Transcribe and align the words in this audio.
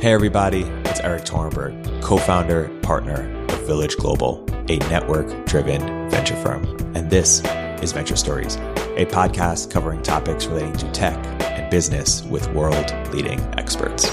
Hey, 0.00 0.14
everybody, 0.14 0.62
it's 0.86 0.98
Erik 1.00 1.24
Torenberg, 1.24 2.00
co 2.02 2.16
founder, 2.16 2.70
partner 2.80 3.30
of 3.50 3.66
Village 3.66 3.98
Global, 3.98 4.42
a 4.70 4.78
network 4.88 5.44
driven 5.44 6.08
venture 6.08 6.36
firm. 6.36 6.64
And 6.96 7.10
this 7.10 7.42
is 7.82 7.92
Venture 7.92 8.16
Stories, 8.16 8.56
a 8.96 9.04
podcast 9.04 9.70
covering 9.70 10.02
topics 10.02 10.46
relating 10.46 10.72
to 10.78 10.90
tech 10.92 11.18
and 11.42 11.70
business 11.70 12.22
with 12.22 12.50
world 12.54 12.90
leading 13.12 13.40
experts. 13.58 14.06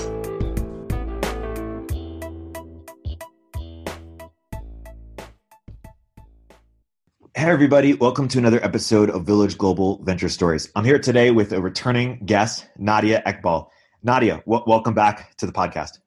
Hey, 7.33 7.49
everybody. 7.53 7.93
Welcome 7.93 8.27
to 8.27 8.37
another 8.37 8.61
episode 8.61 9.09
of 9.09 9.25
Village 9.25 9.57
Global 9.57 10.03
Venture 10.03 10.27
Stories. 10.27 10.69
I'm 10.75 10.83
here 10.83 10.99
today 10.99 11.31
with 11.31 11.53
a 11.53 11.61
returning 11.61 12.19
guest, 12.25 12.67
Nadia 12.77 13.23
Eghbal. 13.25 13.69
Nadia, 14.03 14.37
w- 14.45 14.63
welcome 14.67 14.93
back 14.93 15.35
to 15.37 15.45
the 15.45 15.51
podcast. 15.51 15.99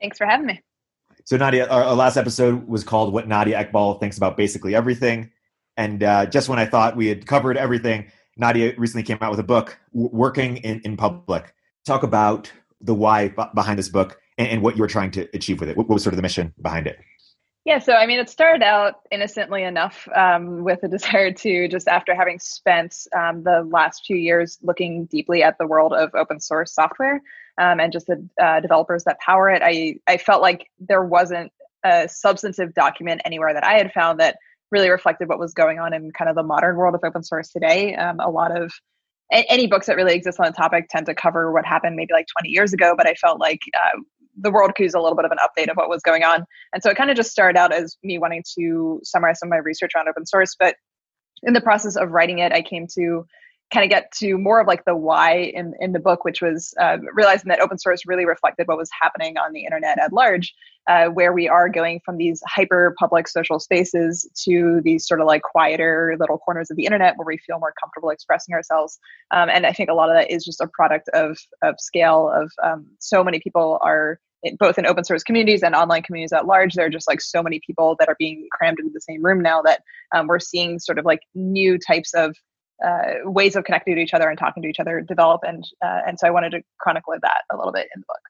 Thanks 0.00 0.18
for 0.18 0.26
having 0.26 0.46
me. 0.46 0.60
So, 1.24 1.36
Nadia, 1.36 1.66
our, 1.68 1.82
our, 1.82 1.94
last 1.94 2.16
episode 2.16 2.68
was 2.68 2.84
called 2.84 3.12
What 3.12 3.26
Nadia 3.26 3.64
Eghbal 3.64 3.98
Thinks 3.98 4.16
About 4.16 4.36
Basically 4.36 4.74
Everything. 4.74 5.30
And 5.76 6.02
uh, 6.02 6.26
just 6.26 6.48
when 6.48 6.58
I 6.58 6.66
thought 6.66 6.96
we 6.96 7.08
had 7.08 7.26
covered 7.26 7.56
everything, 7.56 8.06
Nadia 8.36 8.74
recently 8.76 9.02
came 9.02 9.18
out 9.20 9.30
with 9.30 9.40
a 9.40 9.44
book, 9.44 9.78
Working 9.92 10.58
in, 10.58 10.80
in 10.84 10.96
Public. 10.96 11.54
Talk 11.84 12.02
about 12.02 12.52
the 12.80 12.94
why 12.94 13.28
b- 13.28 13.44
behind 13.54 13.78
this 13.78 13.88
book 13.88 14.20
and, 14.38 14.48
and, 14.48 14.62
what 14.62 14.76
you 14.76 14.82
were 14.82 14.88
trying 14.88 15.10
to 15.12 15.28
achieve 15.34 15.60
with 15.60 15.68
it. 15.68 15.76
What, 15.76 15.88
what 15.88 15.94
was 15.94 16.02
sort 16.02 16.12
of 16.12 16.16
the 16.16 16.22
mission 16.22 16.54
behind 16.60 16.86
it? 16.86 16.98
Yeah, 17.66 17.80
so 17.80 17.94
I 17.94 18.06
mean, 18.06 18.20
it 18.20 18.30
started 18.30 18.62
out 18.62 19.00
innocently 19.10 19.64
enough 19.64 20.08
um, 20.14 20.62
with 20.62 20.84
a 20.84 20.88
desire 20.88 21.32
to 21.32 21.66
just 21.66 21.88
after 21.88 22.14
having 22.14 22.38
spent 22.38 23.08
um, 23.12 23.42
the 23.42 23.68
last 23.68 24.06
few 24.06 24.16
years 24.16 24.56
looking 24.62 25.06
deeply 25.06 25.42
at 25.42 25.58
the 25.58 25.66
world 25.66 25.92
of 25.92 26.14
open 26.14 26.38
source 26.38 26.72
software 26.72 27.20
um, 27.58 27.80
and 27.80 27.92
just 27.92 28.06
the 28.06 28.24
uh, 28.40 28.60
developers 28.60 29.02
that 29.02 29.18
power 29.18 29.50
it, 29.50 29.62
I, 29.64 29.96
I 30.06 30.16
felt 30.16 30.42
like 30.42 30.70
there 30.78 31.02
wasn't 31.02 31.50
a 31.84 32.08
substantive 32.08 32.72
document 32.72 33.20
anywhere 33.24 33.52
that 33.52 33.64
I 33.64 33.78
had 33.78 33.90
found 33.92 34.20
that 34.20 34.36
really 34.70 34.88
reflected 34.88 35.28
what 35.28 35.40
was 35.40 35.52
going 35.52 35.80
on 35.80 35.92
in 35.92 36.12
kind 36.12 36.30
of 36.30 36.36
the 36.36 36.44
modern 36.44 36.76
world 36.76 36.94
of 36.94 37.00
open 37.02 37.24
source 37.24 37.48
today. 37.48 37.96
Um, 37.96 38.20
a 38.20 38.30
lot 38.30 38.56
of 38.56 38.72
any 39.32 39.66
books 39.66 39.86
that 39.86 39.96
really 39.96 40.14
exist 40.14 40.38
on 40.38 40.46
the 40.46 40.52
topic 40.52 40.86
tend 40.88 41.06
to 41.06 41.14
cover 41.14 41.50
what 41.50 41.66
happened 41.66 41.96
maybe 41.96 42.12
like 42.12 42.26
20 42.38 42.48
years 42.48 42.72
ago, 42.72 42.94
but 42.96 43.08
I 43.08 43.14
felt 43.14 43.40
like 43.40 43.60
uh, 43.74 43.98
the 44.40 44.50
world 44.50 44.74
could 44.74 44.84
use 44.84 44.94
a 44.94 45.00
little 45.00 45.16
bit 45.16 45.24
of 45.24 45.32
an 45.32 45.38
update 45.38 45.70
of 45.70 45.76
what 45.76 45.88
was 45.88 46.02
going 46.02 46.22
on. 46.22 46.44
And 46.72 46.82
so 46.82 46.90
it 46.90 46.96
kind 46.96 47.10
of 47.10 47.16
just 47.16 47.30
started 47.30 47.58
out 47.58 47.72
as 47.72 47.96
me 48.02 48.18
wanting 48.18 48.44
to 48.58 49.00
summarize 49.02 49.38
some 49.38 49.48
of 49.48 49.50
my 49.50 49.58
research 49.58 49.92
on 49.96 50.08
open 50.08 50.26
source. 50.26 50.54
But 50.58 50.76
in 51.42 51.52
the 51.52 51.60
process 51.60 51.96
of 51.96 52.10
writing 52.10 52.38
it, 52.38 52.52
I 52.52 52.62
came 52.62 52.86
to 52.94 53.26
kind 53.72 53.84
of 53.84 53.90
get 53.90 54.12
to 54.12 54.38
more 54.38 54.60
of 54.60 54.66
like 54.66 54.84
the 54.84 54.94
why 54.94 55.34
in, 55.34 55.74
in 55.80 55.92
the 55.92 55.98
book, 55.98 56.24
which 56.24 56.40
was 56.40 56.72
uh, 56.80 56.98
realizing 57.14 57.48
that 57.48 57.60
open 57.60 57.78
source 57.78 58.06
really 58.06 58.24
reflected 58.24 58.68
what 58.68 58.78
was 58.78 58.88
happening 59.00 59.36
on 59.36 59.52
the 59.52 59.64
internet 59.64 59.98
at 59.98 60.12
large, 60.12 60.54
uh, 60.86 61.06
where 61.06 61.32
we 61.32 61.48
are 61.48 61.68
going 61.68 62.00
from 62.04 62.16
these 62.16 62.40
hyper 62.46 62.94
public 62.98 63.26
social 63.26 63.58
spaces 63.58 64.28
to 64.44 64.80
these 64.84 65.06
sort 65.06 65.20
of 65.20 65.26
like 65.26 65.42
quieter 65.42 66.16
little 66.20 66.38
corners 66.38 66.70
of 66.70 66.76
the 66.76 66.84
internet 66.84 67.14
where 67.16 67.26
we 67.26 67.38
feel 67.38 67.58
more 67.58 67.74
comfortable 67.80 68.10
expressing 68.10 68.54
ourselves. 68.54 68.98
Um, 69.32 69.48
and 69.50 69.66
I 69.66 69.72
think 69.72 69.90
a 69.90 69.94
lot 69.94 70.10
of 70.10 70.14
that 70.14 70.30
is 70.30 70.44
just 70.44 70.60
a 70.60 70.68
product 70.68 71.08
of, 71.12 71.36
of 71.62 71.74
scale 71.80 72.30
of 72.32 72.52
um, 72.62 72.86
so 73.00 73.24
many 73.24 73.40
people 73.40 73.78
are 73.82 74.20
both 74.60 74.78
in 74.78 74.86
open 74.86 75.02
source 75.02 75.24
communities 75.24 75.64
and 75.64 75.74
online 75.74 76.02
communities 76.02 76.32
at 76.32 76.46
large 76.46 76.74
there 76.74 76.86
are 76.86 76.90
just 76.90 77.08
like 77.08 77.20
so 77.20 77.42
many 77.42 77.58
people 77.66 77.96
that 77.98 78.08
are 78.08 78.14
being 78.16 78.46
crammed 78.52 78.78
into 78.78 78.92
the 78.92 79.00
same 79.00 79.24
room 79.24 79.40
now 79.40 79.60
that 79.60 79.82
um, 80.14 80.28
we're 80.28 80.38
seeing 80.38 80.78
sort 80.78 80.98
of 80.98 81.04
like 81.04 81.20
new 81.34 81.78
types 81.78 82.14
of 82.14 82.36
uh, 82.84 83.30
ways 83.30 83.56
of 83.56 83.64
connecting 83.64 83.94
to 83.96 84.00
each 84.00 84.14
other 84.14 84.28
and 84.28 84.38
talking 84.38 84.62
to 84.62 84.68
each 84.68 84.80
other 84.80 85.00
develop. 85.00 85.42
And 85.46 85.64
uh, 85.82 86.00
and 86.06 86.18
so 86.18 86.26
i 86.26 86.30
wanted 86.30 86.50
to 86.50 86.62
chronicle 86.78 87.14
that 87.20 87.42
a 87.50 87.56
little 87.56 87.72
bit 87.72 87.88
in 87.94 88.00
the 88.00 88.06
book. 88.06 88.20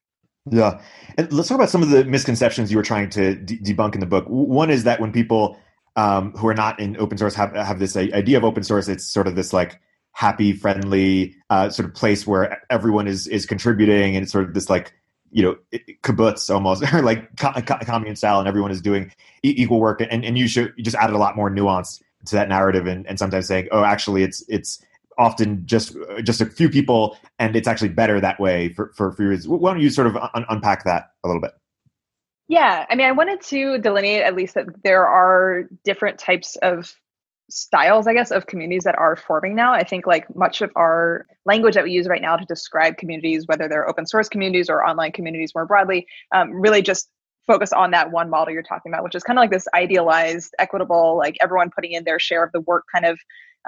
Yeah. 0.50 0.80
And 1.18 1.32
let's 1.32 1.48
talk 1.48 1.56
about 1.56 1.70
some 1.70 1.82
of 1.82 1.90
the 1.90 2.04
misconceptions 2.04 2.70
you 2.70 2.76
were 2.76 2.84
trying 2.84 3.10
to 3.10 3.34
de- 3.34 3.58
debunk 3.58 3.94
in 3.94 4.00
the 4.00 4.06
book. 4.06 4.24
One 4.28 4.70
is 4.70 4.84
that 4.84 5.00
when 5.00 5.12
people 5.12 5.58
um, 5.96 6.32
who 6.32 6.46
are 6.46 6.54
not 6.54 6.78
in 6.78 6.96
open 6.98 7.18
source 7.18 7.34
have, 7.34 7.54
have 7.54 7.78
this 7.78 7.96
idea 7.96 8.36
of 8.36 8.44
open 8.44 8.62
source 8.62 8.86
it's 8.86 9.04
sort 9.04 9.26
of 9.26 9.34
this 9.34 9.52
like 9.52 9.80
happy 10.12 10.52
friendly 10.52 11.34
uh, 11.50 11.68
sort 11.70 11.88
of 11.88 11.94
place 11.94 12.26
where 12.26 12.62
everyone 12.70 13.06
is 13.06 13.26
is 13.26 13.44
contributing. 13.44 14.14
And 14.14 14.22
it's 14.22 14.32
sort 14.32 14.44
of 14.44 14.54
this 14.54 14.70
like 14.70 14.92
you 15.32 15.42
know 15.42 15.56
kibbutz 16.02 16.48
almost 16.54 16.82
or 16.94 17.02
like 17.02 17.36
commune 17.36 18.14
style 18.14 18.38
and 18.38 18.46
everyone 18.46 18.70
is 18.70 18.80
doing 18.80 19.12
equal 19.42 19.80
work. 19.80 20.00
And, 20.00 20.24
and 20.24 20.38
you 20.38 20.46
should 20.46 20.72
you 20.76 20.84
just 20.84 20.96
added 20.96 21.16
a 21.16 21.18
lot 21.18 21.34
more 21.34 21.50
nuance 21.50 22.00
to 22.26 22.36
that 22.36 22.48
narrative 22.48 22.86
and, 22.86 23.06
and 23.06 23.18
sometimes 23.18 23.46
saying 23.46 23.68
oh 23.72 23.84
actually 23.84 24.22
it's 24.22 24.44
it's 24.48 24.84
often 25.18 25.64
just 25.66 25.96
just 26.22 26.40
a 26.40 26.46
few 26.46 26.68
people 26.68 27.16
and 27.38 27.56
it's 27.56 27.68
actually 27.68 27.88
better 27.88 28.20
that 28.20 28.38
way 28.38 28.68
for 28.70 28.92
for, 28.94 29.12
for 29.12 29.28
reasons. 29.28 29.48
Why 29.48 29.72
don't 29.72 29.80
you 29.80 29.90
sort 29.90 30.06
of 30.06 30.16
un- 30.16 30.46
unpack 30.48 30.84
that 30.84 31.10
a 31.24 31.28
little 31.28 31.40
bit? 31.40 31.52
Yeah. 32.48 32.86
I 32.88 32.94
mean 32.94 33.06
i 33.06 33.12
wanted 33.12 33.40
to 33.42 33.78
delineate 33.78 34.22
at 34.22 34.34
least 34.34 34.54
that 34.54 34.66
there 34.84 35.06
are 35.06 35.64
different 35.84 36.18
types 36.18 36.56
of 36.56 36.94
styles, 37.48 38.06
I 38.06 38.12
guess, 38.12 38.30
of 38.30 38.46
communities 38.46 38.84
that 38.84 38.98
are 38.98 39.16
forming 39.16 39.54
now. 39.54 39.72
I 39.72 39.84
think 39.84 40.06
like 40.06 40.34
much 40.34 40.62
of 40.62 40.70
our 40.76 41.26
language 41.44 41.74
that 41.74 41.84
we 41.84 41.92
use 41.92 42.08
right 42.08 42.22
now 42.22 42.36
to 42.36 42.44
describe 42.44 42.96
communities, 42.96 43.46
whether 43.46 43.68
they're 43.68 43.88
open 43.88 44.06
source 44.06 44.28
communities 44.28 44.68
or 44.68 44.84
online 44.84 45.12
communities 45.12 45.52
more 45.54 45.66
broadly, 45.66 46.06
um, 46.34 46.52
really 46.52 46.82
just 46.82 47.08
focus 47.46 47.72
on 47.72 47.90
that 47.92 48.10
one 48.10 48.30
model 48.30 48.52
you're 48.52 48.62
talking 48.62 48.92
about, 48.92 49.04
which 49.04 49.14
is 49.14 49.22
kind 49.22 49.38
of 49.38 49.42
like 49.42 49.50
this 49.50 49.66
idealized, 49.74 50.54
equitable, 50.58 51.16
like 51.16 51.36
everyone 51.40 51.70
putting 51.74 51.92
in 51.92 52.04
their 52.04 52.18
share 52.18 52.44
of 52.44 52.52
the 52.52 52.60
work 52.62 52.84
kind 52.92 53.06
of 53.06 53.18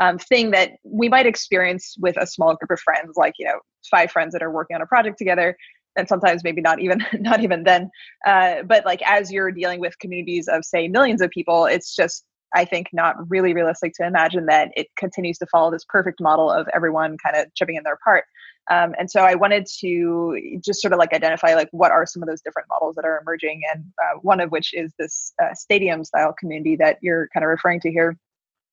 um, 0.01 0.19
thing 0.19 0.51
that 0.53 0.73
we 0.85 1.09
might 1.09 1.27
experience 1.27 1.97
with 1.99 2.17
a 2.17 2.27
small 2.27 2.55
group 2.55 2.71
of 2.71 2.81
friends, 2.81 3.17
like 3.17 3.35
you 3.39 3.47
know, 3.47 3.59
five 3.91 4.11
friends 4.11 4.33
that 4.33 4.43
are 4.43 4.51
working 4.51 4.75
on 4.75 4.83
a 4.83 4.87
project 4.87 5.19
together 5.19 5.57
and 5.97 6.09
sometimes 6.09 6.45
maybe 6.45 6.61
not 6.61 6.81
even 6.81 7.05
not 7.21 7.43
even 7.43 7.65
then. 7.65 7.91
Uh, 8.27 8.63
but 8.63 8.87
like 8.87 9.03
as 9.03 9.31
you're 9.31 9.53
dealing 9.53 9.81
with 9.81 9.99
communities 9.99 10.49
of 10.49 10.65
say 10.65 10.89
millions 10.89 11.21
of 11.21 11.31
people 11.31 11.67
it's 11.67 11.95
just 11.95 12.25
I 12.55 12.65
think 12.65 12.89
not 12.93 13.17
really 13.31 13.53
realistic 13.53 13.93
to 13.95 14.07
imagine 14.07 14.47
that 14.47 14.71
it 14.77 14.89
continues 14.97 15.39
to 15.39 15.47
follow 15.47 15.71
this 15.71 15.85
perfect 15.85 16.21
model 16.21 16.51
of 16.51 16.67
everyone 16.75 17.17
kind 17.19 17.37
of 17.37 17.53
chipping 17.55 17.77
in 17.77 17.83
their 17.83 17.99
part. 18.03 18.25
Um, 18.71 18.95
and 18.99 19.11
so 19.11 19.23
I 19.23 19.35
wanted 19.35 19.67
to 19.81 20.61
just 20.63 20.83
sort 20.83 20.93
of 20.93 20.99
like 20.99 21.13
identify 21.13 21.55
like 21.55 21.69
what 21.73 21.91
are 21.91 22.07
some 22.07 22.23
of 22.23 22.29
those 22.29 22.43
different 22.43 22.69
models 22.69 22.97
that 22.97 23.05
are 23.05 23.19
emerging, 23.21 23.63
and 23.73 23.85
uh, 24.03 24.19
one 24.21 24.41
of 24.41 24.51
which 24.51 24.75
is 24.75 24.93
this 24.99 25.33
uh, 25.43 25.55
stadium 25.55 26.05
style 26.05 26.35
community 26.39 26.77
that 26.77 26.99
you're 27.01 27.29
kind 27.33 27.45
of 27.45 27.49
referring 27.49 27.81
to 27.81 27.91
here, 27.91 28.17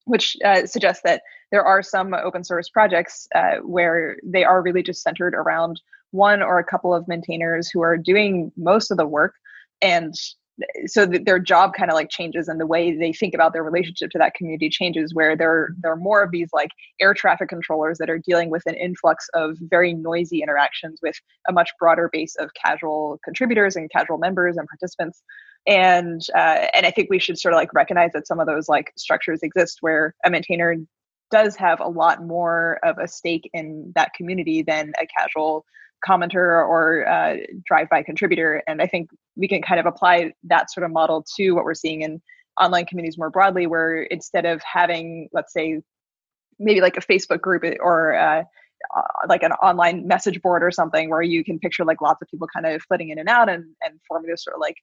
which 0.06 0.36
uh, 0.44 0.66
suggests 0.66 1.02
that 1.06 1.22
there 1.52 1.64
are 1.64 1.82
some 1.82 2.14
open 2.14 2.44
source 2.44 2.70
projects 2.70 3.28
uh, 3.36 3.58
where 3.64 4.18
they 4.24 4.44
are 4.44 4.62
really 4.62 4.84
just 4.84 5.02
centered 5.02 5.34
around 5.34 5.80
one 6.12 6.42
or 6.42 6.60
a 6.60 6.64
couple 6.64 6.94
of 6.94 7.08
maintainers 7.08 7.70
who 7.70 7.82
are 7.82 7.98
doing 7.98 8.52
most 8.58 8.92
of 8.92 8.98
the 8.98 9.08
work 9.08 9.36
and 9.82 10.14
so 10.86 11.06
their 11.06 11.40
job 11.40 11.74
kind 11.74 11.92
of 11.92 11.96
like 11.96 12.10
changes 12.10 12.48
and 12.48 12.60
the 12.60 12.68
way 12.68 12.96
they 12.98 13.12
think 13.12 13.34
about 13.34 13.54
their 13.54 13.64
relationship 13.64 14.10
to 14.12 14.18
that 14.18 14.34
community 14.36 14.70
changes 14.70 15.14
where 15.14 15.36
there 15.36 15.70
are 15.84 15.96
more 15.96 16.24
of 16.24 16.32
these 16.32 16.50
like 16.54 16.70
air 17.02 17.14
traffic 17.14 17.50
controllers 17.50 17.98
that 17.98 18.10
are 18.10 18.20
dealing 18.20 18.50
with 18.50 18.64
an 18.66 18.76
influx 18.76 19.28
of 19.34 19.58
very 19.60 19.94
noisy 19.94 20.42
interactions 20.42 21.00
with 21.02 21.16
a 21.50 21.54
much 21.54 21.72
broader 21.80 22.10
base 22.12 22.36
of 22.36 22.50
casual 22.54 23.20
contributors 23.24 23.76
and 23.76 23.90
casual 23.92 24.18
members 24.18 24.56
and 24.58 24.68
participants 24.68 25.24
and 25.68 26.22
uh, 26.36 26.68
and 26.74 26.86
i 26.86 26.92
think 26.92 27.10
we 27.10 27.20
should 27.20 27.38
sort 27.38 27.54
of 27.54 27.58
like 27.58 27.74
recognize 27.74 28.12
that 28.14 28.28
some 28.28 28.40
of 28.40 28.48
those 28.48 28.70
like 28.70 28.94
structures 28.98 29.42
exist 29.44 29.80
where 29.82 30.16
a 30.24 30.30
maintainer 30.30 30.76
does 31.32 31.56
have 31.56 31.80
a 31.80 31.88
lot 31.88 32.24
more 32.24 32.80
of 32.84 32.98
a 32.98 33.08
stake 33.08 33.50
in 33.54 33.92
that 33.96 34.14
community 34.14 34.62
than 34.62 34.94
a 35.02 35.08
casual 35.08 35.66
commenter 36.08 36.66
or 36.68 37.08
uh, 37.08 37.38
drive-by 37.66 38.04
contributor. 38.04 38.62
And 38.68 38.82
I 38.82 38.88
think 38.88 39.10
we 39.36 39.48
can 39.48 39.62
kind 39.62 39.80
of 39.80 39.86
apply 39.86 40.34
that 40.44 40.72
sort 40.72 40.86
of 40.86 40.92
model 40.92 41.26
to 41.38 41.52
what 41.52 41.64
we're 41.64 41.74
seeing 41.74 42.02
in 42.02 42.22
online 42.60 42.86
communities 42.86 43.18
more 43.18 43.30
broadly, 43.30 43.68
where 43.68 44.04
instead 44.04 44.46
of 44.46 44.62
having, 44.62 45.30
let's 45.34 45.52
say, 45.52 45.82
maybe 46.58 46.82
like 46.82 46.98
a 46.98 47.02
Facebook 47.02 47.42
group 47.42 47.64
or 47.82 48.16
uh, 48.16 48.44
uh, 48.96 49.02
like 49.28 49.44
an 49.44 49.52
online 49.54 50.08
message 50.08 50.42
board 50.42 50.64
or 50.64 50.72
something 50.72 51.10
where 51.10 51.22
you 51.22 51.44
can 51.44 51.60
picture 51.60 51.84
like 51.84 52.02
lots 52.02 52.22
of 52.22 52.28
people 52.30 52.48
kind 52.54 52.66
of 52.66 52.82
flitting 52.84 53.10
in 53.10 53.20
and 53.20 53.28
out 53.30 53.50
and, 53.50 53.66
and 53.84 54.00
forming 54.08 54.30
this 54.30 54.44
sort 54.44 54.56
of 54.56 54.62
like 54.62 54.78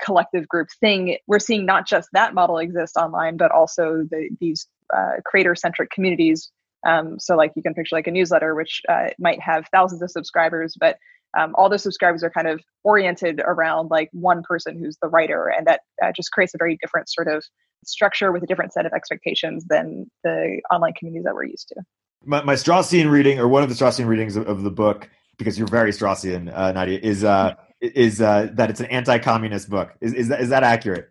collective 0.00 0.46
group 0.46 0.68
thing 0.78 1.16
we're 1.26 1.40
seeing 1.40 1.66
not 1.66 1.84
just 1.84 2.08
that 2.12 2.32
model 2.32 2.58
exist 2.58 2.96
online 2.96 3.36
but 3.36 3.50
also 3.50 4.04
the, 4.08 4.30
these 4.40 4.68
uh, 4.94 5.14
creator 5.24 5.54
centric 5.54 5.90
communities. 5.90 6.50
Um, 6.86 7.18
so 7.18 7.36
like 7.36 7.52
you 7.56 7.62
can 7.62 7.74
picture 7.74 7.96
like 7.96 8.06
a 8.06 8.10
newsletter, 8.10 8.54
which 8.54 8.82
uh, 8.88 9.08
might 9.18 9.40
have 9.40 9.66
thousands 9.72 10.02
of 10.02 10.10
subscribers, 10.10 10.74
but 10.78 10.96
um, 11.38 11.54
all 11.56 11.68
the 11.68 11.78
subscribers 11.78 12.22
are 12.22 12.30
kind 12.30 12.48
of 12.48 12.60
oriented 12.84 13.40
around 13.44 13.90
like 13.90 14.08
one 14.12 14.42
person 14.42 14.78
who's 14.78 14.96
the 15.02 15.08
writer, 15.08 15.48
and 15.48 15.66
that 15.66 15.80
uh, 16.02 16.12
just 16.14 16.32
creates 16.32 16.54
a 16.54 16.58
very 16.58 16.76
different 16.80 17.08
sort 17.08 17.28
of 17.28 17.44
structure 17.84 18.32
with 18.32 18.42
a 18.42 18.46
different 18.46 18.72
set 18.72 18.86
of 18.86 18.92
expectations 18.92 19.64
than 19.68 20.10
the 20.24 20.60
online 20.70 20.92
communities 20.94 21.24
that 21.24 21.34
we're 21.34 21.44
used 21.44 21.68
to. 21.68 21.82
My, 22.24 22.42
my 22.42 22.54
Straussian 22.54 23.10
reading, 23.10 23.38
or 23.38 23.48
one 23.48 23.62
of 23.62 23.68
the 23.68 23.74
Straussian 23.74 24.06
readings 24.06 24.36
of, 24.36 24.46
of 24.46 24.62
the 24.62 24.70
book, 24.70 25.08
because 25.38 25.58
you're 25.58 25.68
very 25.68 25.92
Straussian, 25.92 26.52
uh, 26.54 26.72
Nadia, 26.72 26.98
is 27.02 27.24
uh, 27.24 27.54
is 27.80 28.20
uh, 28.20 28.48
that 28.52 28.70
it's 28.70 28.80
an 28.80 28.86
anti-communist 28.86 29.70
book. 29.70 29.94
Is 30.00 30.12
is 30.14 30.28
that, 30.28 30.40
is 30.40 30.48
that 30.50 30.62
accurate? 30.62 31.10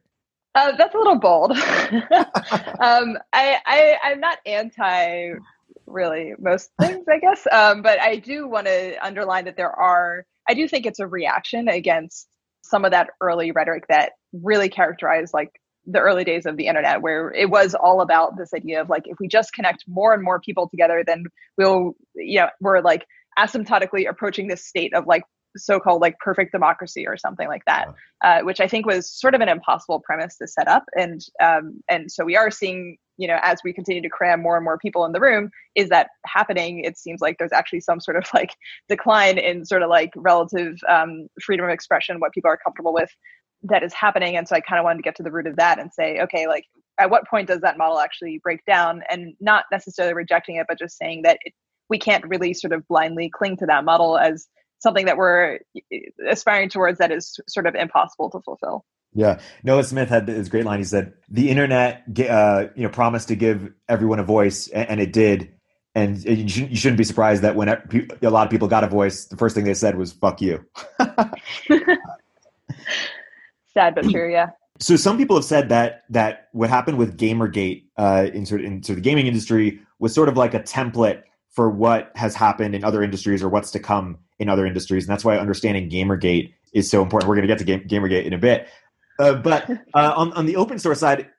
Uh, 0.56 0.76
that's 0.76 0.94
a 0.94 0.98
little 0.98 1.20
bold. 1.20 1.52
um, 1.52 3.18
I, 3.34 3.58
I 3.66 3.98
I'm 4.04 4.20
not 4.20 4.40
anti 4.46 5.34
really 5.90 6.34
most 6.40 6.70
things, 6.80 7.06
I 7.10 7.20
guess. 7.20 7.46
Um, 7.52 7.82
but 7.82 8.00
I 8.00 8.18
do 8.18 8.48
want 8.48 8.68
to 8.68 8.96
underline 9.06 9.46
that 9.46 9.58
there 9.58 9.72
are, 9.72 10.26
I 10.48 10.54
do 10.54 10.68
think 10.68 10.86
it's 10.86 11.00
a 11.00 11.08
reaction 11.08 11.68
against 11.68 12.28
some 12.64 12.86
of 12.86 12.92
that 12.92 13.10
early 13.22 13.52
rhetoric 13.52 13.86
that 13.90 14.14
really 14.34 14.70
characterized 14.70 15.34
like 15.34 15.52
the 15.86 16.00
early 16.00 16.24
days 16.24 16.46
of 16.46 16.56
the 16.56 16.68
internet 16.68 17.02
where 17.02 17.32
it 17.32 17.50
was 17.50 17.74
all 17.74 18.02
about 18.02 18.38
this 18.38 18.54
idea 18.54 18.82
of 18.82 18.90
like 18.90 19.04
if 19.06 19.18
we 19.20 19.28
just 19.28 19.54
connect 19.54 19.84
more 19.88 20.14
and 20.14 20.22
more 20.22 20.40
people 20.40 20.70
together 20.70 21.04
then 21.06 21.24
we'll 21.58 21.94
you 22.16 22.40
know 22.40 22.50
we're 22.62 22.82
like 22.82 23.06
asymptotically 23.40 24.08
approaching 24.08 24.48
this 24.48 24.66
state 24.66 24.94
of 24.94 25.08
like 25.08 25.24
so-called 25.60 26.02
like 26.02 26.18
perfect 26.20 26.52
democracy 26.52 27.06
or 27.08 27.18
something 27.18 27.48
like 27.48 27.64
that 27.66 27.94
uh, 28.24 28.42
which 28.42 28.60
i 28.60 28.68
think 28.68 28.86
was 28.86 29.10
sort 29.10 29.36
of 29.36 29.42
an 29.42 29.50
impossible 29.50 30.00
premise 30.00 30.38
to 30.38 30.48
set 30.48 30.68
up. 30.68 30.86
And 30.96 31.22
um, 31.42 31.82
and 31.90 32.12
so 32.12 32.26
we 32.26 32.36
are 32.36 32.52
seeing 32.52 32.98
you 33.18 33.28
know 33.28 33.40
as 33.42 33.60
we 33.64 33.74
continue 33.74 34.02
to 34.02 34.10
cram 34.10 34.42
more 34.42 34.56
and 34.56 34.64
more 34.64 34.78
people 34.78 35.06
in 35.06 35.12
the 35.12 35.20
room 35.20 35.50
is 35.76 35.90
that 35.90 36.10
happening? 36.26 36.84
It 36.84 36.98
seems 36.98 37.22
like 37.22 37.38
there's 37.38 37.54
actually 37.54 37.82
some 37.82 38.00
sort 38.00 38.18
of 38.18 38.26
like 38.34 38.52
decline 38.88 39.38
in 39.38 39.66
sort 39.66 39.84
of 39.84 39.90
like 39.90 40.12
relative 40.16 40.78
um, 40.88 41.28
freedom 41.44 41.66
of 41.66 41.72
expression 41.72 42.20
what 42.20 42.34
people 42.34 42.50
are 42.50 42.58
comfortable 42.58 42.94
with 42.94 43.12
that 43.64 43.84
is 43.84 43.94
happening. 43.94 44.38
And 44.38 44.48
so 44.48 44.56
i 44.56 44.62
kind 44.62 44.80
of 44.80 44.84
wanted 44.84 45.00
to 45.00 45.04
get 45.04 45.16
to 45.18 45.24
the 45.24 45.32
root 45.32 45.48
of 45.48 45.58
that 45.58 45.80
and 45.80 45.92
say 45.94 46.20
okay 46.22 46.48
like 46.48 46.64
at 47.00 47.10
what 47.10 47.28
point 47.28 47.48
does 47.48 47.62
that 47.62 47.78
model 47.78 48.00
actually 48.00 48.40
break 48.44 48.66
down? 48.66 49.02
And 49.10 49.34
not 49.40 49.66
necessarily 49.72 50.14
rejecting 50.14 50.56
it 50.58 50.66
but 50.68 50.80
just 50.80 50.98
saying 50.98 51.24
that 51.24 51.38
it, 51.44 51.54
we 51.90 51.98
can't 51.98 52.28
really 52.28 52.54
sort 52.54 52.74
of 52.74 52.88
blindly 52.88 53.30
cling 53.30 53.58
to 53.58 53.66
that 53.66 53.84
model 53.84 54.18
as 54.18 54.48
something 54.80 55.06
that 55.06 55.18
we're 55.18 55.60
aspiring 56.28 56.70
towards 56.70 56.98
that 56.98 57.12
is 57.12 57.40
sort 57.48 57.68
of 57.68 57.76
impossible 57.76 58.30
to 58.32 58.40
fulfill 58.42 58.86
yeah, 59.14 59.40
Noah 59.64 59.84
Smith 59.84 60.10
had 60.10 60.28
this 60.28 60.50
great 60.50 60.66
line. 60.66 60.80
He 60.80 60.86
said, 60.86 61.14
"The 61.30 61.50
internet, 61.50 62.04
uh, 62.30 62.66
you 62.76 62.84
know, 62.84 62.90
promised 62.90 63.30
to 63.30 63.36
give 63.36 63.72
everyone 63.88 64.20
a 64.20 64.24
voice, 64.24 64.68
and, 64.68 65.00
it 65.00 65.12
did. 65.12 65.52
And 65.96 66.24
you 66.24 66.76
shouldn't, 66.76 66.98
be 66.98 67.04
surprised 67.04 67.42
that 67.42 67.56
when 67.56 67.70
a 67.70 68.30
lot 68.30 68.46
of 68.46 68.52
people 68.52 68.68
got 68.68 68.84
a 68.84 68.88
voice, 68.88 69.26
the 69.26 69.36
first 69.36 69.56
thing 69.56 69.66
they 69.66 69.74
said 69.74 69.98
was 69.98 70.12
"fuck 70.14 70.42
you." 70.42 70.64
Sad 73.74 73.96
but 73.96 74.08
true, 74.10 74.32
yeah. 74.32 74.50
So 74.80 74.96
some 74.96 75.18
people 75.18 75.36
have 75.36 75.46
said 75.46 75.70
that 75.70 76.04
that 76.10 76.50
what 76.52 76.70
happened 76.70 77.00
with 77.00 77.18
GamerGate 77.18 77.86
uh, 77.98 78.28
in 78.32 78.46
sort 78.46 78.62
of, 78.62 78.68
in 78.68 78.84
sort 78.84 78.98
of 78.98 79.04
the 79.04 79.10
gaming 79.10 79.26
industry 79.26 79.80
was 79.98 80.14
sort 80.14 80.30
of 80.30 80.38
like 80.38 80.54
a 80.54 80.60
template 80.60 81.24
for 81.50 81.70
what 81.70 82.12
has 82.16 82.36
happened 82.36 82.76
in 82.76 82.84
other 82.84 83.02
industries 83.02 83.42
or 83.42 83.50
what's 83.50 83.72
to 83.72 83.80
come 83.80 84.20
in 84.40 84.50
other 84.50 84.66
industries, 84.66 85.06
and 85.06 85.12
that's 85.12 85.26
why 85.26 85.38
understanding 85.38 85.90
GamerGate 85.90 86.54
is 86.74 86.90
so 86.90 87.02
important. 87.02 87.30
We're 87.30 87.36
going 87.36 87.48
to 87.48 87.54
get 87.54 87.60
to 87.60 87.66
Game, 87.66 87.88
GamerGate 87.88 88.26
in 88.26 88.34
a 88.34 88.38
bit, 88.38 88.68
uh, 89.20 89.34
but 89.36 89.70
uh, 89.94 90.14
on 90.16 90.34
on 90.34 90.46
the 90.46 90.56
open 90.56 90.80
source 90.80 91.00
side, 91.00 91.30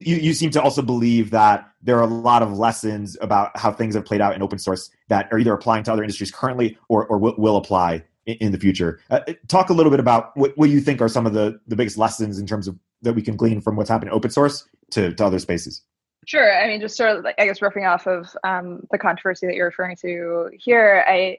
you, 0.00 0.16
you 0.16 0.32
seem 0.32 0.50
to 0.50 0.62
also 0.62 0.82
believe 0.82 1.30
that 1.30 1.70
there 1.82 1.96
are 1.96 2.02
a 2.02 2.06
lot 2.06 2.42
of 2.42 2.58
lessons 2.58 3.16
about 3.20 3.56
how 3.56 3.70
things 3.70 3.94
have 3.94 4.04
played 4.04 4.20
out 4.20 4.34
in 4.34 4.42
open 4.42 4.58
source 4.58 4.90
that 5.08 5.28
are 5.30 5.38
either 5.38 5.52
applying 5.52 5.84
to 5.84 5.92
other 5.92 6.02
industries 6.02 6.30
currently 6.30 6.76
or, 6.88 7.06
or 7.06 7.18
will, 7.18 7.34
will 7.36 7.56
apply 7.56 8.02
in 8.26 8.52
the 8.52 8.58
future. 8.58 9.00
Uh, 9.10 9.20
talk 9.48 9.70
a 9.70 9.72
little 9.72 9.90
bit 9.90 10.00
about 10.00 10.36
what, 10.36 10.56
what 10.56 10.70
you 10.70 10.80
think 10.80 11.00
are 11.00 11.08
some 11.08 11.26
of 11.26 11.32
the, 11.32 11.58
the 11.66 11.76
biggest 11.76 11.98
lessons 11.98 12.38
in 12.38 12.46
terms 12.46 12.68
of 12.68 12.78
that 13.02 13.14
we 13.14 13.22
can 13.22 13.36
glean 13.36 13.60
from 13.60 13.76
what's 13.76 13.88
happened 13.88 14.10
in 14.10 14.14
open 14.14 14.30
source 14.30 14.66
to, 14.90 15.14
to 15.14 15.24
other 15.24 15.38
spaces. 15.38 15.82
Sure. 16.26 16.54
I 16.54 16.66
mean, 16.66 16.80
just 16.80 16.96
sort 16.96 17.16
of, 17.16 17.26
I 17.26 17.46
guess, 17.46 17.60
riffing 17.60 17.88
off 17.88 18.06
of 18.06 18.36
um, 18.44 18.86
the 18.90 18.98
controversy 18.98 19.46
that 19.46 19.54
you're 19.54 19.66
referring 19.66 19.96
to 19.96 20.50
here, 20.52 21.02
I, 21.06 21.38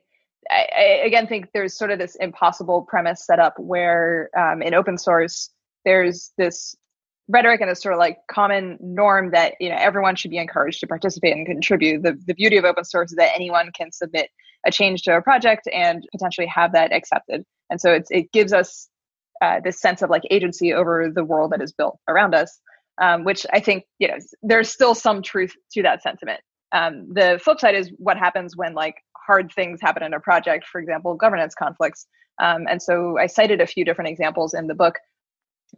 I, 0.50 0.68
I, 0.76 0.82
again 1.06 1.28
think 1.28 1.50
there's 1.54 1.78
sort 1.78 1.92
of 1.92 2.00
this 2.00 2.16
impossible 2.16 2.84
premise 2.84 3.26
set 3.26 3.40
up 3.40 3.54
where 3.58 4.30
um, 4.38 4.62
in 4.62 4.74
open 4.74 4.98
source 4.98 5.50
there's 5.86 6.32
this 6.38 6.76
rhetoric 7.28 7.62
and 7.62 7.70
a 7.70 7.76
sort 7.76 7.94
of 7.94 8.00
like 8.00 8.18
common 8.30 8.78
norm 8.82 9.32
that 9.32 9.54
you 9.60 9.70
know 9.70 9.78
everyone 9.78 10.16
should 10.16 10.32
be 10.32 10.38
encouraged 10.38 10.80
to 10.80 10.88
participate 10.88 11.36
and 11.36 11.46
contribute. 11.46 12.04
The 12.04 12.18
the 12.26 12.34
beauty 12.34 12.58
of 12.58 12.66
open 12.66 12.86
source 12.86 13.12
is 13.12 13.18
that 13.18 13.36
anyone 13.36 13.72
can 13.74 13.92
submit 13.92 14.30
a 14.66 14.72
change 14.72 15.04
to 15.04 15.16
a 15.16 15.22
project 15.22 15.68
and 15.74 16.08
potentially 16.12 16.48
have 16.48 16.74
that 16.74 16.94
accepted. 16.94 17.44
And 17.70 17.82
so 17.82 17.92
it's, 17.92 18.12
it 18.12 18.32
gives 18.32 18.54
us 18.54 18.90
uh, 19.42 19.60
this 19.64 19.80
sense 19.80 20.02
of 20.02 20.10
like 20.10 20.22
agency 20.30 20.74
over 20.74 21.10
the 21.14 21.24
world 21.24 21.52
that 21.52 21.62
is 21.62 21.72
built 21.72 21.98
around 22.08 22.36
us, 22.36 22.60
um, 23.02 23.24
which 23.24 23.46
I 23.52 23.60
think 23.60 23.86
you 24.00 24.08
know 24.08 24.18
there's 24.44 24.70
still 24.70 24.94
some 24.94 25.22
truth 25.22 25.54
to 25.74 25.84
that 25.84 26.04
sentiment. 26.04 26.42
Um, 26.74 27.14
the 27.14 27.40
flip 27.44 27.60
side 27.60 27.76
is 27.76 27.92
what 27.98 28.18
happens 28.18 28.56
when 28.56 28.74
like 28.74 28.96
hard 29.26 29.52
things 29.54 29.80
happen 29.82 30.04
in 30.04 30.14
a 30.14 30.20
project, 30.20 30.66
for 30.68 30.80
example, 30.80 31.16
governance 31.16 31.54
conflicts. 31.56 32.08
Um, 32.42 32.66
and 32.70 32.82
so 32.82 33.18
I 33.18 33.28
cited 33.28 33.62
a 33.62 33.68
few 33.68 33.86
different 33.86 34.10
examples 34.10 34.54
in 34.54 34.68
the 34.68 34.76
book 34.76 34.96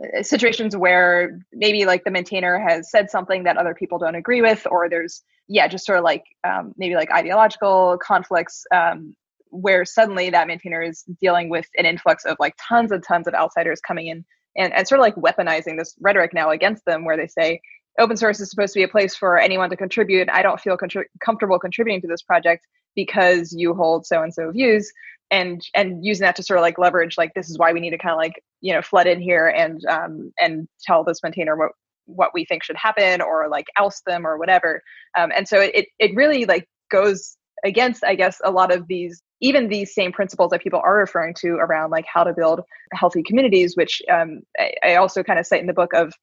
uh, 0.02 0.24
situations 0.24 0.76
where 0.76 1.40
maybe 1.52 1.86
like 1.86 2.04
the 2.04 2.12
maintainer 2.12 2.58
has 2.58 2.90
said 2.90 3.12
something 3.12 3.44
that 3.44 3.58
other 3.58 3.76
people 3.76 4.00
don't 4.00 4.16
agree 4.16 4.42
with 4.42 4.66
or 4.72 4.90
there's 4.90 5.22
yeah 5.48 5.68
just 5.68 5.86
sort 5.86 6.00
of 6.00 6.04
like 6.04 6.24
um, 6.44 6.74
maybe 6.78 6.96
like 6.96 7.12
ideological 7.12 8.00
conflicts 8.02 8.66
um, 8.74 9.14
where 9.50 9.86
suddenly 9.86 10.32
that 10.32 10.48
maintainer 10.48 10.82
is 10.82 11.04
dealing 11.22 11.48
with 11.48 11.68
an 11.78 11.86
influx 11.86 12.26
of 12.26 12.38
like 12.40 12.56
tons 12.58 12.92
and 12.92 13.04
tons 13.04 13.28
of 13.28 13.36
outsiders 13.36 13.80
coming 13.82 14.08
in 14.08 14.26
and, 14.58 14.74
and 14.74 14.88
sort 14.88 15.00
of 15.00 15.04
like 15.04 15.16
weaponizing 15.16 15.78
this 15.78 15.94
rhetoric 16.02 16.34
now 16.34 16.50
against 16.50 16.84
them 16.86 17.06
where 17.06 17.18
they 17.18 17.28
say 17.28 17.62
open 18.00 18.18
source 18.18 18.40
is 18.40 18.50
supposed 18.50 18.74
to 18.74 18.80
be 18.80 18.84
a 18.84 18.88
place 18.88 19.16
for 19.16 19.38
anyone 19.38 19.70
to 19.70 19.78
contribute 19.78 20.28
i 20.32 20.42
don't 20.42 20.60
feel 20.60 20.76
contri- 20.76 21.06
comfortable 21.24 21.60
contributing 21.60 22.02
to 22.02 22.08
this 22.08 22.24
project 22.24 22.66
because 22.96 23.54
you 23.54 23.74
hold 23.74 24.06
so 24.06 24.22
and 24.22 24.34
so 24.34 24.52
views 24.52 24.92
and 25.32 25.62
and 25.74 26.06
using 26.06 26.24
that 26.24 26.36
to 26.36 26.44
sort 26.44 26.58
of 26.60 26.62
like 26.62 26.78
leverage 26.78 27.18
like 27.18 27.34
this 27.34 27.50
is 27.50 27.58
why 27.58 27.74
we 27.74 27.80
need 27.80 27.92
to 27.92 27.98
kind 27.98 28.14
of 28.14 28.18
like 28.18 28.42
you 28.62 28.74
know 28.74 28.82
flood 28.82 29.08
in 29.08 29.22
here 29.22 29.48
and 29.48 29.86
um 29.86 30.32
and 30.40 30.68
tell 30.86 31.04
this 31.04 31.22
maintainer 31.24 31.56
what 31.56 31.72
what 32.06 32.32
we 32.34 32.46
think 32.46 32.64
should 32.64 32.76
happen 32.76 33.22
or 33.22 33.48
like 33.50 33.68
oust 33.78 34.04
them 34.06 34.28
or 34.28 34.38
whatever. 34.38 34.82
Um, 35.18 35.32
and 35.36 35.48
so 35.48 35.60
it 35.60 35.88
it 36.00 36.16
really 36.16 36.46
like 36.46 36.68
goes 36.92 37.38
against 37.66 38.04
i 38.04 38.14
guess 38.14 38.40
a 38.44 38.52
lot 38.52 38.74
of 38.74 38.88
these 38.88 39.22
even 39.40 39.70
these 39.70 39.94
same 39.94 40.12
principles 40.12 40.52
that 40.52 40.62
people 40.62 40.82
are 40.84 40.98
referring 40.98 41.34
to 41.34 41.54
around 41.56 41.92
like 41.92 42.06
how 42.12 42.24
to 42.24 42.34
build 42.34 42.62
healthy 42.94 43.24
communities 43.24 43.76
which 43.76 44.02
um, 44.12 44.42
I, 44.60 44.74
I 44.84 44.96
also 44.96 45.24
kind 45.24 45.40
of 45.40 45.46
cite 45.48 45.62
in 45.62 45.68
the 45.68 45.74
book 45.74 45.94
of 45.94 46.14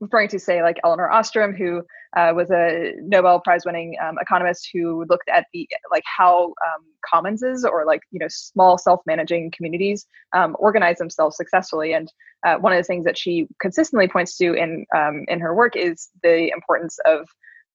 referring 0.00 0.28
to 0.28 0.38
say 0.38 0.62
like 0.62 0.78
Elinor 0.84 1.10
Ostrom, 1.10 1.54
who 1.54 1.82
uh, 2.16 2.32
was 2.34 2.50
a 2.50 2.94
Nobel 3.00 3.40
Prize 3.40 3.62
winning 3.64 3.96
um, 4.02 4.16
economist 4.20 4.68
who 4.72 5.04
looked 5.08 5.28
at 5.28 5.46
the 5.52 5.68
like 5.90 6.04
how 6.04 6.46
um, 6.46 6.84
commonses 7.04 7.64
or 7.64 7.84
like 7.84 8.00
you 8.10 8.18
know 8.18 8.28
small 8.28 8.78
self 8.78 9.00
managing 9.06 9.50
communities 9.50 10.06
um, 10.34 10.56
organize 10.58 10.98
themselves 10.98 11.36
successfully. 11.36 11.92
And 11.92 12.12
uh, 12.46 12.56
one 12.56 12.72
of 12.72 12.78
the 12.78 12.84
things 12.84 13.04
that 13.04 13.18
she 13.18 13.46
consistently 13.60 14.08
points 14.08 14.36
to 14.38 14.54
in 14.54 14.86
um, 14.94 15.24
in 15.28 15.40
her 15.40 15.54
work 15.54 15.76
is 15.76 16.08
the 16.22 16.50
importance 16.50 16.98
of 17.06 17.28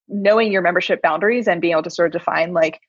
knowing 0.07 0.51
your 0.51 0.61
membership 0.61 1.01
boundaries 1.01 1.47
and 1.47 1.61
being 1.61 1.73
able 1.73 1.83
to 1.83 1.89
sort 1.89 2.07
of 2.07 2.19
define 2.19 2.53
like 2.53 2.79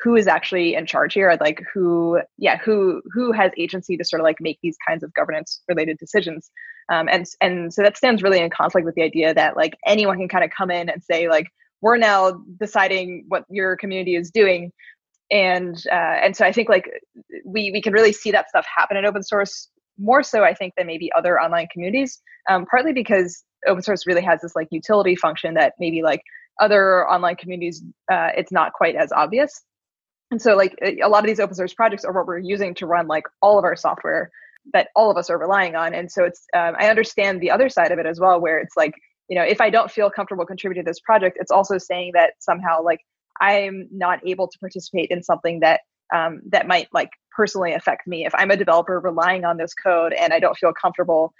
who 0.00 0.16
is 0.16 0.26
actually 0.26 0.74
in 0.74 0.86
charge 0.86 1.14
here 1.14 1.36
like 1.40 1.62
who 1.72 2.20
yeah 2.36 2.58
who 2.58 3.00
who 3.12 3.32
has 3.32 3.52
agency 3.56 3.96
to 3.96 4.04
sort 4.04 4.20
of 4.20 4.24
like 4.24 4.36
make 4.40 4.58
these 4.62 4.76
kinds 4.86 5.02
of 5.02 5.12
governance 5.14 5.62
related 5.68 5.98
decisions. 5.98 6.50
Um, 6.90 7.08
and 7.10 7.26
and 7.40 7.72
so 7.72 7.82
that 7.82 7.96
stands 7.96 8.22
really 8.22 8.40
in 8.40 8.50
conflict 8.50 8.84
with 8.84 8.94
the 8.94 9.02
idea 9.02 9.32
that 9.34 9.56
like 9.56 9.76
anyone 9.86 10.18
can 10.18 10.28
kind 10.28 10.44
of 10.44 10.50
come 10.50 10.70
in 10.70 10.88
and 10.88 11.02
say 11.02 11.28
like 11.28 11.46
we're 11.80 11.96
now 11.96 12.40
deciding 12.58 13.24
what 13.28 13.44
your 13.50 13.76
community 13.76 14.16
is 14.16 14.30
doing. 14.30 14.72
And 15.30 15.76
uh, 15.90 16.16
and 16.22 16.36
so 16.36 16.44
i 16.44 16.52
think 16.52 16.68
like 16.68 16.90
we 17.46 17.70
we 17.72 17.80
can 17.80 17.94
really 17.94 18.12
see 18.12 18.30
that 18.32 18.50
stuff 18.50 18.66
happen 18.72 18.98
in 18.98 19.06
open 19.06 19.22
source 19.22 19.70
more 19.98 20.22
so 20.22 20.44
i 20.44 20.52
think 20.52 20.74
than 20.76 20.86
maybe 20.86 21.10
other 21.16 21.40
online 21.40 21.66
communities 21.72 22.20
um, 22.50 22.66
partly 22.66 22.92
because 22.92 23.42
open 23.66 23.82
source 23.82 24.06
really 24.06 24.20
has 24.20 24.42
this 24.42 24.54
like 24.54 24.68
utility 24.70 25.16
function 25.16 25.54
that 25.54 25.72
maybe 25.78 26.02
like 26.02 26.20
other 26.60 27.08
online 27.08 27.36
communities 27.36 27.82
uh, 28.12 28.28
it's 28.36 28.52
not 28.52 28.74
quite 28.74 28.96
as 28.96 29.12
obvious 29.12 29.62
and 30.30 30.40
so 30.40 30.56
like 30.56 30.76
a 30.82 31.08
lot 31.08 31.24
of 31.24 31.26
these 31.26 31.40
open 31.40 31.54
source 31.54 31.74
projects 31.74 32.04
are 32.04 32.12
what 32.12 32.26
we're 32.26 32.38
using 32.38 32.74
to 32.74 32.86
run 32.86 33.06
like 33.06 33.24
all 33.40 33.58
of 33.58 33.64
our 33.64 33.76
software 33.76 34.30
that 34.72 34.88
all 34.96 35.10
of 35.10 35.16
us 35.16 35.28
are 35.28 35.38
relying 35.38 35.76
on. 35.76 35.94
And 35.94 36.10
so 36.10 36.24
it's 36.24 36.46
um, 36.54 36.74
I 36.78 36.88
understand 36.88 37.40
the 37.40 37.50
other 37.50 37.68
side 37.68 37.92
of 37.92 37.98
it 37.98 38.06
as 38.06 38.18
well, 38.18 38.40
where 38.40 38.58
it's 38.58 38.76
like 38.76 38.94
you 39.28 39.36
know 39.38 39.44
if 39.44 39.60
I 39.60 39.70
don't 39.70 39.90
feel 39.90 40.10
comfortable 40.10 40.46
contributing 40.46 40.84
to 40.84 40.90
this 40.90 41.00
project, 41.00 41.36
it's 41.40 41.50
also 41.50 41.78
saying 41.78 42.12
that 42.14 42.34
somehow 42.38 42.82
like 42.82 43.00
I'm 43.40 43.88
not 43.90 44.26
able 44.26 44.48
to 44.48 44.58
participate 44.58 45.10
in 45.10 45.22
something 45.22 45.60
that 45.60 45.80
um, 46.14 46.40
that 46.50 46.66
might 46.66 46.88
like 46.92 47.10
personally 47.36 47.74
affect 47.74 48.06
me. 48.06 48.24
If 48.24 48.34
I'm 48.34 48.50
a 48.50 48.56
developer 48.56 49.00
relying 49.00 49.44
on 49.44 49.56
this 49.56 49.74
code 49.74 50.12
and 50.12 50.32
I 50.32 50.40
don't 50.40 50.56
feel 50.56 50.72
comfortable 50.72 51.32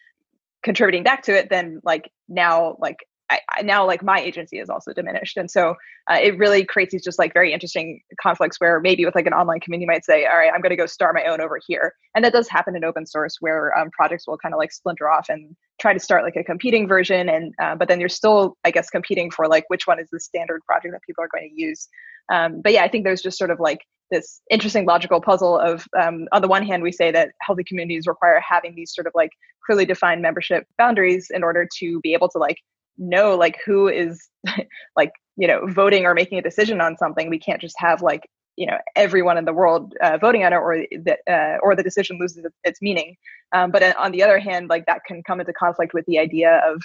contributing 0.63 1.03
back 1.03 1.23
to 1.25 1.37
it, 1.37 1.51
then 1.51 1.81
like 1.85 2.11
now 2.29 2.77
like 2.81 2.99
I, 3.31 3.41
I, 3.51 3.63
now 3.63 3.87
like 3.87 4.03
my 4.03 4.21
agency 4.21 4.59
is 4.59 4.69
also 4.69 4.93
diminished. 4.93 5.37
And 5.37 5.51
so 5.51 5.75
uh, 6.11 6.19
it 6.21 6.37
really 6.39 6.65
creates 6.65 6.93
these 6.93 7.05
just 7.05 7.19
like 7.19 7.33
very 7.33 7.53
interesting 7.53 8.01
conflicts 8.21 8.61
where 8.61 8.81
maybe 8.81 9.05
with 9.05 9.15
like 9.15 9.27
an 9.27 9.33
online 9.33 9.61
community 9.61 9.87
might 9.87 10.05
say 10.05 10.27
all 10.27 10.37
right 10.37 10.51
i'm 10.55 10.61
going 10.61 10.71
to 10.71 10.77
go 10.77 10.87
start 10.87 11.15
my 11.15 11.25
own 11.25 11.41
over 11.41 11.59
here. 11.67 11.95
And 12.15 12.25
that 12.25 12.33
does 12.33 12.49
happen 12.49 12.77
in 12.77 12.85
open 12.85 13.07
source 13.07 13.39
where 13.41 13.77
um, 13.77 13.91
projects 13.91 14.27
will 14.27 14.39
kind 14.39 14.55
of 14.55 14.59
like 14.59 14.73
splinter 14.73 15.09
off 15.09 15.29
and 15.29 15.57
try 15.81 15.93
to 15.93 16.01
start 16.01 16.23
like 16.23 16.37
a 16.37 16.45
competing 16.45 16.87
version 16.87 17.29
and 17.29 17.55
uh, 17.61 17.75
but 17.75 17.89
then 17.89 17.99
you're 17.99 18.09
still 18.09 18.57
i 18.65 18.71
guess 18.71 18.91
competing 18.91 19.31
for 19.31 19.49
like 19.49 19.65
which 19.69 19.87
one 19.87 19.99
is 19.99 20.09
the 20.13 20.21
standard 20.21 20.61
project 20.67 20.93
that 20.93 21.03
people 21.03 21.25
are 21.25 21.29
going 21.33 21.49
to 21.49 21.61
use. 21.61 21.89
Um, 22.31 22.61
but 22.63 22.73
yeah 22.73 22.85
i 22.85 22.89
think 22.89 23.05
there's 23.05 23.23
just 23.23 23.39
sort 23.39 23.51
of 23.51 23.61
like 23.61 23.81
this 24.11 24.43
interesting 24.51 24.87
logical 24.87 25.21
puzzle 25.21 25.59
of 25.59 25.87
um, 25.99 26.29
on 26.33 26.43
the 26.43 26.49
one 26.49 26.65
hand 26.65 26.83
we 26.83 26.93
say 26.93 27.11
that 27.11 27.31
healthy 27.41 27.65
communities 27.65 28.07
require 28.07 28.41
having 28.47 28.75
these 28.75 28.95
sort 28.95 29.07
of 29.07 29.13
like 29.15 29.31
clearly 29.65 29.87
defined 29.87 30.23
membership 30.23 30.67
boundaries 30.79 31.31
in 31.33 31.43
order 31.43 31.67
to 31.79 32.01
be 32.01 32.13
able 32.13 32.29
to 32.29 32.39
like 32.39 32.59
know 32.99 33.37
like 33.37 33.59
who 33.65 33.89
is 33.89 34.29
like 34.97 35.13
you 35.37 35.47
know 35.47 35.67
voting 35.67 36.05
or 36.05 36.15
making 36.15 36.39
a 36.39 36.43
decision 36.43 36.81
on 36.81 36.97
something 36.97 37.29
we 37.29 37.39
can't 37.39 37.61
just 37.61 37.77
have 37.79 38.03
like 38.03 38.29
you 38.57 38.67
know 38.67 38.79
everyone 38.97 39.37
in 39.37 39.45
the 39.45 39.53
world 39.53 39.95
uh, 40.03 40.19
voting 40.19 40.45
on 40.45 40.53
it 40.53 40.57
or 40.57 40.85
the 40.91 41.17
uh, 41.31 41.59
or 41.63 41.75
the 41.75 41.83
decision 41.83 42.19
loses 42.19 42.47
its 42.65 42.81
meaning. 42.81 43.17
Um, 43.53 43.71
but 43.71 43.97
on 43.97 44.13
the 44.13 44.23
other 44.23 44.39
hand 44.39 44.69
like 44.69 44.87
that 44.87 45.03
can 45.07 45.23
come 45.23 45.41
into 45.41 45.53
conflict 45.53 45.95
with 45.95 46.07
the 46.07 46.19
idea 46.19 46.63
of 46.67 46.83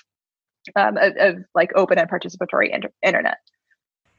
um, 0.75 0.97
of, 0.97 1.15
of, 1.17 1.35
like 1.55 1.71
open 1.75 1.97
and 1.97 2.09
participatory 2.09 2.73
inter- 2.73 2.91
internet. 3.03 3.37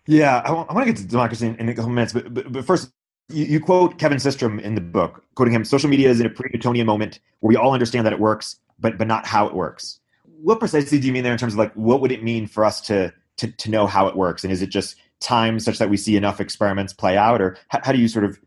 Yeah 0.07 0.43
I 0.45 0.51
want, 0.53 0.71
to 0.71 0.85
get 0.85 0.97
to 0.97 1.05
democracy 1.05 1.47
in, 1.47 1.57
in, 1.57 1.69
a 1.69 1.75
couple 1.75 1.91
minutes 1.91 2.13
but, 2.13 2.33
but, 2.33 2.51
but 2.51 2.65
first 2.65 2.91
you, 3.29 3.45
you, 3.45 3.61
quote 3.61 3.99
kevin 3.99 4.19
systrom 4.19 4.61
in 4.61 4.75
the 4.75 4.81
book 4.81 5.23
quoting 5.35 5.55
him 5.55 5.65
social 5.65 5.89
media 5.89 6.09
is 6.09 6.19
in 6.19 6.27
a 6.27 6.31
pre-newtonian 6.31 6.87
moment 6.87 7.21
where 7.41 7.49
we 7.49 7.57
all 7.57 7.73
understand 7.73 8.07
that 8.07 8.13
it 8.13 8.19
works 8.19 8.57
but 8.81 8.99
but 8.99 9.07
not 9.07 9.27
how 9.27 9.47
it 9.47 9.55
works 9.55 10.00
what 10.43 10.59
precisely 10.59 10.99
do 10.99 11.07
you 11.07 11.13
mean 11.13 11.23
there 11.23 11.33
in 11.33 11.39
terms 11.39 11.55
of 11.55 11.59
like 11.59 11.73
what 11.75 12.01
would 12.01 12.13
it 12.13 12.23
mean 12.23 12.47
for 12.47 12.65
us 12.65 12.81
to 12.83 13.13
to, 13.39 13.51
to 13.51 13.71
know 13.71 13.87
how 13.87 14.07
it 14.07 14.17
works? 14.17 14.45
And 14.45 14.53
is 14.53 14.61
it 14.63 14.69
just 14.69 14.97
time 15.21 15.59
such 15.61 15.79
that 15.79 15.89
we 15.91 15.97
see 15.97 16.17
enough 16.17 16.41
experiments 16.41 16.93
play 16.93 17.17
out 17.17 17.41
or 17.41 17.57
how, 17.69 17.81
how 17.83 17.93
do 17.93 17.99
you 17.99 18.09
sort 18.09 18.25
of 18.25 18.39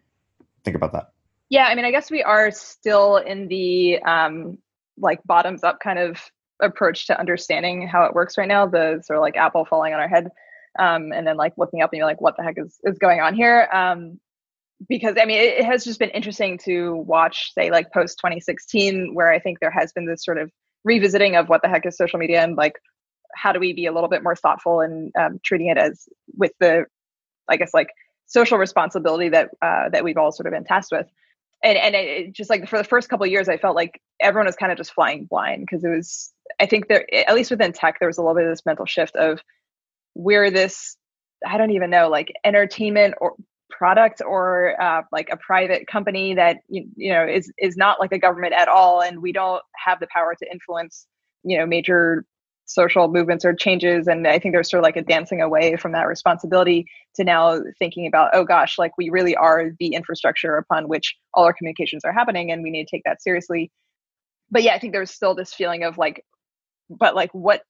think 0.63 0.75
about 0.75 0.91
that? 0.93 1.11
Yeah 1.49 1.65
i 1.65 1.75
mean 1.75 1.85
i 1.85 1.91
guess 1.91 2.09
we 2.09 2.23
are 2.23 2.49
still 2.49 3.17
in 3.17 3.47
the 3.47 3.99
um 4.03 4.57
like 4.97 5.19
bottoms 5.23 5.63
up 5.63 5.79
kind 5.79 5.99
of 5.99 6.19
approach 6.61 7.05
to 7.07 7.19
understanding 7.19 7.87
how 7.87 8.05
it 8.05 8.13
works 8.15 8.37
right 8.37 8.47
now 8.47 8.65
the 8.65 9.01
sort 9.05 9.17
of 9.17 9.21
like 9.21 9.35
apple 9.35 9.65
falling 9.65 9.93
on 9.93 9.99
our 9.99 10.07
head 10.07 10.29
um 10.79 11.11
and 11.11 11.27
then 11.27 11.37
like 11.37 11.53
looking 11.57 11.81
up 11.83 11.91
and 11.91 11.97
you're 11.97 12.07
like 12.07 12.21
what 12.21 12.35
the 12.37 12.43
heck 12.43 12.55
is 12.57 12.79
is 12.83 12.97
going 12.97 13.19
on 13.19 13.35
here? 13.35 13.69
Um 13.71 14.19
because 14.89 15.15
i 15.21 15.25
mean 15.25 15.37
it, 15.37 15.59
it 15.59 15.65
has 15.65 15.83
just 15.83 15.99
been 15.99 16.09
interesting 16.09 16.57
to 16.57 16.95
watch 16.95 17.53
say 17.53 17.69
like 17.69 17.91
post 17.93 18.17
2016 18.17 19.13
where 19.13 19.31
i 19.31 19.39
think 19.39 19.59
there 19.59 19.71
has 19.71 19.93
been 19.93 20.05
this 20.05 20.25
sort 20.25 20.39
of 20.39 20.51
revisiting 20.83 21.35
of 21.35 21.49
what 21.49 21.61
the 21.61 21.69
heck 21.69 21.85
is 21.85 21.97
social 21.97 22.19
media 22.19 22.43
and 22.43 22.55
like 22.55 22.73
how 23.35 23.51
do 23.51 23.59
we 23.59 23.73
be 23.73 23.85
a 23.85 23.91
little 23.91 24.09
bit 24.09 24.23
more 24.23 24.35
thoughtful 24.35 24.81
in 24.81 25.11
um, 25.19 25.39
treating 25.43 25.67
it 25.67 25.77
as 25.77 26.07
with 26.37 26.51
the 26.59 26.85
i 27.49 27.57
guess 27.57 27.73
like 27.73 27.87
social 28.25 28.57
responsibility 28.57 29.29
that 29.29 29.49
uh, 29.61 29.89
that 29.89 30.03
we've 30.03 30.17
all 30.17 30.31
sort 30.31 30.47
of 30.47 30.53
been 30.53 30.63
tasked 30.63 30.91
with. 30.91 31.07
And 31.63 31.77
and 31.77 31.95
it 31.95 32.33
just 32.33 32.49
like 32.49 32.67
for 32.67 32.77
the 32.77 32.83
first 32.83 33.07
couple 33.07 33.25
years 33.25 33.47
i 33.47 33.55
felt 33.55 33.75
like 33.75 34.01
everyone 34.19 34.47
was 34.47 34.57
kind 34.57 34.71
of 34.71 34.77
just 34.77 34.93
flying 34.93 35.25
blind 35.25 35.61
because 35.61 35.85
it 35.85 35.87
was 35.87 36.33
i 36.59 36.65
think 36.65 36.89
there 36.89 37.05
at 37.13 37.33
least 37.33 37.51
within 37.51 37.71
tech 37.71 37.99
there 37.99 38.09
was 38.09 38.17
a 38.17 38.21
little 38.21 38.35
bit 38.35 38.43
of 38.43 38.51
this 38.51 38.65
mental 38.65 38.85
shift 38.85 39.15
of 39.15 39.39
we're 40.13 40.51
this 40.51 40.97
i 41.47 41.57
don't 41.57 41.71
even 41.71 41.89
know 41.89 42.09
like 42.09 42.33
entertainment 42.43 43.13
or 43.21 43.35
product 43.77 44.21
or 44.25 44.79
uh, 44.81 45.01
like 45.11 45.29
a 45.31 45.37
private 45.37 45.87
company 45.87 46.33
that 46.35 46.57
you, 46.67 46.87
you 46.95 47.11
know 47.11 47.25
is 47.25 47.51
is 47.57 47.75
not 47.75 47.99
like 47.99 48.11
a 48.11 48.19
government 48.19 48.53
at 48.53 48.67
all 48.67 49.01
and 49.01 49.21
we 49.21 49.31
don't 49.31 49.61
have 49.75 49.99
the 49.99 50.07
power 50.07 50.35
to 50.35 50.51
influence 50.51 51.07
you 51.43 51.57
know 51.57 51.65
major 51.65 52.25
social 52.65 53.09
movements 53.09 53.43
or 53.43 53.53
changes 53.53 54.07
and 54.07 54.25
i 54.27 54.39
think 54.39 54.53
there's 54.53 54.69
sort 54.69 54.79
of 54.79 54.83
like 54.83 54.95
a 54.95 55.01
dancing 55.01 55.41
away 55.41 55.75
from 55.75 55.91
that 55.91 56.07
responsibility 56.07 56.85
to 57.13 57.23
now 57.23 57.59
thinking 57.77 58.07
about 58.07 58.29
oh 58.33 58.45
gosh 58.45 58.77
like 58.77 58.97
we 58.97 59.09
really 59.09 59.35
are 59.35 59.71
the 59.79 59.87
infrastructure 59.87 60.55
upon 60.55 60.87
which 60.87 61.15
all 61.33 61.43
our 61.43 61.53
communications 61.53 62.05
are 62.05 62.13
happening 62.13 62.51
and 62.51 62.63
we 62.63 62.71
need 62.71 62.87
to 62.87 62.95
take 62.95 63.03
that 63.03 63.21
seriously. 63.21 63.69
But 64.49 64.63
yeah 64.63 64.73
i 64.75 64.79
think 64.79 64.93
there's 64.93 65.11
still 65.11 65.35
this 65.35 65.53
feeling 65.53 65.83
of 65.83 65.97
like 65.97 66.23
but 66.89 67.15
like 67.15 67.31
what 67.33 67.63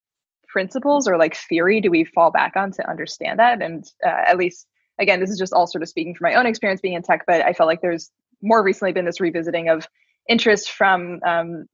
principles 0.53 1.07
or 1.07 1.17
like 1.17 1.35
theory 1.35 1.81
do 1.81 1.89
we 1.89 2.05
fall 2.05 2.31
back 2.31 2.53
on 2.55 2.71
to 2.71 2.89
understand 2.89 3.39
that? 3.39 3.61
And 3.61 3.83
uh, 4.05 4.21
at 4.27 4.37
least 4.37 4.67
again 4.99 5.19
this 5.19 5.29
is 5.29 5.37
just 5.37 5.53
all 5.53 5.67
sort 5.67 5.81
of 5.81 5.89
speaking 5.89 6.13
from 6.15 6.29
my 6.29 6.35
own 6.35 6.45
experience 6.45 6.81
being 6.81 6.93
in 6.93 7.01
tech 7.01 7.23
but 7.27 7.41
i 7.41 7.53
felt 7.53 7.67
like 7.67 7.81
there's 7.81 8.11
more 8.41 8.63
recently 8.63 8.91
been 8.91 9.05
this 9.05 9.21
revisiting 9.21 9.69
of 9.69 9.87
interest 10.29 10.71
from 10.71 11.19
um, 11.25 11.65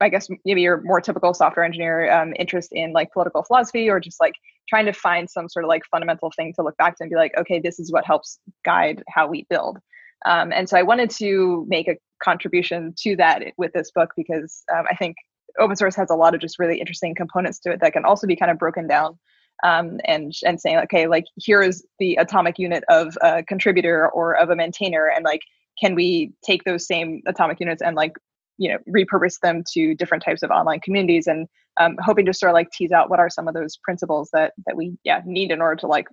I 0.00 0.08
guess 0.08 0.28
maybe 0.44 0.62
your 0.62 0.82
more 0.82 1.00
typical 1.00 1.34
software 1.34 1.64
engineer 1.64 2.10
um, 2.12 2.34
interest 2.38 2.70
in 2.72 2.92
like 2.92 3.12
political 3.12 3.42
philosophy 3.42 3.88
or 3.88 4.00
just 4.00 4.20
like 4.20 4.34
trying 4.68 4.86
to 4.86 4.92
find 4.92 5.28
some 5.30 5.48
sort 5.48 5.64
of 5.64 5.68
like 5.68 5.82
fundamental 5.90 6.30
thing 6.36 6.52
to 6.56 6.62
look 6.62 6.76
back 6.76 6.96
to 6.96 7.04
and 7.04 7.10
be 7.10 7.16
like, 7.16 7.32
okay, 7.38 7.60
this 7.60 7.78
is 7.78 7.92
what 7.92 8.04
helps 8.04 8.38
guide 8.64 9.02
how 9.08 9.26
we 9.26 9.46
build. 9.48 9.78
Um, 10.26 10.52
and 10.52 10.68
so 10.68 10.76
I 10.76 10.82
wanted 10.82 11.10
to 11.18 11.64
make 11.68 11.86
a 11.88 11.96
contribution 12.22 12.94
to 12.98 13.16
that 13.16 13.42
with 13.56 13.72
this 13.72 13.90
book 13.94 14.10
because 14.16 14.62
um, 14.74 14.84
I 14.90 14.96
think 14.96 15.16
open 15.60 15.76
source 15.76 15.94
has 15.96 16.10
a 16.10 16.16
lot 16.16 16.34
of 16.34 16.40
just 16.40 16.58
really 16.58 16.80
interesting 16.80 17.14
components 17.14 17.60
to 17.60 17.72
it 17.72 17.80
that 17.80 17.92
can 17.92 18.04
also 18.04 18.26
be 18.26 18.36
kind 18.36 18.50
of 18.50 18.58
broken 18.58 18.88
down 18.88 19.18
um, 19.62 19.98
and 20.04 20.32
and 20.44 20.60
saying 20.60 20.78
okay 20.78 21.06
like 21.06 21.24
here 21.36 21.62
is 21.62 21.86
the 21.98 22.16
atomic 22.16 22.58
unit 22.58 22.84
of 22.88 23.16
a 23.22 23.42
contributor 23.44 24.08
or 24.08 24.34
of 24.34 24.50
a 24.50 24.56
maintainer 24.56 25.06
and 25.06 25.24
like 25.24 25.42
can 25.80 25.94
we 25.94 26.32
take 26.44 26.64
those 26.64 26.86
same 26.86 27.22
atomic 27.26 27.60
units 27.60 27.82
and 27.82 27.96
like 27.96 28.12
you 28.58 28.70
know 28.70 28.78
repurpose 28.88 29.40
them 29.40 29.62
to 29.72 29.94
different 29.94 30.22
types 30.24 30.42
of 30.42 30.50
online 30.50 30.80
communities? 30.80 31.26
And 31.26 31.48
um, 31.80 31.96
hoping 31.98 32.26
to 32.26 32.34
sort 32.34 32.50
of 32.50 32.54
like 32.54 32.70
tease 32.70 32.92
out 32.92 33.10
what 33.10 33.18
are 33.18 33.30
some 33.30 33.48
of 33.48 33.54
those 33.54 33.76
principles 33.76 34.30
that 34.32 34.52
that 34.66 34.76
we 34.76 34.96
yeah 35.04 35.20
need 35.24 35.50
in 35.50 35.60
order 35.60 35.76
to 35.76 35.86
like 35.86 36.06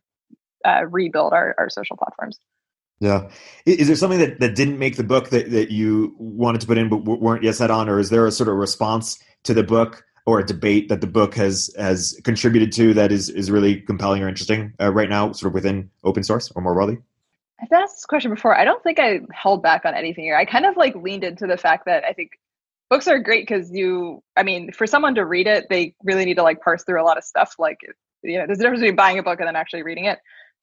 uh, 0.65 0.86
rebuild 0.89 1.33
our, 1.33 1.55
our 1.57 1.69
social 1.69 1.98
platforms. 1.98 2.39
Yeah. 3.00 3.29
Is 3.65 3.88
there 3.88 3.95
something 3.95 4.19
that, 4.19 4.39
that 4.41 4.53
didn't 4.53 4.77
make 4.77 4.95
the 4.95 5.03
book 5.03 5.31
that, 5.31 5.50
that 5.50 5.71
you 5.71 6.15
wanted 6.19 6.62
to 6.62 6.67
put 6.67 6.77
in 6.77 6.88
but 6.88 6.98
weren't 6.98 7.43
yet 7.43 7.55
set 7.55 7.71
on? 7.71 7.89
Or 7.89 7.98
is 7.98 8.12
there 8.12 8.27
a 8.27 8.31
sort 8.31 8.48
of 8.48 8.55
response 8.55 9.17
to 9.45 9.55
the 9.55 9.63
book 9.63 10.03
or 10.25 10.39
a 10.39 10.45
debate 10.45 10.89
that 10.89 11.01
the 11.01 11.07
book 11.07 11.35
has 11.35 11.73
has 11.77 12.19
contributed 12.23 12.71
to 12.73 12.93
that 12.93 13.11
is 13.11 13.29
is 13.29 13.51
really 13.51 13.81
compelling 13.81 14.23
or 14.23 14.29
interesting 14.29 14.73
uh, 14.79 14.91
right 14.91 15.09
now 15.09 15.31
sort 15.31 15.49
of 15.49 15.53
within 15.53 15.89
open 16.03 16.23
source 16.23 16.51
or 16.55 16.61
more 16.61 16.73
broadly 16.73 16.97
I've 17.61 17.71
asked 17.71 17.97
this 17.97 18.05
question 18.05 18.33
before. 18.33 18.57
I 18.57 18.65
don't 18.65 18.81
think 18.81 18.97
I 18.99 19.21
held 19.31 19.61
back 19.61 19.85
on 19.85 19.93
anything 19.93 20.23
here. 20.23 20.35
I 20.35 20.45
kind 20.45 20.65
of 20.65 20.77
like 20.77 20.95
leaned 20.95 21.23
into 21.23 21.45
the 21.45 21.57
fact 21.57 21.85
that 21.85 22.03
I 22.03 22.13
think 22.13 22.31
books 22.89 23.07
are 23.07 23.19
great 23.19 23.47
because 23.47 23.71
you, 23.71 24.23
I 24.35 24.43
mean, 24.43 24.71
for 24.71 24.87
someone 24.87 25.13
to 25.15 25.25
read 25.25 25.45
it, 25.47 25.67
they 25.69 25.93
really 26.03 26.25
need 26.25 26.37
to 26.37 26.43
like 26.43 26.61
parse 26.61 26.83
through 26.83 27.01
a 27.01 27.05
lot 27.05 27.19
of 27.19 27.23
stuff. 27.23 27.55
Like, 27.59 27.77
you 28.23 28.39
know, 28.39 28.47
there's 28.47 28.59
a 28.59 28.63
difference 28.63 28.81
between 28.81 28.95
buying 28.95 29.19
a 29.19 29.23
book 29.23 29.39
and 29.39 29.47
then 29.47 29.55
actually 29.55 29.83
reading 29.83 30.05
it. 30.05 30.17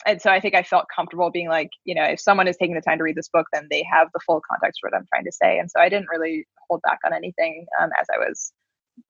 And 0.06 0.20
so 0.20 0.30
I 0.30 0.40
think 0.40 0.54
I 0.54 0.62
felt 0.62 0.86
comfortable 0.94 1.30
being 1.30 1.48
like, 1.48 1.70
you 1.84 1.94
know, 1.94 2.04
if 2.04 2.20
someone 2.20 2.48
is 2.48 2.56
taking 2.56 2.74
the 2.74 2.80
time 2.80 2.98
to 2.98 3.04
read 3.04 3.16
this 3.16 3.28
book, 3.28 3.46
then 3.52 3.66
they 3.70 3.84
have 3.90 4.08
the 4.12 4.20
full 4.26 4.40
context 4.48 4.80
for 4.80 4.90
what 4.90 4.96
I'm 4.96 5.06
trying 5.12 5.24
to 5.24 5.32
say. 5.32 5.58
And 5.58 5.70
so 5.70 5.80
I 5.80 5.88
didn't 5.88 6.08
really 6.10 6.46
hold 6.68 6.82
back 6.82 6.98
on 7.04 7.12
anything 7.12 7.66
um, 7.80 7.90
as 8.00 8.06
I 8.14 8.18
was 8.18 8.52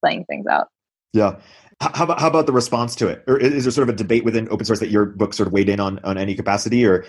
laying 0.02 0.24
things 0.24 0.46
out. 0.46 0.68
Yeah. 1.12 1.40
How 1.80 2.04
about, 2.04 2.20
how 2.20 2.26
about 2.26 2.46
the 2.46 2.52
response 2.52 2.96
to 2.96 3.08
it? 3.08 3.22
Or 3.28 3.38
is 3.38 3.64
there 3.64 3.70
sort 3.70 3.88
of 3.88 3.94
a 3.94 3.96
debate 3.96 4.24
within 4.24 4.48
open 4.50 4.66
source 4.66 4.80
that 4.80 4.90
your 4.90 5.06
book 5.06 5.32
sort 5.32 5.46
of 5.46 5.52
weighed 5.52 5.68
in 5.68 5.78
on, 5.80 6.00
on 6.00 6.18
any 6.18 6.34
capacity? 6.34 6.84
Or 6.84 7.04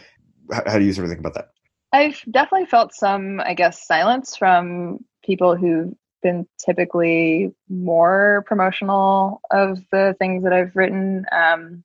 how, 0.52 0.64
how 0.68 0.80
do 0.80 0.86
you 0.86 0.94
sort 0.94 1.06
of 1.06 1.10
think 1.10 1.20
about 1.20 1.34
that? 1.34 1.50
I've 1.92 2.22
definitely 2.30 2.68
felt 2.68 2.94
some, 2.94 3.40
I 3.40 3.56
guess, 3.56 3.86
silence 3.88 4.36
from 4.36 5.00
people 5.26 5.56
who've 5.56 5.94
been 6.22 6.46
typically 6.64 7.52
more 7.68 8.44
promotional 8.46 9.42
of 9.50 9.80
the 9.92 10.16
things 10.20 10.44
that 10.44 10.54
I've 10.54 10.76
written. 10.76 11.26
Um, 11.32 11.84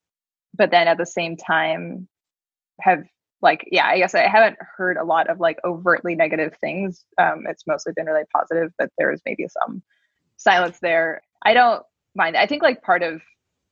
but 0.53 0.69
then 0.69 0.87
at 0.87 0.97
the 0.97 1.05
same 1.07 1.37
time, 1.37 2.07
have 2.81 3.03
like, 3.41 3.67
yeah, 3.71 3.87
I 3.87 3.97
guess 3.97 4.13
I 4.13 4.27
haven't 4.27 4.57
heard 4.59 4.97
a 4.97 5.03
lot 5.03 5.29
of 5.29 5.39
like 5.39 5.57
overtly 5.63 6.15
negative 6.15 6.55
things. 6.61 7.03
Um, 7.17 7.45
it's 7.47 7.65
mostly 7.65 7.93
been 7.95 8.05
really 8.05 8.25
positive, 8.33 8.71
but 8.77 8.89
there's 8.97 9.21
maybe 9.25 9.47
some 9.47 9.81
silence 10.37 10.79
there. 10.81 11.21
I 11.43 11.53
don't 11.53 11.83
mind. 12.15 12.37
I 12.37 12.47
think 12.47 12.63
like 12.63 12.81
part 12.81 13.03
of 13.03 13.21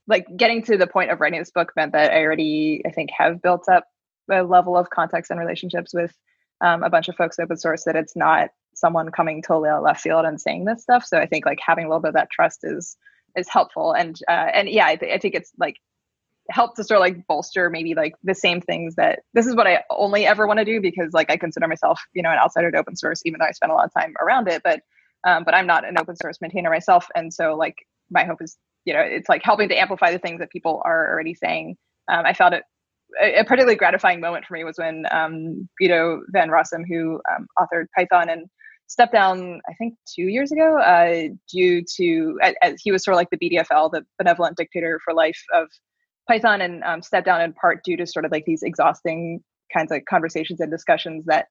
like 0.07 0.25
getting 0.35 0.63
to 0.63 0.77
the 0.77 0.87
point 0.87 1.11
of 1.11 1.19
writing 1.21 1.39
this 1.39 1.51
book 1.51 1.71
meant 1.75 1.93
that 1.93 2.11
I 2.11 2.23
already, 2.23 2.81
I 2.85 2.91
think, 2.91 3.09
have 3.17 3.41
built 3.41 3.69
up 3.69 3.85
a 4.31 4.43
level 4.43 4.77
of 4.77 4.89
context 4.89 5.31
and 5.31 5.39
relationships 5.39 5.93
with 5.93 6.13
um, 6.61 6.83
a 6.83 6.89
bunch 6.89 7.07
of 7.07 7.15
folks 7.15 7.39
open 7.39 7.57
source 7.57 7.83
that 7.85 7.95
it's 7.95 8.15
not 8.15 8.49
someone 8.75 9.11
coming 9.11 9.41
totally 9.41 9.69
out 9.69 9.83
left 9.83 10.01
field 10.01 10.25
and 10.25 10.39
saying 10.39 10.65
this 10.65 10.81
stuff. 10.81 11.05
So 11.05 11.17
I 11.17 11.25
think 11.25 11.45
like 11.45 11.59
having 11.65 11.85
a 11.85 11.87
little 11.87 12.01
bit 12.01 12.09
of 12.09 12.15
that 12.15 12.31
trust 12.31 12.59
is 12.63 12.97
is 13.35 13.49
helpful. 13.49 13.93
And 13.93 14.19
uh, 14.27 14.49
and 14.53 14.69
yeah, 14.69 14.87
I, 14.87 14.95
th- 14.95 15.13
I 15.13 15.17
think 15.17 15.35
it's 15.35 15.51
like 15.57 15.77
help 16.49 16.75
to 16.75 16.83
sort 16.83 16.97
of 16.97 17.01
like 17.01 17.25
bolster 17.27 17.69
maybe 17.69 17.93
like 17.95 18.13
the 18.23 18.35
same 18.35 18.59
things 18.59 18.95
that 18.95 19.19
this 19.33 19.47
is 19.47 19.55
what 19.55 19.65
I 19.65 19.83
only 19.89 20.25
ever 20.25 20.45
want 20.45 20.59
to 20.59 20.65
do 20.65 20.81
because 20.81 21.13
like 21.13 21.31
I 21.31 21.37
consider 21.37 21.67
myself 21.69 22.01
you 22.13 22.21
know 22.21 22.31
an 22.31 22.37
outsider 22.37 22.69
to 22.69 22.77
open 22.77 22.97
source 22.97 23.21
even 23.23 23.39
though 23.39 23.45
I 23.45 23.51
spend 23.51 23.71
a 23.71 23.75
lot 23.75 23.85
of 23.85 23.93
time 23.93 24.13
around 24.21 24.47
it. 24.49 24.61
But 24.63 24.81
um, 25.25 25.43
but 25.43 25.53
I'm 25.53 25.67
not 25.67 25.87
an 25.87 25.95
open 25.99 26.15
source 26.15 26.37
maintainer 26.41 26.69
myself, 26.69 27.07
and 27.15 27.33
so 27.33 27.55
like 27.55 27.75
my 28.09 28.23
hope 28.25 28.41
is 28.41 28.57
you 28.85 28.93
know 28.93 29.01
it's 29.01 29.29
like 29.29 29.41
helping 29.43 29.69
to 29.69 29.75
amplify 29.75 30.11
the 30.11 30.19
things 30.19 30.39
that 30.39 30.51
people 30.51 30.81
are 30.85 31.11
already 31.11 31.33
saying. 31.33 31.75
Um, 32.11 32.25
I 32.25 32.33
found 32.33 32.53
it 32.53 32.63
a, 33.21 33.43
particularly 33.43 33.75
gratifying 33.75 34.19
moment 34.19 34.45
for 34.45 34.55
me 34.55 34.63
was 34.63 34.77
when 34.77 35.05
um, 35.11 35.67
Guido 35.79 36.21
van 36.29 36.49
Rossum, 36.49 36.83
who 36.87 37.21
um, 37.35 37.47
authored 37.59 37.85
Python 37.95 38.29
and 38.29 38.47
stepped 38.87 39.13
down, 39.13 39.61
I 39.69 39.73
think 39.75 39.95
two 40.13 40.23
years 40.23 40.51
ago, 40.51 40.77
uh, 40.79 41.29
due 41.51 41.83
to 41.97 42.39
as 42.61 42.75
he 42.81 42.91
was 42.91 43.03
sort 43.03 43.13
of 43.13 43.17
like 43.17 43.29
the 43.31 43.37
BDFL, 43.37 43.91
the 43.91 44.05
benevolent 44.17 44.57
dictator 44.57 44.99
for 45.03 45.13
life 45.13 45.39
of 45.53 45.67
Python, 46.27 46.61
and 46.61 46.83
um, 46.83 47.01
stepped 47.01 47.25
down 47.25 47.41
in 47.41 47.53
part 47.53 47.83
due 47.83 47.97
to 47.97 48.05
sort 48.05 48.25
of 48.25 48.31
like 48.31 48.45
these 48.45 48.63
exhausting 48.63 49.41
kinds 49.73 49.91
of 49.91 50.01
conversations 50.09 50.59
and 50.59 50.71
discussions 50.71 51.25
that 51.25 51.47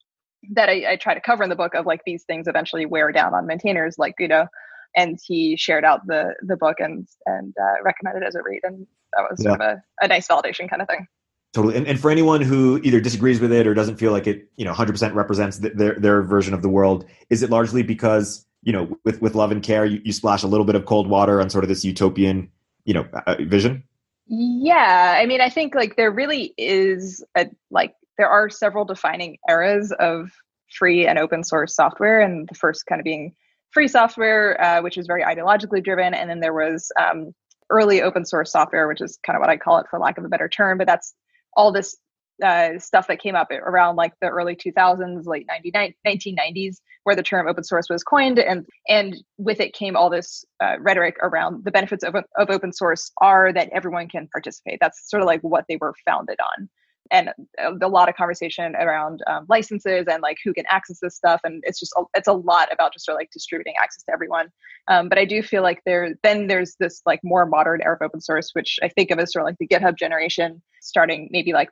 that 0.51 0.69
I, 0.69 0.93
I 0.93 0.97
try 0.97 1.15
to 1.15 1.21
cover 1.21 1.43
in 1.43 1.51
the 1.51 1.57
book 1.57 1.75
of 1.75 1.87
like 1.87 2.03
these 2.05 2.25
things 2.25 2.49
eventually 2.49 2.87
wear 2.87 3.13
down 3.13 3.35
on 3.35 3.47
maintainers 3.47 3.99
like 3.99 4.17
Guido. 4.17 4.47
And 4.95 5.19
he 5.25 5.57
shared 5.57 5.87
out 5.87 6.07
the 6.07 6.35
the 6.43 6.57
book 6.57 6.77
and 6.79 7.09
and 7.25 7.55
uh, 7.59 7.83
recommended 7.83 8.25
it 8.25 8.27
as 8.27 8.35
a 8.35 8.43
read, 8.43 8.61
and 8.63 8.87
that 9.17 9.27
was 9.31 9.41
yeah. 9.43 9.51
sort 9.51 9.63
of 9.63 9.69
a, 9.69 9.83
a 10.03 10.09
nice 10.09 10.29
validation 10.29 10.69
kind 10.69 10.83
of 10.83 10.89
thing. 10.89 11.07
Totally. 11.53 11.77
And, 11.77 11.87
and 11.87 12.01
for 12.01 12.11
anyone 12.11 12.41
who 12.41 12.81
either 12.83 13.01
disagrees 13.01 13.39
with 13.39 13.53
it 13.53 13.67
or 13.67 13.75
doesn't 13.75 13.97
feel 13.97 14.11
like 14.11 14.27
it, 14.27 14.49
you 14.57 14.65
know, 14.65 14.73
100% 14.73 15.15
represents 15.15 15.59
their, 15.59 15.95
their 15.99 16.23
version 16.23 16.55
of 16.55 16.63
the 16.63 16.69
world, 16.69 17.05
is 17.29 17.43
it 17.43 17.51
largely 17.51 17.83
because, 17.83 18.47
you 18.63 18.73
know, 18.73 18.97
with, 19.05 19.21
with 19.21 19.35
love 19.35 19.51
and 19.53 19.63
care, 19.63 19.85
you, 19.85 20.01
you 20.03 20.13
splash 20.13 20.43
a 20.43 20.47
little 20.47 20.65
bit 20.65 20.77
of 20.77 20.87
cold 20.87 21.09
water 21.09 21.43
on 21.43 21.51
sort 21.51 21.63
of 21.63 21.69
this 21.69 21.85
utopian, 21.85 22.51
you 22.87 22.95
know, 22.95 23.07
uh, 23.27 23.37
vision? 23.41 23.85
Yeah. 24.29 25.19
I 25.19 25.27
mean, 25.27 25.43
I 25.43 25.51
think 25.51 25.75
like 25.75 25.97
there 25.97 26.11
really 26.11 26.55
is 26.57 27.23
a, 27.37 27.51
like, 27.71 27.95
there 28.23 28.31
are 28.31 28.49
several 28.49 28.85
defining 28.85 29.37
eras 29.49 29.93
of 29.99 30.31
free 30.79 31.09
and 31.09 31.19
open 31.19 31.43
source 31.43 31.75
software, 31.75 32.21
and 32.21 32.49
the 32.49 32.55
first 32.55 32.87
kind 32.87 33.01
of 33.01 33.05
being 33.05 33.35
free 33.73 33.89
software, 33.89 34.63
uh, 34.63 34.81
which 34.81 34.97
is 34.97 35.09
very 35.09 35.25
ideologically 35.25 35.83
driven, 35.83 36.15
and 36.15 36.31
then 36.31 36.39
there 36.39 36.55
was 36.55 36.93
um, 37.01 37.33
early 37.69 38.01
open 38.01 38.25
source 38.25 38.53
software, 38.53 38.87
which 38.87 39.01
is 39.01 39.19
kind 39.27 39.37
of 39.37 39.41
what 39.41 39.51
I 39.51 39.57
call 39.57 39.79
it 39.79 39.87
for 39.91 39.99
lack 39.99 40.19
of 40.19 40.25
a 40.25 40.29
better 40.29 40.49
term, 40.49 40.79
but 40.79 40.87
that's 40.87 41.15
all 41.57 41.73
this 41.73 41.97
uh, 42.45 42.79
stuff 42.79 43.09
that 43.09 43.21
came 43.21 43.35
up 43.35 43.49
around 43.51 43.97
like 43.97 44.13
the 44.21 44.29
early 44.29 44.55
2000s, 44.55 45.27
late 45.27 45.49
90, 45.49 45.73
1990s, 46.07 46.77
where 47.03 47.17
the 47.17 47.25
term 47.25 47.49
open 47.49 47.65
source 47.65 47.89
was 47.91 48.05
coined, 48.05 48.39
and 48.39 48.65
and 48.89 49.17
with 49.37 49.59
it 49.59 49.75
came 49.75 49.97
all 49.97 50.11
this 50.11 50.45
uh, 50.63 50.77
rhetoric 50.79 51.17
around 51.23 51.65
the 51.65 51.73
benefits 51.73 52.05
of, 52.05 52.15
of 52.15 52.51
open 52.51 52.73
source 52.73 53.11
are 53.21 53.53
that 53.53 53.69
everyone 53.73 54.07
can 54.07 54.29
participate. 54.29 54.79
That's 54.81 55.11
sort 55.11 55.23
of 55.23 55.27
like 55.27 55.41
what 55.41 55.65
they 55.69 55.77
were 55.81 55.95
founded 56.07 56.39
on 56.39 56.69
and 57.11 57.31
a, 57.59 57.89
lot 57.89 58.09
of 58.09 58.15
conversation 58.15 58.75
around 58.77 59.21
um, 59.27 59.45
licenses 59.49 60.07
and 60.11 60.23
like 60.23 60.39
who 60.45 60.55
can 60.55 60.65
access 60.71 60.99
this 61.01 61.17
stuff 61.17 61.41
and 61.45 61.63
it's 61.67 61.79
just 61.79 61.93
a, 61.97 62.03
it's 62.15 62.29
a 62.29 62.33
lot 62.33 62.73
about 62.73 62.93
just 62.93 63.05
sort 63.05 63.17
of 63.17 63.21
like 63.21 63.31
distributing 63.31 63.75
access 63.83 64.03
to 64.05 64.13
everyone. 64.13 64.49
Um, 64.89 65.09
but 65.09 65.19
i 65.19 65.25
do 65.25 65.43
feel 65.43 65.63
like 65.63 65.81
there 65.87 66.15
then 66.23 66.49
there's 66.49 66.75
this 66.81 67.03
like 67.07 67.21
more 67.23 67.47
modern 67.47 67.83
era 67.83 67.95
of 67.95 68.03
open 68.03 68.21
source 68.21 68.51
which 68.53 68.79
i 68.83 68.89
think 68.89 69.11
of 69.11 69.19
as 69.21 69.33
sort 69.33 69.43
of 69.43 69.47
like 69.47 69.59
the 69.59 69.69
github 69.69 69.97
generation 69.97 70.61
starting 70.81 71.29
maybe 71.31 71.53
like 71.53 71.69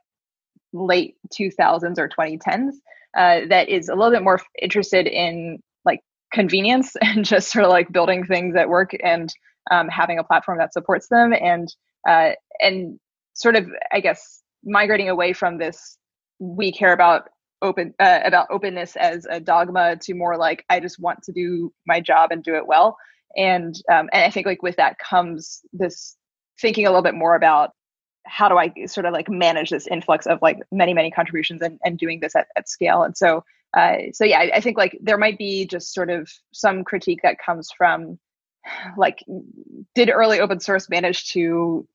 late 0.73 1.17
2000s 1.35 1.99
or 1.99 2.09
2010s 2.09 2.73
uh, 3.17 3.41
that 3.49 3.69
is 3.69 3.89
a 3.89 3.95
little 3.95 4.13
bit 4.13 4.23
more 4.23 4.41
interested 4.63 5.07
in 5.07 5.59
like 5.85 6.01
convenience 6.33 6.95
and 7.01 7.25
just 7.25 7.51
sort 7.51 7.65
of 7.65 7.71
like 7.71 7.91
building 7.93 8.25
things 8.25 8.55
that 8.55 8.69
work 8.69 8.91
and 9.03 9.33
um, 9.71 9.89
having 9.89 10.19
a 10.19 10.25
platform 10.25 10.59
that 10.59 10.73
supports 10.73 11.09
them 11.09 11.33
and 11.33 11.69
uh, 12.09 12.31
and 12.61 12.99
sort 13.35 13.57
of 13.57 13.67
i 13.93 14.01
guess 14.01 14.43
migrating 14.64 15.09
away 15.09 15.33
from 15.33 15.59
this 15.59 15.97
we 16.38 16.73
care 16.73 16.93
about 16.93 17.29
open 17.62 17.95
uh, 18.00 18.21
about 18.25 18.49
openness 18.50 18.97
as 18.97 19.26
a 19.31 19.38
dogma 19.38 19.97
to 19.97 20.14
more 20.14 20.37
like 20.37 20.64
I 20.71 20.81
just 20.81 20.99
want 20.99 21.23
to 21.25 21.33
do 21.33 21.73
my 21.87 22.00
job 22.00 22.31
and 22.33 22.43
do 22.43 22.55
it 22.57 22.67
well. 22.67 22.97
And 23.37 23.75
um, 23.90 24.09
and 24.12 24.25
I 24.25 24.31
think 24.31 24.47
like 24.47 24.62
with 24.62 24.76
that 24.76 24.99
comes 24.99 25.61
this 25.73 26.17
thinking 26.61 26.87
a 26.87 26.90
little 26.90 27.02
bit 27.02 27.14
more 27.14 27.37
about 27.37 27.73
how 28.26 28.49
do 28.49 28.59
I 28.59 28.73
sort 28.87 29.07
of 29.07 29.12
like 29.12 29.29
manage 29.29 29.71
this 29.71 29.87
influx 29.87 30.26
of 30.26 30.40
like 30.43 30.59
many 30.73 30.95
many 30.95 31.11
contributions 31.11 31.62
and, 31.62 31.79
and 31.85 31.99
doing 31.99 32.21
this 32.21 32.35
at, 32.35 32.49
at 32.57 32.69
scale. 32.69 33.02
And 33.02 33.17
so 33.17 33.45
uh, 33.76 33.97
so 34.12 34.25
yeah, 34.25 34.40
I, 34.40 34.50
I 34.55 34.61
think 34.61 34.76
like 34.76 34.99
there 35.00 35.19
might 35.19 35.38
be 35.38 35.67
just 35.67 35.95
sort 35.95 36.11
of 36.11 36.31
some 36.52 36.83
critique 36.83 37.21
that 37.23 37.38
comes 37.45 37.71
from 37.76 38.19
like 38.97 39.25
did 39.95 40.11
early 40.11 40.40
open 40.40 40.61
source 40.61 40.88
manage 40.88 41.31
to 41.33 41.87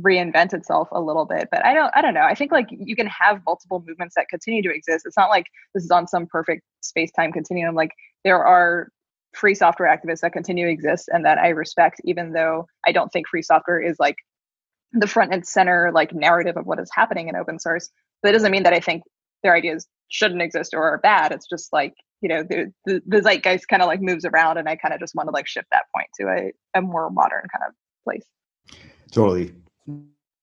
reinvent 0.00 0.52
itself 0.54 0.88
a 0.92 1.00
little 1.00 1.24
bit 1.24 1.48
but 1.50 1.64
i 1.64 1.74
don't 1.74 1.90
i 1.94 2.00
don't 2.00 2.14
know. 2.14 2.22
I 2.22 2.34
think 2.34 2.52
like 2.52 2.68
you 2.70 2.96
can 2.96 3.08
have 3.08 3.42
multiple 3.44 3.82
movements 3.86 4.14
that 4.14 4.28
continue 4.28 4.62
to 4.62 4.74
exist. 4.74 5.04
It's 5.06 5.16
not 5.16 5.30
like 5.30 5.46
this 5.74 5.84
is 5.84 5.90
on 5.90 6.06
some 6.06 6.26
perfect 6.26 6.62
space-time 6.80 7.32
continuum. 7.32 7.74
Like 7.74 7.90
there 8.24 8.44
are 8.44 8.88
free 9.34 9.54
software 9.54 9.88
activists 9.88 10.20
that 10.20 10.32
continue 10.32 10.66
to 10.66 10.72
exist 10.72 11.08
and 11.12 11.24
that 11.24 11.38
i 11.38 11.48
respect 11.48 12.00
even 12.04 12.32
though 12.32 12.66
i 12.84 12.90
don't 12.90 13.10
think 13.10 13.28
free 13.28 13.42
software 13.42 13.80
is 13.80 13.96
like 14.00 14.16
the 14.92 15.06
front 15.06 15.32
and 15.32 15.46
center 15.46 15.90
like 15.94 16.12
narrative 16.12 16.56
of 16.56 16.66
what 16.66 16.80
is 16.80 16.90
happening 16.92 17.28
in 17.28 17.36
open 17.36 17.58
source. 17.58 17.90
But 18.22 18.30
it 18.30 18.32
doesn't 18.32 18.50
mean 18.50 18.64
that 18.64 18.72
i 18.72 18.80
think 18.80 19.02
their 19.42 19.54
ideas 19.54 19.86
shouldn't 20.08 20.42
exist 20.42 20.74
or 20.74 20.82
are 20.82 20.98
bad. 20.98 21.32
It's 21.32 21.46
just 21.48 21.72
like 21.72 21.94
you 22.20 22.28
know 22.28 22.42
the 22.42 22.72
the, 22.86 23.00
the 23.06 23.22
zeitgeist 23.22 23.68
kind 23.68 23.82
of 23.82 23.88
like 23.88 24.02
moves 24.02 24.24
around 24.24 24.58
and 24.58 24.68
i 24.68 24.76
kind 24.76 24.92
of 24.92 25.00
just 25.00 25.14
want 25.14 25.28
to 25.28 25.32
like 25.32 25.46
shift 25.46 25.68
that 25.72 25.84
point 25.94 26.08
to 26.20 26.26
a, 26.28 26.78
a 26.78 26.82
more 26.82 27.08
modern 27.10 27.46
kind 27.52 27.64
of 27.68 27.74
place. 28.04 28.26
Totally 29.12 29.54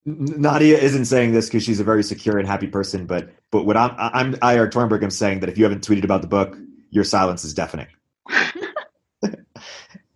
Nadia 0.05 0.77
isn't 0.77 1.05
saying 1.05 1.33
this 1.33 1.47
because 1.47 1.63
she's 1.63 1.81
a 1.81 1.83
very 1.83 2.01
secure 2.01 2.37
and 2.37 2.47
happy 2.47 2.67
person, 2.67 3.05
but 3.05 3.29
but 3.51 3.65
what 3.65 3.75
I'm 3.75 3.93
I'm 3.97 4.35
I.R. 4.41 4.69
Torenberg 4.69 5.03
am 5.03 5.11
saying 5.11 5.41
that 5.41 5.49
if 5.49 5.57
you 5.57 5.65
haven't 5.65 5.85
tweeted 5.85 6.05
about 6.05 6.21
the 6.21 6.27
book, 6.27 6.57
your 6.91 7.03
silence 7.03 7.43
is 7.43 7.53
deafening. 7.53 7.87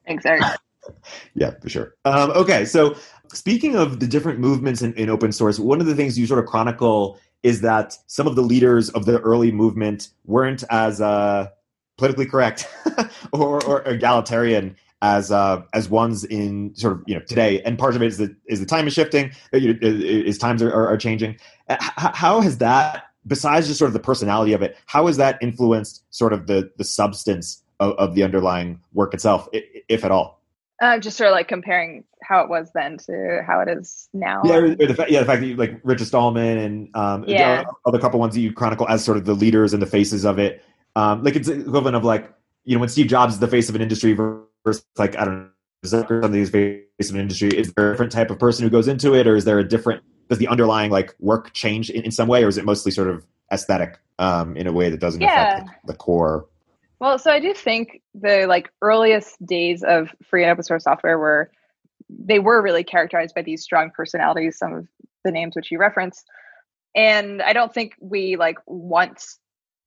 Thanks, 0.06 0.26
Erik. 0.26 0.44
yeah, 1.34 1.52
for 1.62 1.70
sure. 1.70 1.96
Um, 2.06 2.32
okay, 2.32 2.66
so 2.66 2.96
speaking 3.34 3.76
of 3.76 4.00
the 4.00 4.08
different 4.08 4.40
movements 4.40 4.82
in, 4.82 4.94
in 4.94 5.10
open 5.10 5.32
source, 5.32 5.60
one 5.60 5.82
of 5.82 5.88
the 5.88 5.96
things 5.96 6.18
you 6.18 6.26
sort 6.26 6.40
of 6.40 6.46
chronicle 6.46 7.20
is 7.44 7.62
that 7.62 7.98
some 8.08 8.28
of 8.28 8.36
the 8.36 8.42
leaders 8.42 8.90
of 8.92 9.06
the 9.06 9.20
early 9.20 9.52
movement 9.52 10.10
weren't 10.26 10.64
as 10.70 11.02
uh, 11.02 11.48
politically 11.98 12.26
correct 12.26 12.68
or, 13.34 13.64
or 13.66 13.82
egalitarian 13.84 14.76
as 15.02 15.32
uh, 15.32 15.62
as 15.74 15.90
ones 15.90 16.24
in 16.24 16.76
sort 16.76 16.94
of 16.94 17.04
you 17.08 17.16
know 17.16 17.22
today, 17.22 17.62
and 17.64 17.78
part 17.78 17.96
of 17.96 18.02
it 18.02 18.08
is 18.08 18.18
that 18.18 18.36
is 18.48 18.60
the 18.60 18.66
time 18.66 18.88
is 18.88 18.94
shifting, 18.94 19.32
uh, 19.54 19.58
is 19.62 20.38
times 20.38 20.62
are, 20.62 20.72
are 20.72 20.98
changing. 20.98 21.38
Uh, 21.68 21.78
how 21.98 22.42
has 22.42 22.60
that, 22.60 23.06
besides 23.26 23.68
just 23.68 23.80
sort 23.80 23.90
of 23.90 23.94
the 23.94 24.00
personality 24.00 24.54
of 24.54 24.62
it, 24.62 24.78
how 24.86 25.08
has 25.08 25.18
that 25.18 25.38
influenced 25.42 26.04
sort 26.12 26.34
of 26.34 26.48
the 26.48 26.72
the 26.78 26.84
substance 26.84 27.64
of, 27.80 27.94
of 27.94 28.16
the 28.16 28.24
underlying 28.24 28.80
work 28.94 29.14
itself, 29.14 29.48
if 29.52 30.06
at 30.06 30.12
all? 30.12 30.40
Uh, 30.82 30.98
just 30.98 31.18
sort 31.18 31.30
of 31.30 31.34
like 31.34 31.48
comparing 31.48 32.04
how 32.24 32.42
it 32.42 32.50
was 32.50 32.72
then 32.74 32.98
to 32.98 33.42
how 33.46 33.60
it 33.60 33.70
is 33.70 34.10
now. 34.14 34.42
Yeah, 34.44 34.62
the 34.62 34.94
fact, 34.96 35.12
yeah, 35.12 35.20
the 35.20 35.26
fact 35.26 35.42
that 35.42 35.48
you 35.48 35.56
like 35.56 35.80
Richard 35.84 36.08
Stallman 36.08 36.58
and 36.58 36.96
um, 36.96 37.24
yeah. 37.28 37.64
other 37.86 38.00
couple 38.00 38.20
ones 38.20 38.34
that 38.36 38.42
you 38.42 38.52
chronicle 38.52 38.88
as 38.88 39.04
sort 39.04 39.18
of 39.18 39.26
the 39.26 39.34
leaders 39.34 39.74
and 39.74 39.82
the 39.82 39.88
faces 39.88 40.26
of 40.26 40.40
it. 40.40 40.64
Um, 40.96 41.24
like 41.24 41.36
it's 41.36 41.48
equivalent 41.48 41.96
of 41.96 42.04
like 42.04 42.32
you 42.66 42.76
know 42.76 42.80
when 42.80 42.90
Steve 42.90 43.08
Jobs 43.08 43.34
is 43.34 43.40
the 43.40 43.48
face 43.48 43.70
of 43.70 43.76
an 43.76 43.82
industry 43.82 44.14
versus 44.14 44.46
like 44.98 45.18
I 45.18 45.26
don't 45.26 45.40
know, 45.40 45.50
Zucker 45.86 46.24
on 46.24 46.32
these 46.32 46.50
of 46.50 47.16
industry? 47.16 47.50
Is 47.50 47.74
there 47.74 47.90
a 47.90 47.94
different 47.94 48.12
type 48.12 48.30
of 48.30 48.40
person 48.40 48.64
who 48.64 48.70
goes 48.70 48.88
into 48.88 49.14
it, 49.16 49.28
or 49.28 49.36
is 49.36 49.46
there 49.46 49.60
a 49.60 49.68
different? 49.68 50.04
Does 50.30 50.38
the 50.38 50.48
underlying 50.48 50.92
like 50.92 51.16
work 51.20 51.54
change 51.54 51.90
in, 51.90 52.04
in 52.04 52.12
some 52.12 52.28
way, 52.28 52.44
or 52.44 52.48
is 52.48 52.58
it 52.58 52.66
mostly 52.66 52.92
sort 52.92 53.10
of 53.10 53.26
aesthetic 53.52 54.00
um, 54.20 54.56
in 54.56 54.68
a 54.68 54.72
way 54.72 54.90
that 54.90 55.00
doesn't 55.00 55.22
yeah. 55.22 55.58
affect 55.58 55.70
the, 55.86 55.94
the 55.94 55.98
core? 55.98 56.48
Well, 57.00 57.18
so 57.18 57.32
I 57.32 57.40
do 57.40 57.54
think 57.54 58.02
the 58.14 58.46
like 58.48 58.72
earliest 58.82 59.44
days 59.46 59.84
of 59.84 60.14
free 60.24 60.44
and 60.44 60.52
open 60.52 60.64
source 60.64 60.84
software 60.84 61.18
were 61.18 61.52
they 62.10 62.40
were 62.40 62.62
really 62.62 62.84
characterized 62.84 63.34
by 63.34 63.42
these 63.42 63.64
strong 63.64 63.90
personalities. 63.90 64.58
Some 64.58 64.74
of 64.74 64.88
the 65.24 65.32
names 65.32 65.56
which 65.56 65.72
you 65.72 65.80
referenced, 65.80 66.28
and 66.96 67.42
I 67.42 67.54
don't 67.54 67.74
think 67.74 67.96
we 68.00 68.36
like 68.36 68.58
once 68.68 69.40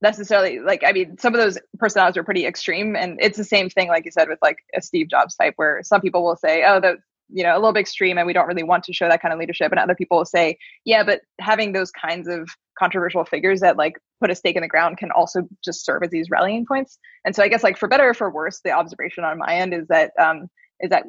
necessarily 0.05 0.61
like 0.61 0.85
i 0.87 0.93
mean 0.93 1.17
some 1.19 1.35
of 1.35 1.41
those 1.41 1.59
personalities 1.79 2.17
are 2.17 2.23
pretty 2.23 2.47
extreme 2.47 2.95
and 2.95 3.19
it's 3.21 3.39
the 3.39 3.45
same 3.45 3.71
thing 3.71 3.89
like 3.89 4.05
you 4.05 4.11
said 4.11 4.29
with 4.29 4.39
like 4.43 4.59
a 4.77 4.83
steve 4.83 5.09
jobs 5.09 5.35
type 5.35 5.55
where 5.57 5.81
some 5.83 6.01
people 6.01 6.23
will 6.23 6.37
say 6.37 6.63
oh 6.67 6.79
the 6.79 6.97
you 7.31 7.43
know 7.43 7.55
a 7.55 7.59
little 7.59 7.73
bit 7.73 7.81
extreme 7.81 8.19
and 8.19 8.27
we 8.27 8.35
don't 8.35 8.47
really 8.47 8.63
want 8.63 8.85
to 8.85 8.93
show 8.93 9.09
that 9.09 9.23
kind 9.23 9.33
of 9.33 9.41
leadership 9.41 9.73
and 9.73 9.81
other 9.81 9.95
people 9.95 10.19
will 10.19 10.27
say 10.27 10.57
yeah 10.85 11.03
but 11.03 11.23
having 11.41 11.73
those 11.73 11.91
kinds 11.91 12.29
of 12.29 12.49
controversial 12.79 13.25
figures 13.25 13.61
that 13.61 13.77
like 13.79 13.95
put 14.21 14.31
a 14.31 14.35
stake 14.35 14.57
in 14.57 14.63
the 14.63 14.69
ground 14.69 14.99
can 14.99 15.11
also 15.11 15.43
just 15.65 15.85
serve 15.85 16.03
as 16.03 16.11
these 16.11 16.31
rallying 16.31 16.67
points. 16.67 16.99
And 17.25 17.35
so 17.35 17.43
i 17.43 17.49
guess 17.49 17.63
like 17.63 17.79
for 17.79 17.89
better 17.89 18.09
or 18.09 18.15
for 18.15 18.31
worse 18.31 18.61
the 18.65 18.73
observation 18.73 19.25
on 19.25 19.39
my 19.39 19.55
end 19.55 19.73
is 19.73 19.87
that 19.89 20.13
um 20.21 20.49
is 20.81 20.91
that 20.91 21.05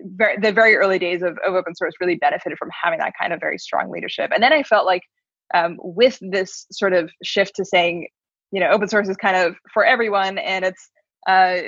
very, 0.00 0.36
the 0.36 0.52
very 0.52 0.76
early 0.76 1.00
days 1.00 1.22
of, 1.22 1.36
of 1.44 1.54
open 1.54 1.74
source 1.74 1.94
really 2.00 2.14
benefited 2.14 2.56
from 2.56 2.70
having 2.70 3.00
that 3.00 3.14
kind 3.20 3.32
of 3.32 3.40
very 3.40 3.58
strong 3.58 3.90
leadership. 3.90 4.30
And 4.32 4.42
then 4.42 4.52
i 4.52 4.62
felt 4.62 4.86
like 4.86 5.02
um, 5.54 5.78
with 5.80 6.18
this 6.20 6.66
sort 6.70 6.92
of 6.92 7.10
shift 7.24 7.56
to 7.56 7.64
saying 7.64 8.08
you 8.50 8.60
know 8.60 8.68
open 8.68 8.88
source 8.88 9.08
is 9.08 9.16
kind 9.16 9.36
of 9.36 9.56
for 9.72 9.84
everyone 9.84 10.38
and 10.38 10.64
it's 10.64 10.90
uh, 11.28 11.58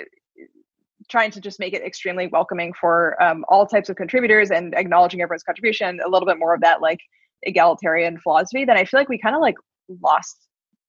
trying 1.10 1.30
to 1.30 1.40
just 1.40 1.58
make 1.58 1.74
it 1.74 1.82
extremely 1.82 2.28
welcoming 2.28 2.72
for 2.80 3.20
um, 3.22 3.44
all 3.48 3.66
types 3.66 3.88
of 3.88 3.96
contributors 3.96 4.50
and 4.50 4.74
acknowledging 4.74 5.20
everyone's 5.20 5.42
contribution 5.42 6.00
a 6.04 6.08
little 6.08 6.26
bit 6.26 6.38
more 6.38 6.54
of 6.54 6.60
that 6.60 6.80
like 6.80 7.00
egalitarian 7.42 8.18
philosophy 8.18 8.64
then 8.64 8.76
i 8.76 8.84
feel 8.84 9.00
like 9.00 9.08
we 9.08 9.18
kind 9.18 9.34
of 9.34 9.40
like 9.40 9.56
lost 10.02 10.36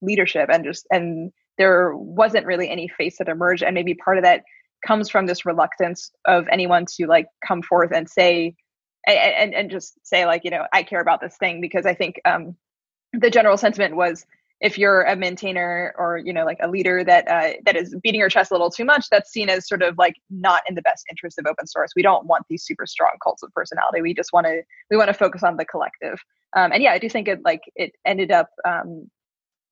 leadership 0.02 0.50
and 0.52 0.64
just 0.64 0.86
and 0.92 1.32
there 1.58 1.96
wasn't 1.96 2.46
really 2.46 2.70
any 2.70 2.88
face 2.88 3.18
that 3.18 3.28
emerged 3.28 3.64
and 3.64 3.74
maybe 3.74 3.94
part 3.94 4.18
of 4.18 4.24
that 4.24 4.42
comes 4.86 5.10
from 5.10 5.26
this 5.28 5.46
reluctance 5.46 6.12
of 6.26 6.48
anyone 6.52 6.86
to 6.86 7.06
like 7.06 7.28
come 7.46 7.62
forth 7.62 7.92
and 7.94 8.10
say 8.10 8.54
and 9.08 9.54
and 9.54 9.72
just 9.72 9.94
say 10.04 10.26
like 10.26 10.42
you 10.44 10.52
know 10.52 10.66
i 10.74 10.84
care 10.84 11.02
about 11.02 11.22
this 11.22 11.38
thing 11.38 11.62
because 11.62 11.86
i 11.86 11.94
think 11.94 12.20
um 12.26 12.56
the 13.14 13.30
general 13.30 13.58
sentiment 13.58 13.96
was 13.96 14.26
if 14.62 14.78
you're 14.78 15.02
a 15.04 15.16
maintainer 15.16 15.94
or 15.98 16.18
you 16.18 16.32
know 16.32 16.46
like 16.46 16.58
a 16.62 16.70
leader 16.70 17.04
that 17.04 17.28
uh, 17.28 17.54
that 17.66 17.76
is 17.76 17.96
beating 18.04 18.20
your 18.20 18.30
chest 18.30 18.52
a 18.52 18.54
little 18.54 18.70
too 18.70 18.86
much 18.86 19.08
that's 19.10 19.32
seen 19.32 19.50
as 19.50 19.68
sort 19.68 19.82
of 19.82 19.98
like 19.98 20.16
not 20.30 20.62
in 20.70 20.76
the 20.76 20.82
best 20.82 21.06
interest 21.10 21.40
of 21.40 21.46
open 21.46 21.68
source. 21.68 21.92
We 21.96 22.02
don't 22.02 22.26
want 22.26 22.46
these 22.50 22.64
super 22.64 22.86
strong 22.86 23.12
cults 23.24 23.44
of 23.44 23.52
personality. 23.54 24.02
We 24.02 24.14
just 24.14 24.32
want 24.32 24.46
to 24.48 24.62
we 24.90 24.98
want 24.98 25.10
to 25.10 25.14
focus 25.14 25.44
on 25.44 25.58
the 25.58 25.66
collective. 25.66 26.20
Um, 26.54 26.74
and 26.74 26.84
yeah 26.84 26.92
i 26.92 27.00
do 27.00 27.08
think 27.08 27.30
it 27.30 27.40
like 27.46 27.62
it 27.78 27.94
ended 28.06 28.30
up 28.30 28.50
um, 28.68 29.10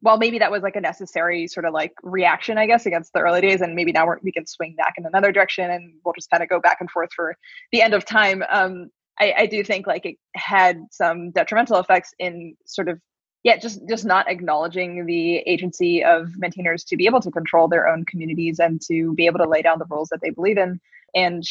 well 0.01 0.17
maybe 0.17 0.39
that 0.39 0.49
was 0.49 0.63
like 0.63 0.77
a 0.77 0.81
necessary 0.81 1.45
sort 1.45 1.65
of 1.65 1.73
like 1.73 1.91
reaction 2.03 2.57
i 2.57 2.65
guess 2.65 2.85
against 2.85 3.11
the 3.11 3.19
early 3.19 3.41
days 3.41 3.59
and 3.59 3.75
maybe 3.75 3.91
now 3.91 4.07
we 4.23 4.31
can 4.31 4.47
swing 4.47 4.75
back 4.77 4.93
in 4.97 5.05
another 5.05 5.33
direction 5.33 5.69
and 5.69 5.93
we'll 6.05 6.13
just 6.13 6.29
kind 6.29 6.41
of 6.41 6.47
go 6.47 6.61
back 6.61 6.77
and 6.79 6.89
forth 6.89 7.09
for 7.13 7.35
the 7.73 7.81
end 7.81 7.93
of 7.93 8.05
time. 8.05 8.43
Um, 8.49 8.89
I, 9.19 9.33
I 9.39 9.45
do 9.45 9.63
think 9.63 9.85
like 9.85 10.05
it 10.05 10.15
had 10.35 10.79
some 10.91 11.31
detrimental 11.31 11.77
effects 11.79 12.13
in 12.19 12.55
sort 12.65 12.87
of 12.87 12.99
yeah 13.43 13.57
just 13.57 13.81
just 13.87 14.05
not 14.05 14.29
acknowledging 14.29 15.05
the 15.05 15.37
agency 15.37 16.03
of 16.03 16.29
maintainers 16.37 16.83
to 16.83 16.97
be 16.97 17.05
able 17.05 17.21
to 17.21 17.31
control 17.31 17.67
their 17.67 17.87
own 17.87 18.05
communities 18.05 18.59
and 18.59 18.81
to 18.81 19.13
be 19.15 19.25
able 19.25 19.39
to 19.39 19.47
lay 19.47 19.61
down 19.61 19.79
the 19.79 19.85
rules 19.89 20.09
that 20.09 20.19
they 20.21 20.29
believe 20.29 20.57
in 20.57 20.79
and 21.15 21.43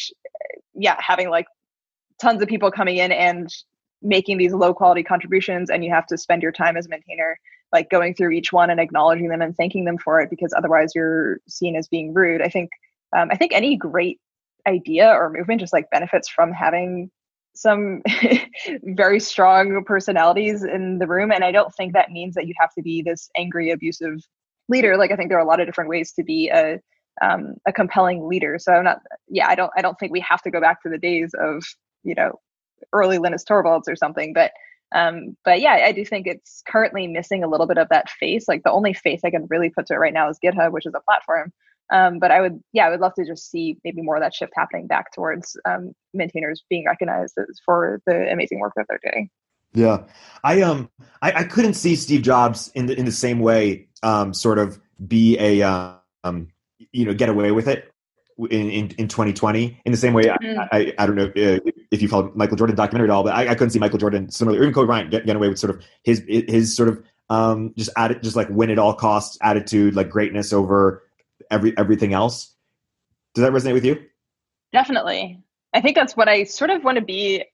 yeah 0.73 0.95
having 0.99 1.29
like 1.29 1.47
tons 2.21 2.41
of 2.41 2.47
people 2.47 2.71
coming 2.71 2.97
in 2.97 3.11
and 3.11 3.49
making 4.01 4.37
these 4.37 4.53
low 4.53 4.73
quality 4.73 5.03
contributions 5.03 5.69
and 5.69 5.83
you 5.83 5.91
have 5.91 6.05
to 6.05 6.17
spend 6.17 6.41
your 6.41 6.51
time 6.51 6.77
as 6.77 6.85
a 6.85 6.89
maintainer 6.89 7.37
like 7.71 7.89
going 7.89 8.13
through 8.13 8.31
each 8.31 8.51
one 8.51 8.69
and 8.69 8.79
acknowledging 8.79 9.29
them 9.29 9.41
and 9.41 9.55
thanking 9.55 9.85
them 9.85 9.97
for 9.97 10.19
it 10.19 10.29
because 10.29 10.53
otherwise 10.57 10.93
you're 10.95 11.39
seen 11.47 11.75
as 11.75 11.87
being 11.87 12.13
rude. 12.13 12.41
I 12.41 12.49
think 12.49 12.69
um, 13.15 13.29
I 13.31 13.35
think 13.35 13.53
any 13.53 13.75
great 13.75 14.19
idea 14.67 15.07
or 15.09 15.29
movement 15.29 15.61
just 15.61 15.73
like 15.73 15.89
benefits 15.89 16.29
from 16.29 16.51
having 16.51 17.09
some 17.59 18.01
very 18.83 19.19
strong 19.19 19.83
personalities 19.85 20.63
in 20.63 20.99
the 20.99 21.07
room 21.07 21.31
and 21.31 21.43
i 21.43 21.51
don't 21.51 21.73
think 21.75 21.93
that 21.93 22.11
means 22.11 22.35
that 22.35 22.47
you 22.47 22.53
have 22.59 22.73
to 22.73 22.81
be 22.81 23.01
this 23.01 23.29
angry 23.37 23.69
abusive 23.69 24.19
leader 24.67 24.97
like 24.97 25.11
i 25.11 25.15
think 25.15 25.29
there 25.29 25.37
are 25.37 25.45
a 25.45 25.47
lot 25.47 25.59
of 25.59 25.67
different 25.67 25.89
ways 25.89 26.11
to 26.13 26.23
be 26.23 26.49
a 26.49 26.79
um, 27.21 27.55
a 27.67 27.73
compelling 27.73 28.27
leader 28.29 28.57
so 28.57 28.71
i'm 28.71 28.85
not 28.85 28.99
yeah 29.27 29.47
i 29.49 29.55
don't 29.55 29.71
i 29.75 29.81
don't 29.81 29.99
think 29.99 30.11
we 30.11 30.21
have 30.21 30.41
to 30.41 30.51
go 30.51 30.61
back 30.61 30.81
to 30.81 30.89
the 30.89 30.97
days 30.97 31.31
of 31.37 31.63
you 32.03 32.15
know 32.15 32.39
early 32.93 33.17
linus 33.17 33.43
torvalds 33.43 33.89
or 33.89 33.95
something 33.95 34.31
but 34.33 34.51
um, 34.93 35.37
but 35.45 35.61
yeah, 35.61 35.73
I 35.85 35.91
do 35.91 36.03
think 36.03 36.25
it's 36.25 36.63
currently 36.67 37.07
missing 37.07 37.43
a 37.43 37.47
little 37.47 37.67
bit 37.67 37.77
of 37.77 37.89
that 37.89 38.09
face. 38.09 38.47
Like 38.47 38.63
the 38.63 38.71
only 38.71 38.93
face 38.93 39.21
I 39.23 39.29
can 39.29 39.45
really 39.49 39.69
put 39.69 39.85
to 39.87 39.93
it 39.93 39.97
right 39.97 40.13
now 40.13 40.29
is 40.29 40.39
GitHub, 40.43 40.71
which 40.71 40.85
is 40.85 40.93
a 40.95 41.01
platform. 41.01 41.53
Um, 41.91 42.19
but 42.19 42.31
I 42.31 42.41
would, 42.41 42.61
yeah, 42.71 42.87
I 42.87 42.89
would 42.89 42.99
love 42.99 43.13
to 43.15 43.25
just 43.25 43.49
see 43.49 43.77
maybe 43.83 44.01
more 44.01 44.15
of 44.15 44.21
that 44.21 44.33
shift 44.33 44.53
happening 44.55 44.87
back 44.87 45.11
towards 45.11 45.57
um, 45.65 45.93
maintainers 46.13 46.63
being 46.69 46.85
recognized 46.85 47.37
for 47.65 48.01
the 48.05 48.31
amazing 48.31 48.59
work 48.59 48.73
that 48.75 48.85
they're 48.87 49.11
doing. 49.11 49.29
Yeah, 49.73 50.03
I 50.43 50.61
um, 50.61 50.89
I, 51.21 51.31
I 51.31 51.43
couldn't 51.43 51.75
see 51.75 51.95
Steve 51.95 52.23
Jobs 52.23 52.71
in 52.73 52.87
the 52.87 52.97
in 52.97 53.05
the 53.05 53.11
same 53.11 53.39
way, 53.39 53.87
um, 54.01 54.33
sort 54.33 54.57
of 54.57 54.79
be 55.07 55.37
a 55.39 55.99
um, 56.23 56.47
you 56.91 57.05
know, 57.05 57.13
get 57.13 57.29
away 57.29 57.51
with 57.51 57.67
it 57.67 57.91
in, 58.49 58.69
in, 58.69 58.89
in 58.97 59.07
2020 59.07 59.81
in 59.83 59.91
the 59.91 59.97
same 59.97 60.13
way 60.13 60.23
mm. 60.23 60.67
I, 60.71 60.77
I, 60.77 60.93
I, 60.99 61.05
don't 61.05 61.15
know 61.15 61.25
uh, 61.25 61.59
if 61.91 62.01
you 62.01 62.07
followed 62.07 62.35
Michael 62.35 62.55
Jordan 62.55 62.75
documentary 62.75 63.09
at 63.09 63.13
all 63.13 63.23
but 63.23 63.35
I, 63.35 63.49
I 63.49 63.53
couldn't 63.55 63.71
see 63.71 63.79
Michael 63.79 63.99
Jordan 63.99 64.31
similarly 64.31 64.59
or 64.59 64.63
even 64.63 64.73
Kobe 64.73 64.87
Bryant 64.87 65.11
get, 65.11 65.25
get 65.25 65.35
away 65.35 65.49
with 65.49 65.59
sort 65.59 65.75
of 65.75 65.83
his 66.03 66.23
his 66.27 66.75
sort 66.75 66.89
of 66.89 67.03
um, 67.29 67.73
just 67.77 67.89
add 67.95 68.23
just 68.23 68.35
like 68.35 68.47
win 68.49 68.69
at 68.71 68.79
all 68.79 68.93
costs 68.93 69.37
attitude 69.41 69.95
like 69.95 70.09
greatness 70.09 70.53
over 70.53 71.03
every 71.51 71.77
everything 71.77 72.13
else. 72.13 72.53
Does 73.33 73.43
that 73.43 73.51
resonate 73.51 73.73
with 73.73 73.85
you? 73.85 74.03
Definitely. 74.73 75.41
I 75.73 75.81
think 75.81 75.95
that's 75.95 76.17
what 76.17 76.27
I 76.27 76.43
sort 76.43 76.71
of 76.71 76.83
want 76.83 76.97
to 76.97 77.03
be 77.03 77.45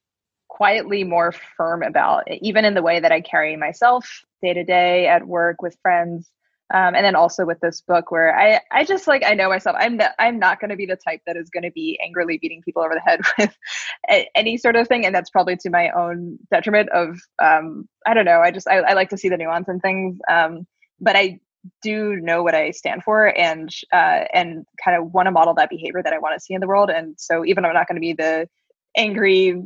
quietly 0.48 1.04
more 1.04 1.34
firm 1.58 1.84
about, 1.84 2.24
even 2.42 2.66
in 2.66 2.74
the 2.74 2.82
way 2.82 3.00
that 3.00 3.12
I 3.12 3.22
carry 3.22 3.58
myself 3.58 4.22
day 4.42 4.54
to 4.54 4.64
day 4.64 5.08
at 5.08 5.28
work 5.28 5.62
with 5.62 5.78
friends. 5.82 6.30
Um, 6.74 6.96
and 6.96 7.06
then 7.06 7.16
also 7.16 7.46
with 7.46 7.60
this 7.60 7.82
book 7.82 8.10
where 8.10 8.36
I, 8.36 8.60
I 8.72 8.86
just 8.86 9.06
like 9.06 9.24
I 9.24 9.36
know 9.36 9.50
myself 9.50 9.76
I'm 9.80 9.98
not, 9.98 10.14
I'm 10.18 10.40
not 10.40 10.60
going 10.60 10.72
to 10.72 10.76
be 10.76 10.88
the 10.88 10.96
type 10.96 11.22
that 11.28 11.38
is 11.38 11.52
going 11.52 11.62
to 11.62 11.70
be 11.72 12.00
angrily 12.04 12.40
beating 12.40 12.64
people 12.64 12.82
over 12.82 12.96
the 12.96 13.02
head 13.02 13.22
with 13.38 13.56
any 14.34 14.58
sort 14.58 14.76
of 14.76 14.88
thing 14.88 15.06
and 15.06 15.14
that's 15.14 15.30
probably 15.30 15.58
to 15.58 15.70
my 15.70 15.92
own 15.92 16.40
detriment 16.50 16.90
of 16.90 17.20
um, 17.40 17.88
I 18.08 18.16
don't 18.16 18.26
know 18.26 18.40
I 18.40 18.50
just 18.50 18.68
I, 18.68 18.78
I 18.80 18.94
like 18.94 19.10
to 19.10 19.18
see 19.18 19.30
the 19.30 19.38
nuance 19.38 19.70
in 19.70 19.80
things 19.80 20.18
um, 20.28 20.66
but 21.00 21.16
I 21.16 21.40
do 21.82 22.16
know 22.18 22.44
what 22.44 22.56
I 22.56 22.72
stand 22.72 23.04
for 23.04 23.28
and 23.38 23.70
uh, 23.92 24.26
and 24.34 24.66
kind 24.84 24.98
of 24.98 25.14
want 25.14 25.28
to 25.28 25.32
model 25.32 25.54
that 25.56 25.70
behavior 25.70 26.02
that 26.04 26.14
I 26.14 26.20
want 26.20 26.36
to 26.38 26.44
see 26.44 26.54
in 26.54 26.62
the 26.62 26.68
world. 26.68 26.90
And 26.90 27.16
so 27.18 27.46
even 27.46 27.66
I'm 27.66 27.74
not 27.74 27.88
going 27.88 27.96
to 27.96 28.02
be 28.02 28.14
the 28.14 28.48
angry 28.98 29.62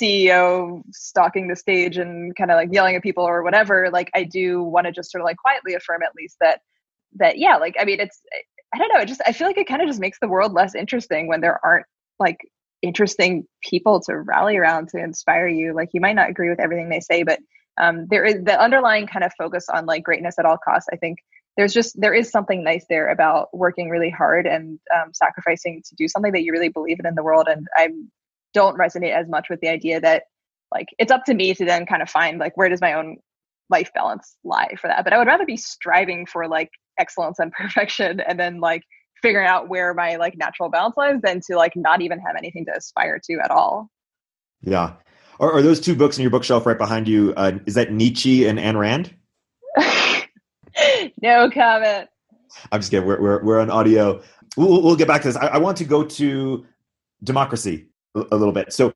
CEO 0.00 0.82
stalking 0.92 1.48
the 1.48 1.56
stage 1.56 1.96
and 1.96 2.34
kind 2.36 2.50
of 2.50 2.56
like 2.56 2.72
yelling 2.72 2.96
at 2.96 3.02
people 3.02 3.24
or 3.24 3.42
whatever, 3.42 3.90
like 3.90 4.10
I 4.14 4.24
do 4.24 4.62
want 4.62 4.86
to 4.86 4.92
just 4.92 5.10
sort 5.10 5.20
of 5.20 5.26
like 5.26 5.36
quietly 5.36 5.74
affirm 5.74 6.02
at 6.02 6.14
least 6.16 6.36
that 6.40 6.60
that 7.16 7.38
yeah, 7.38 7.56
like 7.56 7.76
I 7.78 7.84
mean 7.84 8.00
it's 8.00 8.20
I 8.74 8.78
don't 8.78 8.92
know, 8.92 9.00
it 9.00 9.06
just 9.06 9.22
I 9.26 9.32
feel 9.32 9.46
like 9.46 9.58
it 9.58 9.68
kind 9.68 9.82
of 9.82 9.88
just 9.88 10.00
makes 10.00 10.18
the 10.20 10.28
world 10.28 10.52
less 10.52 10.74
interesting 10.74 11.28
when 11.28 11.40
there 11.40 11.60
aren't 11.64 11.86
like 12.18 12.38
interesting 12.82 13.46
people 13.62 14.00
to 14.00 14.18
rally 14.18 14.56
around 14.56 14.88
to 14.90 14.98
inspire 14.98 15.48
you. 15.48 15.74
Like 15.74 15.90
you 15.92 16.00
might 16.00 16.16
not 16.16 16.30
agree 16.30 16.50
with 16.50 16.60
everything 16.60 16.88
they 16.88 17.00
say, 17.00 17.22
but 17.22 17.40
um, 17.78 18.06
there 18.08 18.24
is 18.24 18.44
the 18.44 18.60
underlying 18.60 19.06
kind 19.06 19.24
of 19.24 19.32
focus 19.36 19.66
on 19.68 19.86
like 19.86 20.04
greatness 20.04 20.38
at 20.38 20.44
all 20.44 20.58
costs. 20.58 20.88
I 20.92 20.96
think 20.96 21.18
there's 21.56 21.72
just 21.72 21.98
there 22.00 22.14
is 22.14 22.30
something 22.30 22.64
nice 22.64 22.84
there 22.88 23.08
about 23.08 23.48
working 23.52 23.88
really 23.88 24.10
hard 24.10 24.46
and 24.46 24.78
um, 24.94 25.12
sacrificing 25.12 25.82
to 25.88 25.94
do 25.94 26.08
something 26.08 26.32
that 26.32 26.42
you 26.42 26.52
really 26.52 26.68
believe 26.68 26.98
in 26.98 27.06
in 27.06 27.14
the 27.14 27.22
world. 27.22 27.46
And 27.48 27.66
i 27.76 27.88
don't 28.52 28.78
resonate 28.78 29.12
as 29.12 29.28
much 29.28 29.48
with 29.50 29.60
the 29.60 29.68
idea 29.68 30.00
that 30.00 30.24
like 30.72 30.86
it's 30.98 31.10
up 31.10 31.24
to 31.24 31.34
me 31.34 31.54
to 31.54 31.64
then 31.64 31.86
kind 31.86 32.02
of 32.02 32.08
find 32.08 32.38
like 32.38 32.56
where 32.56 32.68
does 32.68 32.80
my 32.80 32.92
own 32.92 33.16
life 33.68 33.90
balance 33.94 34.36
lie 34.44 34.74
for 34.80 34.88
that? 34.88 35.04
But 35.04 35.12
i 35.12 35.18
would 35.18 35.26
rather 35.26 35.46
be 35.46 35.56
striving 35.56 36.26
for 36.26 36.48
like 36.48 36.70
excellence 36.98 37.38
and 37.38 37.52
perfection 37.58 38.20
and 38.20 38.38
then 38.38 38.60
like 38.60 38.82
figuring 39.22 39.46
out 39.46 39.68
where 39.68 39.94
my 39.94 40.16
like 40.16 40.36
natural 40.36 40.68
balance 40.68 40.96
lies 40.96 41.20
than 41.22 41.40
to 41.46 41.56
like 41.56 41.72
not 41.76 42.02
even 42.02 42.18
have 42.20 42.36
anything 42.36 42.64
to 42.66 42.76
aspire 42.76 43.18
to 43.24 43.38
at 43.42 43.50
all. 43.50 43.88
Yeah. 44.60 44.92
Are, 45.40 45.52
are 45.52 45.62
those 45.62 45.80
two 45.80 45.94
books 45.94 46.18
in 46.18 46.22
your 46.22 46.30
bookshelf 46.30 46.66
right 46.66 46.78
behind 46.78 47.08
you 47.08 47.32
uh, 47.36 47.52
is 47.66 47.74
that 47.74 47.92
nietzsche 47.92 48.46
and 48.46 48.58
Ayn 48.58 48.78
Rand 48.78 49.14
no 51.22 51.50
comment. 51.50 52.08
I'm 52.70 52.80
just 52.80 52.90
kidding. 52.90 53.06
We're, 53.06 53.20
we're, 53.20 53.42
we're 53.44 53.60
on 53.60 53.70
audio. 53.70 54.22
We'll, 54.56 54.82
we'll 54.82 54.96
get 54.96 55.08
back 55.08 55.22
to 55.22 55.28
this. 55.28 55.36
I, 55.36 55.46
I 55.48 55.58
want 55.58 55.76
to 55.78 55.84
go 55.84 56.04
to 56.04 56.66
democracy 57.22 57.88
a, 58.14 58.36
little 58.36 58.52
bit. 58.52 58.72
So 58.72 58.92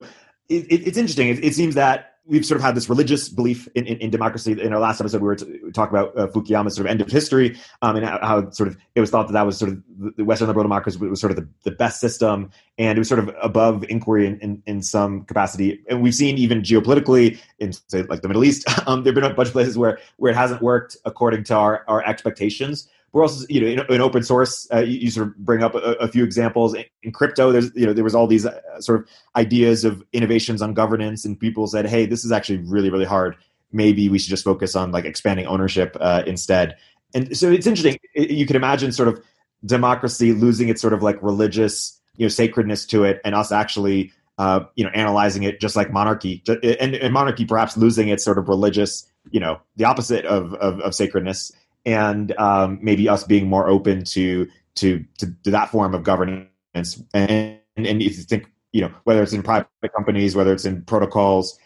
it, 0.49 0.67
it, 0.71 0.87
it's 0.87 0.99
interesting. 0.99 1.29
It, 1.29 1.45
it, 1.45 1.55
seems 1.55 1.75
that 1.75 2.18
we've 2.29 2.45
sort 2.45 2.61
of 2.61 2.64
had 2.64 2.75
this 2.75 2.88
religious 2.88 3.29
belief 3.29 3.69
in, 3.75 3.87
in, 3.87 3.99
in 3.99 4.11
democracy. 4.11 4.53
In 4.53 4.73
our 4.73 4.79
last 4.79 5.01
episode, 5.01 5.23
we 5.23 5.27
were 5.27 5.37
t- 5.37 5.59
talking 5.73 5.97
about 5.97 6.17
uh, 6.17 6.27
Fukuyama's 6.29 6.75
sort 6.77 6.87
of 6.87 6.91
end 6.91 7.01
of 7.01 7.11
history 7.11 7.57
um, 7.83 7.97
and 7.97 8.05
how, 8.05 8.19
how, 8.21 8.51
sort 8.51 8.69
of 8.69 8.77
it 8.95 9.01
was 9.01 9.11
thought 9.11 9.27
that 9.29 9.33
that 9.33 9.47
was 9.47 9.59
sort 9.59 9.73
of 9.73 9.83
the 10.17 10.25
Western 10.25 10.47
liberal 10.47 10.64
democracy 10.64 10.99
was 10.99 11.21
sort 11.21 11.31
of 11.31 11.37
the, 11.37 11.49
the 11.64 11.71
best 11.71 12.01
system, 12.01 12.51
and 12.77 12.97
it 12.97 13.01
was 13.01 13.09
sort 13.09 13.19
of 13.19 13.35
above 13.43 13.85
inquiry 13.88 14.27
in, 14.27 14.38
in, 14.41 14.62
in 14.67 14.83
some 14.83 15.25
capacity. 15.25 15.83
And 15.88 16.03
we've 16.03 16.14
seen 16.14 16.37
even 16.38 16.62
geopolitically 16.62 17.38
in 17.59 17.73
say 17.73 18.03
like 18.03 18.21
the 18.21 18.29
Middle 18.29 18.45
East, 18.45 18.67
um, 18.87 19.03
there've 19.03 19.14
been 19.14 19.25
a 19.25 19.35
bunch 19.35 19.49
of 19.49 19.53
places 19.53 19.79
where 19.79 19.99
where 20.19 20.31
it 20.31 20.37
hasn't 20.37 20.62
worked 20.62 20.97
according 21.05 21.45
to 21.45 21.55
our, 21.55 21.85
our 21.88 22.05
expectations 22.05 22.88
we're 23.12 23.23
also 23.23 23.47
you 23.49 23.61
know 23.61 23.66
in, 23.66 23.94
in 23.94 24.01
open 24.01 24.23
source 24.23 24.68
uh, 24.73 24.81
you, 24.81 24.99
you, 24.99 25.11
sort 25.11 25.29
of 25.29 25.37
bring 25.38 25.62
up 25.62 25.75
a, 25.75 25.79
a, 25.79 26.09
few 26.09 26.25
examples. 26.25 26.75
In, 26.75 26.85
in 27.03 27.12
crypto 27.12 27.53
there's 27.53 27.75
you 27.75 27.87
know 27.87 27.92
there 27.92 28.05
was 28.05 28.14
all 28.14 28.27
these 28.27 28.47
uh, 28.47 28.81
sort 28.81 29.01
of 29.01 29.09
ideas 29.37 29.85
of 29.85 30.03
innovations 30.12 30.62
on 30.62 30.75
governance 30.75 31.25
and 31.25 31.38
people 31.38 31.66
said 31.66 31.87
hey 31.87 32.07
this 32.07 32.25
is 32.25 32.33
actually 32.33 32.59
really 32.59 32.90
really 32.90 33.05
hard. 33.05 33.37
Maybe 33.73 34.09
we 34.09 34.18
should 34.18 34.31
just 34.31 34.44
focus 34.44 34.75
on 34.77 34.92
like 34.92 35.05
expanding 35.05 35.47
ownership 35.47 35.97
uh, 36.01 36.23
instead. 36.27 36.77
And 37.14 37.37
so 37.37 37.51
it's 37.51 37.66
interesting. 37.66 37.99
You 38.14 38.47
can 38.47 38.57
imagine 38.57 38.92
sort 38.92 39.09
of 39.09 39.23
democracy 39.64 40.33
losing 40.33 40.68
its 40.68 40.81
sort 40.81 40.92
of 40.92 41.03
like 41.03 41.21
religious 41.23 41.99
you 42.16 42.25
know 42.25 42.29
sacredness 42.29 42.87
to 42.87 43.05
it 43.05 43.21
and 43.25 43.35
us 43.35 43.51
actually 43.51 44.12
uh, 44.38 44.61
you 44.77 44.85
know 44.85 44.90
analyzing 44.90 45.42
it 45.42 45.61
just 45.61 45.75
like 45.75 45.90
monarchy 45.90 46.42
and, 46.47 46.94
and 46.94 47.12
monarchy 47.12 47.44
perhaps 47.44 47.77
losing 47.77 48.09
its 48.09 48.25
sort 48.25 48.38
of 48.38 48.49
religious 48.49 49.11
you 49.31 49.40
know 49.40 49.59
the 49.77 49.85
opposite 49.85 50.25
of, 50.27 50.55
of, 50.55 50.81
of 50.81 50.94
sacredness 50.94 51.51
and 51.88 52.37
um, 52.38 52.79
maybe 52.83 53.09
us 53.09 53.24
being 53.24 53.48
more 53.48 53.68
open 53.68 54.05
to, 54.05 54.46
to 54.77 55.05
to, 55.18 55.35
to 55.44 55.51
that 55.51 55.70
form 55.70 55.94
of 55.94 56.03
governance. 56.03 57.03
And, 57.14 57.59
and 57.77 58.03
if 58.03 58.16
you 58.18 58.24
think, 58.24 58.51
you 58.72 58.83
know, 58.83 58.92
whether 59.05 59.22
it's 59.22 59.33
in 59.33 59.42
private 59.42 59.68
companies, 59.96 60.37
whether 60.37 60.53
it's 60.53 60.66
in 60.66 60.83
protocols, 60.83 61.59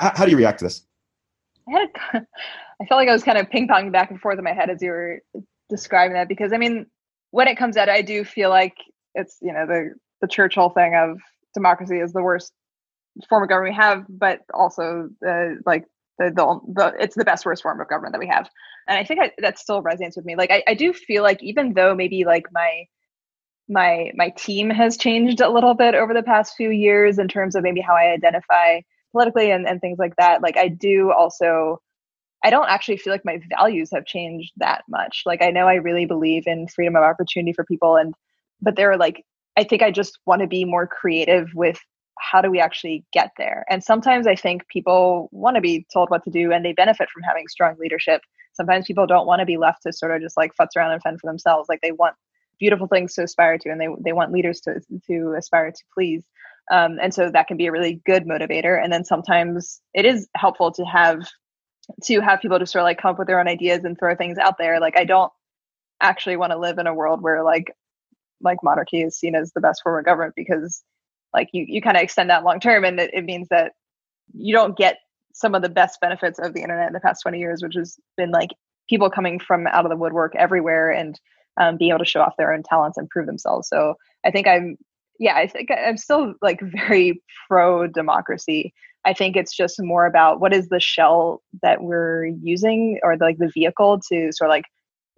how, 0.00 0.12
how 0.14 0.24
do 0.24 0.30
you 0.30 0.38
react 0.38 0.60
to 0.60 0.64
this? 0.64 0.82
I 1.68 1.72
had 1.72 1.88
a, 2.14 2.18
I 2.80 2.86
felt 2.86 2.98
like 2.98 3.08
I 3.08 3.12
was 3.12 3.22
kind 3.22 3.38
of 3.38 3.50
ping 3.50 3.68
ponging 3.68 3.92
back 3.92 4.10
and 4.10 4.20
forth 4.20 4.38
in 4.38 4.44
my 4.44 4.52
head 4.52 4.70
as 4.70 4.82
you 4.82 4.90
were 4.90 5.22
describing 5.68 6.14
that 6.14 6.28
because 6.28 6.52
I 6.52 6.56
mean, 6.56 6.86
when 7.30 7.46
it 7.46 7.56
comes 7.56 7.76
out, 7.76 7.88
I 7.88 8.02
do 8.02 8.24
feel 8.24 8.50
like 8.50 8.74
it's 9.14 9.36
you 9.40 9.52
know 9.52 9.66
the 9.66 9.94
the 10.20 10.26
Churchill 10.26 10.70
thing 10.70 10.94
of 10.96 11.18
democracy 11.54 11.98
is 11.98 12.12
the 12.12 12.22
worst 12.22 12.52
form 13.28 13.42
of 13.42 13.48
government 13.48 13.76
we 13.76 13.82
have, 13.82 14.04
but 14.08 14.40
also 14.54 15.10
uh, 15.26 15.50
like 15.66 15.84
the, 16.18 16.30
the, 16.30 16.60
the 16.72 17.02
it's 17.02 17.16
the 17.16 17.24
best 17.24 17.44
worst 17.44 17.62
form 17.62 17.80
of 17.80 17.88
government 17.88 18.12
that 18.12 18.20
we 18.20 18.28
have. 18.28 18.48
And 18.88 18.98
i 18.98 19.04
think 19.04 19.20
I, 19.20 19.32
that 19.38 19.58
still 19.58 19.82
resonates 19.82 20.16
with 20.16 20.24
me. 20.24 20.36
Like 20.36 20.50
I, 20.50 20.62
I 20.66 20.74
do 20.74 20.92
feel 20.92 21.22
like 21.22 21.42
even 21.42 21.74
though 21.74 21.94
maybe 21.94 22.24
like 22.24 22.46
my 22.52 22.84
my 23.68 24.10
my 24.14 24.30
team 24.30 24.70
has 24.70 24.96
changed 24.96 25.40
a 25.40 25.48
little 25.48 25.74
bit 25.74 25.94
over 25.94 26.14
the 26.14 26.22
past 26.22 26.54
few 26.56 26.70
years 26.70 27.18
in 27.18 27.28
terms 27.28 27.54
of 27.54 27.62
maybe 27.62 27.80
how 27.80 27.94
i 27.94 28.10
identify 28.12 28.80
politically 29.12 29.50
and, 29.50 29.66
and 29.66 29.80
things 29.80 29.98
like 29.98 30.14
that 30.16 30.42
like 30.42 30.56
i 30.56 30.68
do 30.68 31.12
also 31.12 31.80
i 32.42 32.50
don't 32.50 32.68
actually 32.68 32.96
feel 32.96 33.12
like 33.12 33.24
my 33.24 33.40
values 33.56 33.90
have 33.92 34.04
changed 34.04 34.52
that 34.56 34.82
much. 34.88 35.22
Like 35.26 35.42
i 35.42 35.50
know 35.50 35.66
i 35.66 35.74
really 35.74 36.06
believe 36.06 36.46
in 36.46 36.68
freedom 36.68 36.96
of 36.96 37.02
opportunity 37.02 37.52
for 37.52 37.64
people 37.64 37.96
and 37.96 38.14
but 38.60 38.76
there 38.76 38.90
are 38.90 38.96
like 38.96 39.24
i 39.56 39.64
think 39.64 39.82
i 39.82 39.90
just 39.90 40.18
want 40.26 40.42
to 40.42 40.48
be 40.48 40.64
more 40.64 40.86
creative 40.86 41.48
with 41.54 41.78
how 42.18 42.40
do 42.40 42.50
we 42.50 42.60
actually 42.60 43.04
get 43.12 43.30
there? 43.38 43.64
And 43.68 43.82
sometimes 43.82 44.26
I 44.26 44.34
think 44.34 44.66
people 44.68 45.28
want 45.32 45.56
to 45.56 45.60
be 45.60 45.86
told 45.92 46.10
what 46.10 46.24
to 46.24 46.30
do 46.30 46.52
and 46.52 46.64
they 46.64 46.72
benefit 46.72 47.08
from 47.10 47.22
having 47.22 47.48
strong 47.48 47.76
leadership. 47.78 48.20
Sometimes 48.54 48.86
people 48.86 49.06
don't 49.06 49.26
want 49.26 49.40
to 49.40 49.46
be 49.46 49.56
left 49.56 49.82
to 49.82 49.92
sort 49.92 50.14
of 50.14 50.20
just 50.20 50.36
like 50.36 50.52
futz 50.60 50.76
around 50.76 50.92
and 50.92 51.02
fend 51.02 51.20
for 51.20 51.30
themselves. 51.30 51.68
Like 51.68 51.80
they 51.80 51.92
want 51.92 52.14
beautiful 52.58 52.86
things 52.86 53.14
to 53.14 53.24
aspire 53.24 53.58
to 53.58 53.70
and 53.70 53.80
they, 53.80 53.88
they 54.04 54.12
want 54.12 54.32
leaders 54.32 54.60
to, 54.60 54.80
to 55.06 55.34
aspire 55.36 55.70
to 55.70 55.84
please. 55.94 56.24
Um, 56.70 56.98
and 57.02 57.12
so 57.12 57.30
that 57.30 57.48
can 57.48 57.56
be 57.56 57.66
a 57.66 57.72
really 57.72 58.00
good 58.06 58.24
motivator. 58.24 58.82
And 58.82 58.92
then 58.92 59.04
sometimes 59.04 59.80
it 59.94 60.04
is 60.04 60.28
helpful 60.36 60.70
to 60.72 60.84
have 60.84 61.26
to 62.04 62.20
have 62.20 62.40
people 62.40 62.58
just 62.58 62.72
sort 62.72 62.82
of 62.82 62.84
like 62.84 63.00
come 63.00 63.12
up 63.12 63.18
with 63.18 63.26
their 63.26 63.40
own 63.40 63.48
ideas 63.48 63.84
and 63.84 63.98
throw 63.98 64.14
things 64.14 64.38
out 64.38 64.58
there. 64.58 64.80
Like 64.80 64.96
I 64.96 65.04
don't 65.04 65.32
actually 66.00 66.36
want 66.36 66.52
to 66.52 66.58
live 66.58 66.78
in 66.78 66.86
a 66.86 66.94
world 66.94 67.22
where 67.22 67.42
like 67.42 67.74
like 68.40 68.58
monarchy 68.62 69.02
is 69.02 69.18
seen 69.18 69.34
as 69.34 69.52
the 69.52 69.60
best 69.60 69.82
form 69.82 69.98
of 69.98 70.04
government 70.04 70.34
because 70.36 70.82
like 71.34 71.48
you 71.52 71.64
you 71.66 71.80
kind 71.80 71.96
of 71.96 72.02
extend 72.02 72.30
that 72.30 72.44
long 72.44 72.60
term 72.60 72.84
and 72.84 73.00
it, 73.00 73.10
it 73.12 73.24
means 73.24 73.48
that 73.48 73.72
you 74.34 74.54
don't 74.54 74.76
get 74.76 74.98
some 75.34 75.54
of 75.54 75.62
the 75.62 75.68
best 75.68 76.00
benefits 76.00 76.38
of 76.38 76.54
the 76.54 76.62
internet 76.62 76.86
in 76.86 76.92
the 76.92 77.00
past 77.00 77.22
20 77.22 77.38
years, 77.38 77.62
which 77.62 77.74
has 77.74 77.98
been 78.16 78.30
like 78.30 78.50
people 78.88 79.10
coming 79.10 79.38
from 79.38 79.66
out 79.68 79.84
of 79.84 79.90
the 79.90 79.96
woodwork 79.96 80.34
everywhere 80.36 80.90
and 80.90 81.18
um, 81.58 81.76
being 81.76 81.90
able 81.90 81.98
to 81.98 82.04
show 82.04 82.20
off 82.20 82.36
their 82.36 82.52
own 82.52 82.62
talents 82.62 82.98
and 82.98 83.08
prove 83.10 83.26
themselves. 83.26 83.68
So 83.68 83.94
I 84.24 84.30
think 84.30 84.46
I'm, 84.46 84.76
yeah, 85.18 85.36
I 85.36 85.46
think 85.46 85.70
I'm 85.70 85.96
still 85.96 86.34
like 86.42 86.60
very 86.88 87.22
pro 87.48 87.86
democracy. 87.86 88.72
I 89.04 89.14
think 89.14 89.36
it's 89.36 89.54
just 89.54 89.82
more 89.82 90.06
about 90.06 90.40
what 90.40 90.54
is 90.54 90.68
the 90.68 90.80
shell 90.80 91.42
that 91.62 91.82
we're 91.82 92.26
using 92.26 93.00
or 93.02 93.16
the, 93.16 93.24
like 93.24 93.38
the 93.38 93.50
vehicle 93.52 94.00
to 94.08 94.32
sort 94.32 94.50
of 94.50 94.52
like 94.52 94.64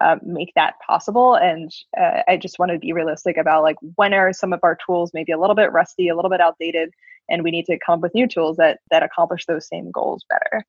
uh, 0.05 0.17
make 0.23 0.53
that 0.55 0.75
possible. 0.85 1.33
And 1.35 1.73
uh, 1.99 2.21
I 2.27 2.37
just 2.37 2.59
want 2.59 2.71
to 2.71 2.77
be 2.77 2.93
realistic 2.93 3.37
about 3.37 3.63
like 3.63 3.77
when 3.95 4.13
are 4.13 4.31
some 4.33 4.53
of 4.53 4.59
our 4.61 4.77
tools 4.85 5.11
maybe 5.13 5.31
a 5.31 5.39
little 5.39 5.55
bit 5.55 5.71
rusty, 5.71 6.07
a 6.07 6.15
little 6.15 6.29
bit 6.29 6.41
outdated, 6.41 6.91
and 7.27 7.43
we 7.43 7.49
need 7.49 7.65
to 7.65 7.79
come 7.83 7.95
up 7.95 8.01
with 8.01 8.13
new 8.13 8.27
tools 8.27 8.57
that 8.57 8.79
that 8.91 9.01
accomplish 9.01 9.45
those 9.47 9.67
same 9.67 9.89
goals 9.91 10.23
better. 10.29 10.63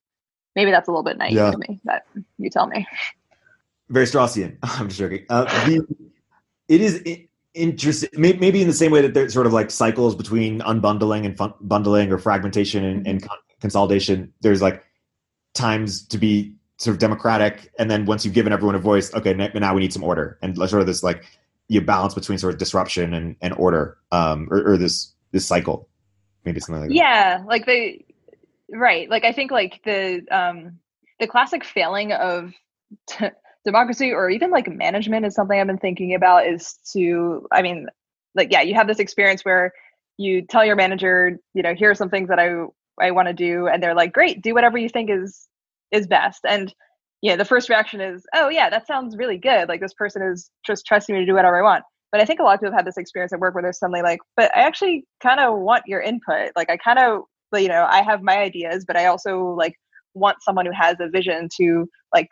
Maybe 0.55 0.71
that's 0.71 0.89
a 0.89 0.91
little 0.91 1.05
bit 1.05 1.19
naive 1.19 1.35
yeah. 1.35 1.51
to 1.51 1.59
me, 1.59 1.81
but 1.85 2.05
you 2.39 2.49
tell 2.49 2.67
me. 2.67 2.87
Very 3.91 4.07
Straussian. 4.07 4.57
I'm 4.63 4.89
just 4.89 4.99
joking. 4.99 5.27
Uh, 5.29 5.45
the, 5.67 5.87
it 6.69 6.81
is 6.81 7.05
interesting. 7.53 8.09
Maybe 8.15 8.63
in 8.63 8.69
the 8.69 8.75
same 8.75 8.91
way 8.91 9.03
that 9.03 9.13
there's 9.13 9.35
sort 9.35 9.47
of 9.47 9.53
like 9.53 9.71
cycles 9.71 10.17
between 10.17 10.61
unbundling 10.61 11.27
and 11.27 11.37
fun- 11.37 11.55
bundling 11.61 12.11
or 12.11 12.17
fragmentation 12.17 12.85
and, 12.85 13.07
and 13.07 13.23
con- 13.23 13.39
consolidation. 13.61 14.33
There's 14.41 14.63
like 14.63 14.83
times 15.53 16.07
to 16.09 16.17
be 16.17 16.56
sort 16.79 16.95
of 16.95 16.99
democratic, 16.99 17.73
and 17.79 17.91
then 17.91 18.05
once 18.05 18.25
you've 18.25 18.35
given 18.35 18.53
everyone 18.53 18.75
a 18.75 18.79
voice, 18.79 19.13
okay, 19.15 19.33
now 19.35 19.75
we 19.75 19.81
need 19.81 19.93
some 19.93 20.05
order, 20.05 20.39
and 20.43 20.57
sort 20.57 20.81
of 20.81 20.87
this 20.87 21.03
like 21.03 21.25
you 21.69 21.81
balance 21.81 22.15
between 22.15 22.39
sort 22.39 22.53
of 22.53 22.59
disruption 22.59 23.15
and, 23.15 23.37
and 23.41 23.55
order, 23.55 23.97
um, 24.13 24.49
or, 24.51 24.73
or 24.73 24.77
this 24.77 25.13
this 25.33 25.47
cycle. 25.47 25.89
Maybe 26.45 26.61
something 26.61 26.83
like 26.83 26.91
yeah, 26.93 27.39
that. 27.39 27.47
like 27.47 27.67
the 27.67 28.05
right, 28.71 29.09
like 29.11 29.25
I 29.25 29.33
think 29.33 29.51
like 29.51 29.81
the 29.85 30.23
um 30.31 30.79
the 31.19 31.27
classic 31.27 31.65
failing 31.65 32.13
of 32.13 32.53
t- 33.09 33.27
democracy 33.65 34.13
or 34.13 34.31
even 34.31 34.51
like 34.51 34.69
management 34.69 35.27
is 35.27 35.35
something 35.35 35.59
I've 35.59 35.67
been 35.67 35.79
thinking 35.79 36.15
about. 36.15 36.47
Is 36.47 36.79
to 36.93 37.47
I 37.51 37.63
mean, 37.63 37.89
like 38.35 38.53
yeah, 38.53 38.63
you 38.63 38.75
have 38.75 38.87
this 38.87 38.99
experience 38.99 39.45
where 39.45 39.73
you 40.19 40.43
tell 40.43 40.65
your 40.65 40.77
manager, 40.77 41.39
you 41.53 41.63
know, 41.63 41.75
here 41.75 41.91
are 41.91 41.95
some 41.95 42.11
things 42.11 42.29
that 42.29 42.39
I 42.39 42.67
I 43.01 43.11
want 43.11 43.29
to 43.29 43.35
do, 43.35 43.67
and 43.67 43.83
they're 43.83 43.95
like, 43.95 44.13
great, 44.13 44.43
do 44.43 44.55
whatever 44.55 44.79
you 44.79 44.89
think 44.89 45.11
is 45.11 45.49
is 45.93 46.07
best. 46.07 46.41
And 46.47 46.73
yeah, 47.23 47.37
the 47.37 47.45
first 47.45 47.69
reaction 47.69 48.01
is, 48.01 48.25
oh 48.35 48.49
yeah, 48.49 48.71
that 48.71 48.87
sounds 48.87 49.17
really 49.17 49.39
good. 49.39 49.69
Like 49.69 49.81
this 49.81 49.95
person 49.95 50.23
is 50.23 50.51
just 50.67 50.87
trusting 50.87 51.15
me 51.15 51.21
to 51.21 51.27
do 51.27 51.35
whatever 51.35 51.59
I 51.59 51.63
want. 51.63 51.85
But 52.13 52.21
I 52.21 52.25
think 52.25 52.41
a 52.41 52.43
lot 52.43 52.55
of 52.55 52.61
people 52.61 52.73
have 52.73 52.81
had 52.81 52.87
this 52.87 52.97
experience 52.97 53.33
at 53.33 53.41
work 53.41 53.55
where 53.55 53.63
they're 53.63 53.73
suddenly 53.73 54.03
like, 54.03 54.21
but 54.37 54.51
I 54.57 54.61
actually 54.61 55.05
kind 55.23 55.41
of 55.41 55.59
want 55.59 55.85
your 55.87 56.01
input. 56.01 56.53
Like 56.57 56.71
I 56.71 56.77
kind 56.77 56.99
of, 56.99 57.23
you 57.55 57.69
know, 57.69 57.87
I 57.89 58.03
have 58.03 58.23
my 58.23 58.39
ideas, 58.39 58.85
but 58.87 58.97
I 58.97 59.07
also 59.07 59.55
like 59.59 59.75
want 60.15 60.37
someone 60.43 60.67
who 60.67 60.73
has 60.73 60.97
a 61.01 61.09
vision 61.09 61.49
to 61.59 61.87
like 62.15 62.29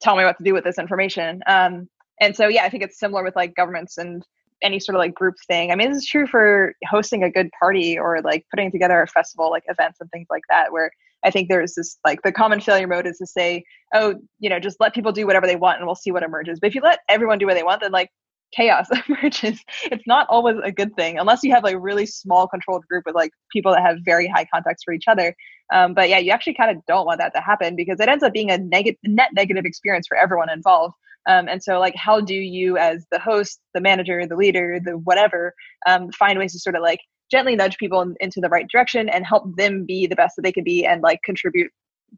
tell 0.00 0.16
me 0.16 0.24
what 0.24 0.38
to 0.38 0.44
do 0.44 0.54
with 0.54 0.64
this 0.64 0.78
information. 0.78 1.40
Um, 1.46 1.88
and 2.20 2.34
so 2.36 2.48
yeah, 2.48 2.64
I 2.64 2.68
think 2.68 2.82
it's 2.82 2.98
similar 2.98 3.22
with 3.24 3.36
like 3.36 3.54
governments 3.54 3.98
and 3.98 4.22
any 4.62 4.80
sort 4.80 4.96
of 4.96 5.00
like 5.00 5.14
group 5.14 5.34
thing. 5.46 5.70
I 5.70 5.76
mean, 5.76 5.90
this 5.90 6.02
is 6.02 6.08
true 6.08 6.26
for 6.26 6.74
hosting 6.88 7.22
a 7.22 7.30
good 7.30 7.50
party 7.58 7.98
or 7.98 8.20
like 8.22 8.44
putting 8.50 8.70
together 8.70 9.00
a 9.02 9.06
festival, 9.06 9.50
like 9.50 9.64
events 9.68 9.98
and 10.00 10.10
things 10.10 10.26
like 10.30 10.42
that, 10.48 10.72
where 10.72 10.90
I 11.24 11.30
think 11.30 11.48
there's 11.48 11.74
this 11.74 11.98
like 12.04 12.22
the 12.22 12.32
common 12.32 12.60
failure 12.60 12.86
mode 12.86 13.06
is 13.06 13.18
to 13.18 13.26
say, 13.26 13.64
oh, 13.94 14.14
you 14.38 14.48
know, 14.48 14.60
just 14.60 14.78
let 14.80 14.94
people 14.94 15.12
do 15.12 15.26
whatever 15.26 15.46
they 15.46 15.56
want 15.56 15.78
and 15.78 15.86
we'll 15.86 15.94
see 15.94 16.12
what 16.12 16.22
emerges. 16.22 16.60
But 16.60 16.68
if 16.68 16.74
you 16.74 16.80
let 16.80 17.00
everyone 17.08 17.38
do 17.38 17.46
what 17.46 17.54
they 17.54 17.62
want, 17.62 17.82
then 17.82 17.92
like 17.92 18.10
chaos 18.54 18.86
emerges. 19.08 19.62
It's 19.84 20.06
not 20.06 20.26
always 20.28 20.56
a 20.62 20.72
good 20.72 20.94
thing 20.96 21.18
unless 21.18 21.42
you 21.42 21.52
have 21.52 21.64
like 21.64 21.76
really 21.78 22.06
small 22.06 22.46
controlled 22.46 22.86
group 22.88 23.04
with 23.06 23.14
like 23.14 23.32
people 23.52 23.72
that 23.72 23.82
have 23.82 23.98
very 24.04 24.28
high 24.28 24.46
contacts 24.52 24.82
for 24.84 24.94
each 24.94 25.08
other. 25.08 25.34
Um, 25.72 25.94
but 25.94 26.08
yeah, 26.08 26.18
you 26.18 26.30
actually 26.30 26.54
kind 26.54 26.76
of 26.76 26.84
don't 26.86 27.06
want 27.06 27.18
that 27.18 27.34
to 27.34 27.40
happen 27.40 27.74
because 27.76 27.98
it 28.00 28.08
ends 28.08 28.22
up 28.22 28.32
being 28.32 28.50
a 28.50 28.58
negative 28.58 28.98
net 29.04 29.30
negative 29.32 29.64
experience 29.64 30.06
for 30.06 30.16
everyone 30.16 30.50
involved. 30.50 30.94
Um, 31.28 31.48
and 31.48 31.62
so 31.62 31.78
like 31.80 31.94
how 31.96 32.20
do 32.20 32.34
you 32.34 32.76
as 32.78 33.06
the 33.10 33.18
host, 33.18 33.60
the 33.74 33.80
manager, 33.80 34.26
the 34.26 34.36
leader, 34.36 34.80
the 34.82 34.92
whatever, 34.98 35.54
um, 35.86 36.10
find 36.12 36.38
ways 36.38 36.52
to 36.52 36.58
sort 36.58 36.76
of 36.76 36.82
like 36.82 37.00
gently 37.30 37.56
nudge 37.56 37.78
people 37.78 38.00
in, 38.00 38.14
into 38.20 38.40
the 38.40 38.48
right 38.48 38.68
direction 38.68 39.08
and 39.08 39.26
help 39.26 39.44
them 39.56 39.84
be 39.84 40.06
the 40.06 40.16
best 40.16 40.36
that 40.36 40.42
they 40.42 40.52
can 40.52 40.64
be 40.64 40.86
and 40.86 41.02
like 41.02 41.20
contribute 41.24 41.70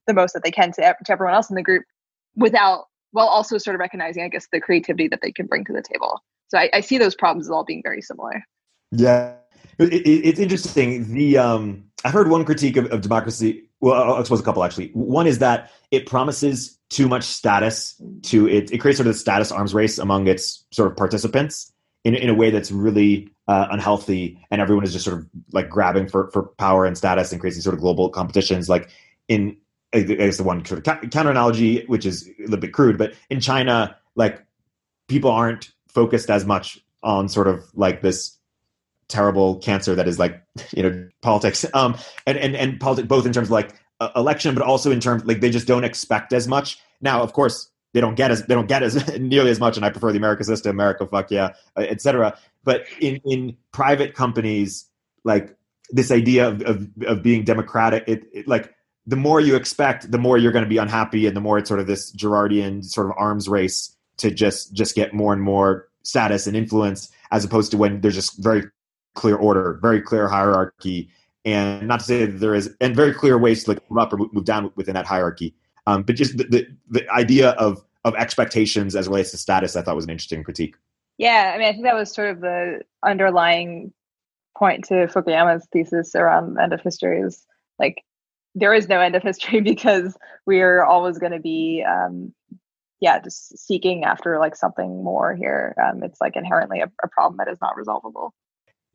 the 0.07 0.15
most 0.15 0.33
that 0.33 0.45
they 0.45 0.51
can 0.51 0.73
to, 0.73 0.83
to 1.05 1.13
everyone 1.13 1.35
else 1.35 1.49
in 1.51 1.57
the 1.57 1.63
group 1.63 1.85
without 2.37 2.85
while 3.13 3.27
also 3.27 3.57
sort 3.57 3.75
of 3.75 3.81
recognizing 3.81 4.23
i 4.23 4.29
guess 4.29 4.47
the 4.53 4.61
creativity 4.61 5.09
that 5.09 5.21
they 5.23 5.33
can 5.33 5.47
bring 5.47 5.65
to 5.65 5.73
the 5.73 5.83
table? 5.83 6.23
So 6.49 6.59
i, 6.59 6.69
I 6.75 6.81
see 6.81 6.99
those 6.99 7.15
problems 7.15 7.47
as 7.47 7.51
all 7.51 7.65
being 7.65 7.83
very 7.83 8.03
similar. 8.03 8.45
Yeah. 8.91 9.35
It, 9.79 9.93
it, 9.93 10.29
it's 10.29 10.39
interesting. 10.39 11.13
The 11.15 11.39
um 11.39 11.85
i've 12.05 12.13
heard 12.13 12.29
one 12.29 12.45
critique 12.45 12.77
of, 12.77 12.87
of 12.87 13.01
democracy 13.01 13.68
well 13.81 14.15
i 14.15 14.23
suppose 14.23 14.41
a 14.41 14.43
couple 14.43 14.65
actually. 14.65 14.91
One 14.95 15.27
is 15.27 15.39
that 15.39 15.71
it 15.91 16.07
promises 16.07 16.79
too 16.91 17.09
much 17.09 17.25
status 17.25 18.01
to 18.23 18.49
it 18.49 18.71
it 18.73 18.79
creates 18.79 18.99
sort 18.99 19.07
of 19.07 19.15
the 19.15 19.19
status 19.19 19.53
arms 19.53 19.75
race 19.75 19.99
among 19.99 20.27
its 20.27 20.65
sort 20.71 20.91
of 20.91 20.97
participants 20.97 21.73
in, 22.05 22.15
in 22.15 22.29
a 22.29 22.35
way 22.35 22.51
that's 22.51 22.71
really 22.71 23.29
uh, 23.49 23.69
unhealthy 23.71 24.39
and 24.51 24.61
everyone 24.61 24.85
is 24.85 24.93
just 24.93 25.05
sort 25.05 25.19
of 25.19 25.27
like 25.53 25.69
grabbing 25.69 26.09
for, 26.09 26.31
for 26.31 26.43
power 26.43 26.85
and 26.85 26.97
status 26.97 27.33
and 27.33 27.41
creating 27.41 27.61
sort 27.61 27.75
of 27.75 27.81
global 27.81 28.09
competitions. 28.09 28.69
Like 28.69 28.91
in 29.29 29.57
I 29.93 30.01
guess 30.03 30.37
the 30.37 30.43
one 30.43 30.65
sort 30.65 30.87
of 30.87 31.11
counter 31.11 31.31
analogy, 31.31 31.85
which 31.87 32.05
is 32.05 32.29
a 32.39 32.43
little 32.43 32.59
bit 32.59 32.73
crude, 32.73 32.99
but 32.99 33.15
in 33.31 33.41
China, 33.41 33.97
like 34.17 34.45
people 35.09 35.31
aren't 35.31 35.73
focused 35.89 36.29
as 36.29 36.45
much 36.45 36.79
on 37.03 37.29
sort 37.29 37.49
of 37.49 37.65
like 37.75 38.03
this 38.03 38.38
terrible 39.09 39.57
cancer 39.57 39.95
that 39.95 40.07
is 40.07 40.19
like 40.19 40.43
you 40.77 40.83
know 40.83 41.09
politics, 41.23 41.65
um, 41.75 41.97
and 42.27 42.39
and 42.39 42.57
and 42.57 42.81
politics 42.81 43.09
both 43.09 43.27
in 43.27 43.33
terms 43.33 43.49
of 43.49 43.53
like 43.53 43.75
uh, 44.01 44.11
election, 44.17 44.55
but 44.55 44.63
also 44.63 44.91
in 44.91 45.01
terms 45.01 45.25
like 45.25 45.41
they 45.41 45.51
just 45.51 45.67
don't 45.67 45.85
expect 45.85 46.33
as 46.33 46.47
much. 46.47 46.79
Now, 47.01 47.23
of 47.23 47.33
course, 47.33 47.71
they 47.95 48.01
don't 48.01 48.15
get 48.15 48.31
as 48.31 48.45
they 48.47 48.55
don't 48.55 48.69
get 48.69 48.83
as 48.83 49.19
nearly 49.19 49.51
as 49.51 49.61
much, 49.61 49.77
and 49.77 49.85
I 49.85 49.91
prefer 49.91 50.13
the 50.13 50.19
America 50.19 50.45
system, 50.45 50.71
America, 50.71 51.07
fuck 51.07 51.31
yeah, 51.31 51.55
uh, 51.77 51.81
etc. 51.81 52.37
But 52.65 52.85
in 53.01 53.21
in 53.25 53.57
private 53.73 54.15
companies, 54.15 54.87
like 55.25 55.57
this 55.91 56.11
idea 56.11 56.49
of 56.49 56.63
of, 56.63 56.89
of 57.07 57.23
being 57.23 57.45
democratic, 57.45 58.05
it, 58.07 58.25
it, 58.33 58.49
like 58.49 58.75
the 59.07 59.17
more 59.17 59.41
you 59.41 59.57
expect, 59.57 60.11
the 60.11 60.19
more 60.19 60.37
you're 60.37 60.53
going 60.53 60.65
to 60.65 60.69
be 60.69 60.77
unhappy, 60.77 61.27
and 61.27 61.37
the 61.37 61.41
more 61.41 61.59
it's 61.59 61.69
sort 61.69 61.81
of 61.81 61.87
this 61.87 62.13
Girardian 62.15 62.85
sort 62.85 63.07
of 63.07 63.15
arms 63.17 63.49
race 63.49 63.95
to 64.19 64.31
just 64.31 64.75
just 64.75 64.95
get 64.95 65.15
more 65.15 65.33
and 65.33 65.43
more 65.43 65.89
status 66.03 66.47
and 66.47 66.57
influence, 66.57 67.11
as 67.31 67.45
opposed 67.45 67.71
to 67.71 67.79
when 67.79 68.01
there's 68.01 68.15
just 68.15 68.43
very 68.43 68.65
clear 69.19 69.37
order, 69.37 69.79
very 69.83 70.01
clear 70.01 70.29
hierarchy, 70.29 71.11
and 71.45 71.89
not 71.89 72.01
to 72.01 72.07
say 72.07 72.27
that 72.27 72.39
there 72.39 72.55
is, 72.55 72.75
and 72.81 72.95
very 72.95 73.13
clear 73.13 73.37
ways 73.37 73.65
to 73.65 73.73
like 73.73 73.91
move 73.91 73.99
up 73.99 74.13
or 74.13 74.19
move 74.33 74.45
down 74.45 74.71
within 74.77 74.95
that 74.95 75.07
hierarchy. 75.07 75.55
Um, 75.87 76.03
but 76.03 76.17
just 76.17 76.37
the, 76.39 76.45
the, 76.45 76.67
the 76.91 77.11
idea 77.11 77.51
of 77.51 77.85
of 78.05 78.15
expectations 78.15 78.95
as 78.95 79.09
relates 79.09 79.33
to 79.33 79.37
status, 79.37 79.75
I 79.75 79.83
thought 79.83 79.97
was 79.97 80.05
an 80.05 80.11
interesting 80.11 80.45
critique. 80.45 80.77
Yeah, 81.19 81.53
I 81.55 81.59
mean, 81.59 81.67
I 81.67 81.73
think 81.73 81.85
that 81.85 81.97
was 81.97 82.15
sort 82.15 82.31
of 82.31 82.41
the 82.41 82.83
underlying 83.05 83.93
point 84.57 84.85
to 84.85 85.09
Fukuyama's 85.09 85.67
thesis 85.73 86.15
around 86.15 86.59
end 86.59 86.73
of 86.73 86.81
history 86.81 87.21
is 87.21 87.45
like 87.79 88.05
there 88.55 88.75
is 88.75 88.89
no 88.89 89.01
end 89.01 89.15
of 89.15 89.23
history 89.23 89.61
because 89.73 90.17
we 90.47 90.61
are 90.61 90.85
always 90.85 91.19
going 91.19 91.33
to 91.33 91.41
be 91.41 91.85
um, 91.89 92.33
yeah 93.01 93.19
just 93.21 93.57
seeking 93.59 94.05
after 94.05 94.39
like 94.39 94.57
something 94.57 95.03
more 95.03 95.35
here 95.35 95.75
um, 95.83 96.03
it's 96.03 96.21
like 96.21 96.37
inherently 96.37 96.81
a, 96.81 96.91
a, 97.05 97.09
problem 97.09 97.37
that 97.39 97.49
is 97.49 97.59
not 97.61 97.77
resolvable 97.77 98.35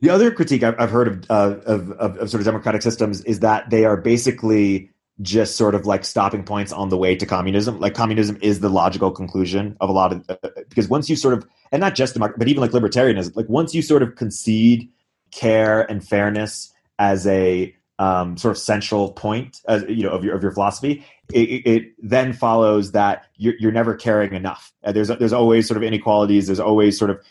the 0.04 0.10
other 0.10 0.32
critique 0.32 0.63
i've, 0.63 0.92
heard 0.92 1.08
of, 1.08 1.32
uh, 1.32 1.56
of, 1.66 1.92
of, 1.92 2.18
of, 2.18 2.30
sort 2.30 2.42
of 2.42 2.46
democratic 2.46 2.82
systems 2.82 3.22
is 3.22 3.39
that 3.39 3.70
they 3.70 3.86
are 3.86 3.96
basically 3.96 4.89
just 5.22 5.56
sort 5.56 5.76
of 5.76 5.86
like 5.86 6.04
stopping 6.04 6.44
points 6.44 6.72
on 6.72 6.89
the 6.89 6.98
way 6.98 7.16
to 7.16 7.26
communism. 7.26 7.80
Like 7.80 7.94
communism 7.94 8.38
is 8.42 8.60
the 8.60 8.70
logical 8.70 9.12
conclusion 9.12 9.78
of 9.80 9.89
a 9.89 9.92
lot 9.92 10.12
of 10.12 10.26
uh, 10.30 10.36
because 10.70 10.89
once 10.89 11.10
you 11.10 11.16
sort 11.16 11.36
of 11.36 11.46
and 11.72 11.80
not 11.80 11.96
just 11.96 12.13
democracy, 12.13 12.39
but 12.39 12.48
even 12.48 12.62
like 12.62 12.72
libertarianism, 12.72 13.36
like 13.36 13.48
once 13.48 13.74
you 13.74 13.82
sort 13.82 14.04
of 14.04 14.16
concede 14.16 14.89
care 15.32 15.82
and 15.89 16.06
fairness 16.08 16.74
as 17.00 17.28
a 17.28 17.76
um, 18.00 18.38
sort 18.38 18.52
of 18.52 18.58
central 18.58 19.13
point, 19.13 19.62
as 19.68 19.84
you 19.88 20.04
know, 20.04 20.10
of 20.10 20.24
your 20.24 20.36
of 20.36 20.42
your 20.42 20.52
philosophy, 20.52 21.06
it, 21.32 21.66
it 21.66 21.94
then 22.02 22.34
follows 22.34 22.92
that 22.94 23.26
you're, 23.38 23.54
you're 23.60 23.72
never 23.72 23.96
caring 23.96 24.34
enough. 24.34 24.74
Uh, 24.84 24.92
there's 24.92 25.10
there's 25.10 25.34
always 25.34 25.68
sort 25.68 25.78
of 25.78 25.84
inequalities. 25.84 26.48
There's 26.48 26.60
always 26.60 26.98
sort 26.98 27.12
of 27.12 27.24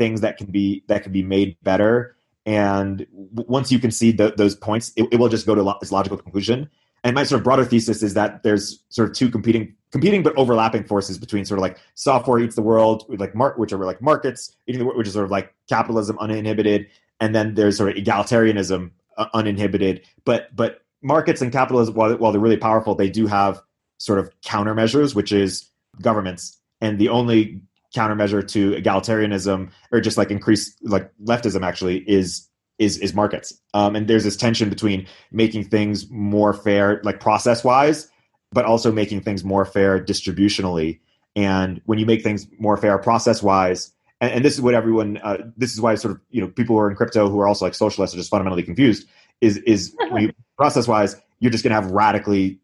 things 0.00 0.22
that 0.22 0.38
can 0.38 0.46
be 0.46 0.82
that 0.88 1.02
can 1.02 1.12
be 1.12 1.22
made 1.22 1.56
better. 1.62 2.16
And 2.46 3.06
once 3.12 3.70
you 3.70 3.78
concede 3.78 4.16
the, 4.16 4.32
those 4.34 4.56
points, 4.56 4.92
it, 4.96 5.06
it 5.12 5.18
will 5.18 5.28
just 5.28 5.46
go 5.46 5.54
to 5.54 5.74
this 5.78 5.92
logical 5.92 6.16
conclusion. 6.16 6.70
And 7.04 7.14
my 7.14 7.22
sort 7.22 7.40
of 7.40 7.44
broader 7.44 7.66
thesis 7.66 8.02
is 8.02 8.14
that 8.14 8.42
there's 8.42 8.82
sort 8.88 9.10
of 9.10 9.14
two 9.14 9.30
competing 9.30 9.74
competing 9.92 10.22
but 10.22 10.36
overlapping 10.36 10.84
forces 10.84 11.18
between 11.18 11.44
sort 11.44 11.58
of 11.58 11.62
like 11.62 11.78
software 11.94 12.38
eats 12.38 12.54
the 12.54 12.62
world 12.62 13.04
like 13.08 13.34
mar- 13.34 13.54
which 13.56 13.72
are 13.72 13.84
like 13.84 14.00
markets 14.00 14.54
eating 14.66 14.78
the 14.78 14.84
world 14.84 14.96
which 14.96 15.08
is 15.08 15.12
sort 15.12 15.24
of 15.24 15.30
like 15.30 15.52
capitalism 15.68 16.16
uninhibited 16.20 16.86
and 17.18 17.34
then 17.34 17.54
there's 17.54 17.76
sort 17.76 17.90
of 17.90 18.02
egalitarianism 18.02 18.90
uh, 19.18 19.26
uninhibited. 19.34 20.06
But 20.24 20.54
but 20.56 20.82
markets 21.02 21.42
and 21.42 21.52
capitalism 21.52 21.94
while, 21.94 22.16
while 22.16 22.32
they're 22.32 22.40
really 22.40 22.56
powerful 22.56 22.94
they 22.94 23.10
do 23.10 23.26
have 23.26 23.60
sort 23.98 24.18
of 24.18 24.30
countermeasures 24.40 25.14
which 25.14 25.30
is 25.30 25.68
governments. 26.00 26.58
And 26.80 26.98
the 26.98 27.10
only 27.10 27.60
countermeasure 27.94 28.46
to 28.48 28.72
egalitarianism 28.72 29.70
or 29.90 30.00
just 30.00 30.16
like 30.16 30.30
increase 30.30 30.76
like 30.82 31.10
leftism 31.24 31.64
actually 31.64 31.98
is 32.08 32.48
is 32.78 32.98
is 32.98 33.14
markets. 33.14 33.52
Um, 33.74 33.94
and 33.94 34.08
there's 34.08 34.24
this 34.24 34.36
tension 34.36 34.70
between 34.70 35.06
making 35.30 35.64
things 35.64 36.10
more 36.10 36.52
fair, 36.52 37.00
like 37.04 37.20
process 37.20 37.62
wise, 37.62 38.10
but 38.52 38.64
also 38.64 38.90
making 38.90 39.20
things 39.20 39.44
more 39.44 39.64
fair 39.64 40.02
distributionally. 40.02 40.98
And 41.36 41.80
when 41.84 41.98
you 41.98 42.06
make 42.06 42.22
things 42.22 42.46
more 42.58 42.76
fair 42.76 42.98
process 42.98 43.42
wise, 43.42 43.92
and, 44.20 44.32
and, 44.32 44.44
this 44.44 44.54
is 44.54 44.60
what 44.60 44.74
everyone, 44.74 45.18
uh, 45.18 45.38
this 45.56 45.72
is 45.72 45.80
why 45.80 45.94
sort 45.94 46.12
of 46.12 46.20
you 46.30 46.40
know 46.40 46.48
people 46.48 46.74
who 46.74 46.80
are 46.80 46.90
in 46.90 46.96
crypto 46.96 47.28
who 47.28 47.38
are 47.40 47.46
also 47.46 47.64
like 47.64 47.74
socialists 47.74 48.14
are 48.14 48.18
just 48.18 48.30
fundamentally 48.30 48.62
confused. 48.62 49.06
Is 49.40 49.58
is 49.58 49.94
process 50.56 50.88
wise, 50.88 51.16
you're 51.38 51.52
just 51.52 51.62
going 51.62 51.74
to 51.74 51.80
have 51.80 51.90
radically 51.90 52.58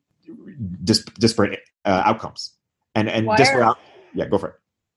dis- 0.83 1.05
disparate 1.19 1.61
uh, 1.85 2.03
outcomes. 2.05 2.53
And 2.95 3.09
and 3.09 3.29
disparate, 3.37 3.67
out- 3.67 3.79
yeah, 4.15 4.27
go 4.27 4.39
for 4.39 4.49
it. 4.49 4.55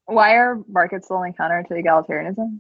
Why 0.09 0.33
are 0.33 0.59
markets 0.67 1.07
only 1.11 1.33
counter 1.33 1.63
to 1.67 1.73
egalitarianism? 1.73 2.59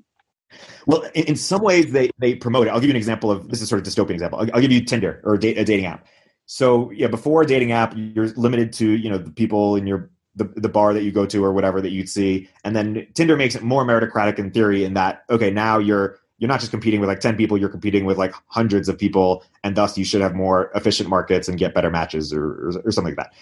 Well, 0.85 1.03
in, 1.13 1.25
in, 1.25 1.35
some 1.35 1.61
ways 1.61 1.91
they, 1.91 2.09
they 2.17 2.35
promote 2.35 2.67
it. 2.67 2.71
I'll 2.71 2.79
give 2.79 2.89
you 2.89 2.93
an 2.93 2.97
example 2.97 3.29
of 3.31 3.49
this 3.49 3.61
is 3.61 3.69
sort 3.69 3.85
of 3.85 3.87
dystopian 3.87 4.11
example. 4.11 4.39
I'll, 4.39 4.55
I'll 4.55 4.61
give 4.61 4.71
you 4.71 4.83
Tinder 4.83 5.21
or 5.23 5.35
a, 5.35 5.37
a, 5.37 5.63
dating 5.63 5.85
app. 5.85 6.05
So 6.45 6.91
yeah, 6.91 7.07
before 7.07 7.43
a 7.43 7.45
dating 7.45 7.71
app, 7.71 7.93
you're 7.95 8.27
limited 8.29 8.73
to 8.73 8.89
you 8.89 9.09
know 9.09 9.17
the 9.17 9.31
people 9.31 9.75
in 9.75 9.85
your 9.85 10.09
the, 10.35 10.45
the 10.55 10.69
bar 10.69 10.93
that 10.93 11.03
you 11.03 11.11
go 11.11 11.25
to 11.25 11.43
or 11.43 11.53
whatever 11.53 11.81
that 11.81 11.91
you'd 11.91 12.09
see, 12.09 12.49
and 12.63 12.75
then 12.75 13.07
Tinder 13.13 13.35
makes 13.35 13.55
it 13.55 13.61
more 13.61 13.85
meritocratic 13.85 14.39
in 14.39 14.51
theory. 14.51 14.83
In 14.83 14.95
that, 14.95 15.23
okay, 15.29 15.51
now 15.51 15.77
you're 15.77 16.17
you're 16.39 16.47
not 16.47 16.59
just 16.59 16.71
competing 16.71 16.99
with 16.99 17.09
like 17.09 17.19
ten 17.19 17.35
people, 17.35 17.57
you're 17.57 17.69
competing 17.69 18.05
with 18.05 18.17
like 18.17 18.33
hundreds 18.47 18.89
of 18.89 18.97
people, 18.97 19.43
and 19.63 19.75
thus 19.75 19.97
you 19.97 20.05
should 20.05 20.21
have 20.21 20.33
more 20.33 20.71
efficient 20.73 21.09
markets 21.09 21.47
and 21.47 21.59
get 21.59 21.75
better 21.75 21.91
matches 21.91 22.33
or 22.33 22.45
or, 22.45 22.71
or 22.85 22.91
something 22.91 23.15
like 23.15 23.17
that. 23.17 23.33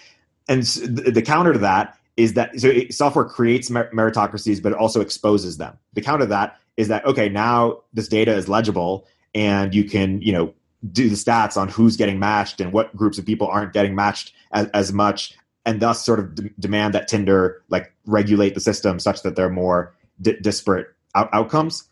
And 0.49 0.63
the 0.63 1.21
counter 1.21 1.53
to 1.53 1.59
that 1.59 1.96
is 2.17 2.33
that 2.33 2.59
so 2.59 2.67
it, 2.67 2.93
software 2.93 3.25
creates 3.25 3.69
meritocracies, 3.69 4.61
but 4.61 4.71
it 4.71 4.77
also 4.77 4.99
exposes 4.99 5.57
them. 5.57 5.77
The 5.93 6.01
counter 6.01 6.25
to 6.25 6.29
that 6.29 6.57
is 6.75 6.87
that 6.89 7.05
okay 7.05 7.29
now 7.29 7.79
this 7.93 8.07
data 8.07 8.33
is 8.33 8.49
legible 8.49 9.07
and 9.33 9.73
you 9.73 9.83
can 9.83 10.21
you 10.21 10.33
know 10.33 10.53
do 10.91 11.09
the 11.09 11.15
stats 11.15 11.57
on 11.57 11.69
who's 11.69 11.97
getting 11.97 12.19
matched 12.19 12.61
and 12.61 12.71
what 12.71 12.95
groups 12.95 13.17
of 13.17 13.25
people 13.25 13.47
aren't 13.47 13.73
getting 13.73 13.95
matched 13.95 14.33
as, 14.51 14.67
as 14.69 14.93
much 14.93 15.35
and 15.65 15.79
thus 15.79 16.05
sort 16.05 16.19
of 16.19 16.35
d- 16.35 16.49
demand 16.59 16.93
that 16.93 17.07
tinder 17.07 17.63
like 17.69 17.93
regulate 18.05 18.53
the 18.53 18.59
system 18.59 18.99
such 18.99 19.21
that 19.23 19.35
there 19.35 19.45
are 19.45 19.51
more 19.51 19.93
d- 20.21 20.37
disparate 20.41 20.87
out- 21.15 21.29
outcomes. 21.33 21.83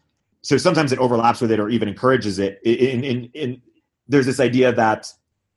So 0.42 0.58
sometimes 0.58 0.92
it 0.92 1.00
overlaps 1.00 1.42
with 1.42 1.52
it 1.52 1.60
or 1.60 1.70
even 1.70 1.88
encourages 1.88 2.38
it. 2.38 2.62
In, 2.64 3.04
in, 3.04 3.30
in 3.34 3.62
there's 4.08 4.28
this 4.28 4.40
idea 4.40 4.72
that 4.72 5.12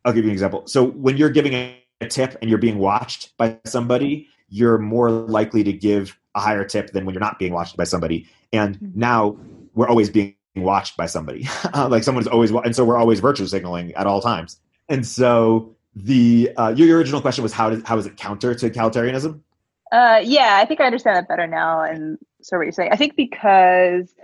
i'll 0.04 0.12
give 0.12 0.24
you 0.24 0.30
an 0.30 0.34
example. 0.34 0.66
So 0.66 0.84
when 0.84 1.16
you're 1.16 1.30
giving 1.30 1.52
a 1.52 2.08
tip 2.08 2.36
and 2.40 2.48
you're 2.48 2.58
being 2.58 2.78
watched 2.78 3.36
by 3.36 3.58
somebody 3.66 4.28
you're 4.48 4.78
more 4.78 5.10
likely 5.10 5.62
to 5.64 5.72
give 5.72 6.18
a 6.34 6.40
higher 6.40 6.64
tip 6.64 6.92
than 6.92 7.04
when 7.04 7.14
you're 7.14 7.20
not 7.20 7.38
being 7.38 7.52
watched 7.52 7.76
by 7.76 7.84
somebody. 7.84 8.26
And 8.52 8.76
mm-hmm. 8.76 8.98
now 8.98 9.36
we're 9.74 9.88
always 9.88 10.10
being 10.10 10.34
watched 10.56 10.96
by 10.96 11.06
somebody. 11.06 11.46
like 11.74 12.04
someone's 12.04 12.26
always, 12.26 12.50
and 12.50 12.74
so 12.74 12.84
we're 12.84 12.96
always 12.96 13.20
virtue 13.20 13.46
signaling 13.46 13.92
at 13.94 14.06
all 14.06 14.20
times. 14.20 14.60
And 14.88 15.06
so 15.06 15.76
the 15.94 16.50
uh, 16.56 16.72
your, 16.76 16.86
your 16.86 16.98
original 16.98 17.20
question 17.20 17.42
was 17.42 17.52
how 17.52 17.70
does 17.70 17.82
how 17.84 17.98
is 17.98 18.06
it 18.06 18.16
counter 18.16 18.54
to 18.54 18.70
egalitarianism? 18.70 19.40
Uh, 19.90 20.20
yeah, 20.22 20.58
I 20.60 20.64
think 20.66 20.80
I 20.80 20.86
understand 20.86 21.16
that 21.16 21.28
better 21.28 21.46
now. 21.46 21.82
And 21.82 22.18
so 22.42 22.56
what 22.56 22.64
you're 22.64 22.72
saying, 22.72 22.90
I 22.92 22.96
think 22.96 23.16
because 23.16 24.14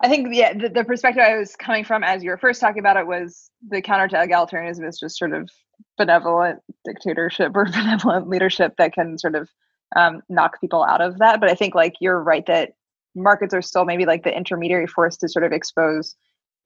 I 0.00 0.08
think 0.08 0.28
yeah, 0.32 0.52
the, 0.52 0.68
the 0.68 0.84
perspective 0.84 1.22
I 1.22 1.36
was 1.36 1.56
coming 1.56 1.84
from 1.84 2.02
as 2.02 2.22
you 2.22 2.30
were 2.30 2.38
first 2.38 2.60
talking 2.60 2.80
about 2.80 2.96
it 2.96 3.06
was 3.06 3.50
the 3.68 3.82
counter 3.82 4.08
to 4.08 4.16
egalitarianism 4.16 4.88
is 4.88 4.98
just 4.98 5.18
sort 5.18 5.32
of 5.32 5.50
benevolent 5.98 6.60
dictatorship 6.84 7.52
or 7.54 7.64
benevolent 7.72 8.28
leadership 8.28 8.74
that 8.78 8.92
can 8.92 9.18
sort 9.18 9.34
of 9.34 9.48
um, 9.96 10.22
knock 10.28 10.60
people 10.60 10.84
out 10.84 11.00
of 11.00 11.18
that. 11.18 11.40
But 11.40 11.50
I 11.50 11.54
think 11.54 11.74
like 11.74 11.94
you're 12.00 12.20
right 12.20 12.46
that 12.46 12.72
markets 13.14 13.54
are 13.54 13.62
still 13.62 13.84
maybe 13.84 14.06
like 14.06 14.24
the 14.24 14.34
intermediary 14.34 14.86
force 14.86 15.16
to 15.18 15.28
sort 15.28 15.44
of 15.44 15.52
expose 15.52 16.14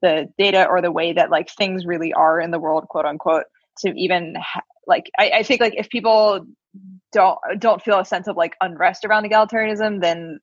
the 0.02 0.29
data 0.38 0.66
or 0.66 0.81
the 0.81 0.92
way 0.92 1.12
that 1.12 1.31
like 1.31 1.50
things 1.50 1.87
really 1.87 2.12
are 2.12 2.40
in 2.40 2.50
the 2.50 2.59
world, 2.59 2.87
quote 2.88 3.05
unquote, 3.05 3.44
to 3.79 3.90
even 3.96 4.35
ha- 4.37 4.62
like 4.87 5.11
I, 5.18 5.31
I 5.38 5.42
think 5.42 5.61
like 5.61 5.74
if 5.76 5.88
people 5.88 6.46
don't 7.12 7.38
don't 7.59 7.83
feel 7.83 7.98
a 7.98 8.05
sense 8.05 8.29
of 8.29 8.37
like 8.37 8.55
unrest 8.61 9.05
around 9.05 9.24
egalitarianism, 9.24 10.00
then 10.00 10.38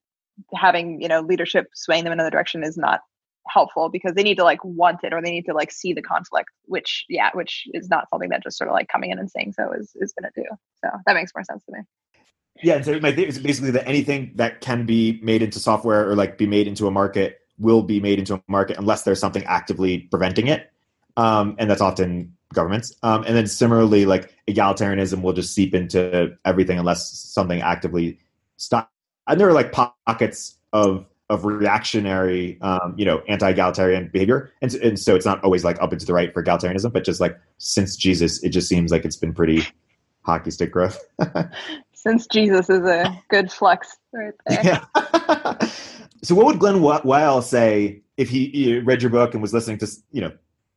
having 0.54 1.02
you 1.02 1.08
know 1.08 1.22
leadership 1.22 1.68
swaying 1.74 2.04
them 2.04 2.14
in 2.14 2.20
another 2.20 2.32
direction 2.32 2.64
is 2.64 2.78
not 2.78 3.02
helpful 3.48 3.90
because 3.90 4.14
they 4.14 4.24
need 4.24 4.38
to 4.38 4.44
like 4.44 4.64
want 4.64 5.04
it 5.04 5.14
or 5.14 5.22
they 5.22 5.32
need 5.32 5.46
to 5.46 5.54
like 5.54 5.72
see 5.72 5.94
the 5.94 6.02
conflict 6.02 6.50
which 6.66 7.06
yeah 7.10 7.30
which 7.34 7.68
is 7.74 7.90
not 7.90 8.10
something 8.10 8.30
that 8.30 8.42
just 8.42 8.58
sort 8.58 8.70
of 8.70 8.74
like 8.74 8.88
coming 8.88 9.12
in 9.12 9.20
and 9.20 9.30
saying 9.30 9.54
so 9.54 9.72
is 9.72 9.92
is 9.96 10.14
going 10.14 10.32
to 10.34 10.42
do. 10.42 10.48
So 10.84 10.90
that 11.06 11.14
makes 11.14 11.32
more 11.36 11.44
sense 11.44 11.64
to 11.66 11.74
me. 11.74 11.80
Yeah 12.62 12.76
and 12.76 12.86
so 12.86 13.00
my 13.00 13.12
theory 13.12 13.30
is 13.30 13.40
basically 13.40 13.72
that 13.72 13.88
anything 13.88 14.32
that 14.36 14.62
can 14.62 14.86
be 14.86 15.20
made 15.22 15.42
into 15.42 15.60
software 15.60 16.10
or 16.10 16.16
like 16.16 16.38
be 16.38 16.48
made 16.48 16.68
into 16.68 16.88
a 16.88 16.92
market 16.92 17.40
will 17.60 17.84
be 17.84 18.00
made 18.00 18.20
into 18.20 18.36
a 18.36 18.44
market 18.48 18.78
unless 18.78 19.04
there's 19.04 19.20
something 19.20 19.44
actively 19.46 20.00
preventing 20.00 20.48
it 20.48 20.72
um, 21.18 21.56
and 21.60 21.70
that's 21.70 21.82
often 21.82 22.36
governments. 22.54 22.96
Um, 23.04 23.24
and 23.24 23.36
then 23.36 23.48
similarly 23.48 24.06
like 24.06 24.34
egalitarianism 24.48 25.22
will 25.22 25.34
just 25.34 25.54
seep 25.54 25.74
into 25.74 26.36
everything 26.46 26.80
unless 26.80 27.10
something 27.10 27.62
actively 27.62 28.20
stop 28.58 28.90
and 29.28 29.40
there 29.40 29.48
are 29.48 29.54
like 29.54 29.72
pockets 29.72 30.58
of 30.72 31.06
of 31.30 31.46
reactionary, 31.46 32.60
um, 32.62 32.94
you 32.98 33.06
know, 33.06 33.22
anti-egalitarian 33.28 34.10
behavior, 34.12 34.52
and 34.62 34.74
and 34.76 35.00
so 35.00 35.16
it's 35.16 35.26
not 35.26 35.44
always 35.44 35.64
like 35.64 35.82
up 35.82 35.92
and 35.92 36.00
to 36.00 36.06
the 36.06 36.14
right 36.14 36.34
for 36.34 36.44
egalitarianism, 36.44 36.92
but 36.92 37.04
just 37.04 37.20
like 37.22 37.40
since 37.58 37.96
Jesus, 37.96 38.44
it 38.44 38.50
just 38.50 38.68
seems 38.68 38.92
like 38.92 39.06
it's 39.06 39.16
been 39.16 39.34
pretty 39.34 39.66
hockey 40.24 40.52
stick 40.52 40.72
growth. 40.72 41.00
since 41.94 42.28
Jesus 42.28 42.70
is 42.70 42.86
a 42.86 43.18
good 43.30 43.52
flex 43.52 43.98
right 44.12 44.34
there. 44.48 44.62
Yeah. 44.64 45.68
so, 46.22 46.36
what 46.36 46.46
would 46.46 46.60
Glen 46.60 46.82
Weyl 46.82 47.42
say 47.42 48.02
if 48.18 48.30
he, 48.30 48.48
he 48.48 48.80
read 48.80 49.02
your 49.02 49.12
book 49.12 49.34
and 49.34 49.42
was 49.42 49.54
listening 49.54 49.78
to 49.80 49.88
you 50.12 50.22
know 50.22 50.32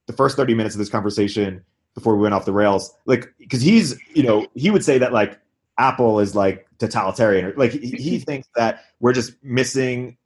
the 0.06 0.12
first 0.12 0.36
thirty 0.36 0.54
minutes 0.54 0.74
of 0.74 0.78
this 0.78 0.88
conversation 0.88 1.64
before 1.94 2.14
we 2.14 2.22
went 2.22 2.34
off 2.34 2.44
the 2.44 2.52
rails? 2.52 2.94
Like, 3.06 3.32
because 3.38 3.62
he's 3.62 3.98
you 4.14 4.22
know 4.22 4.46
he 4.54 4.70
would 4.70 4.84
say 4.84 4.98
that 4.98 5.12
like 5.12 5.38
Apple 5.78 6.20
is 6.20 6.34
like 6.34 6.66
totalitarian. 6.78 7.52
Like 7.56 7.72
he, 7.72 7.90
he 7.90 8.18
thinks 8.18 8.48
that 8.54 8.84
we're 9.00 9.12
just 9.12 9.32
missing 9.42 10.16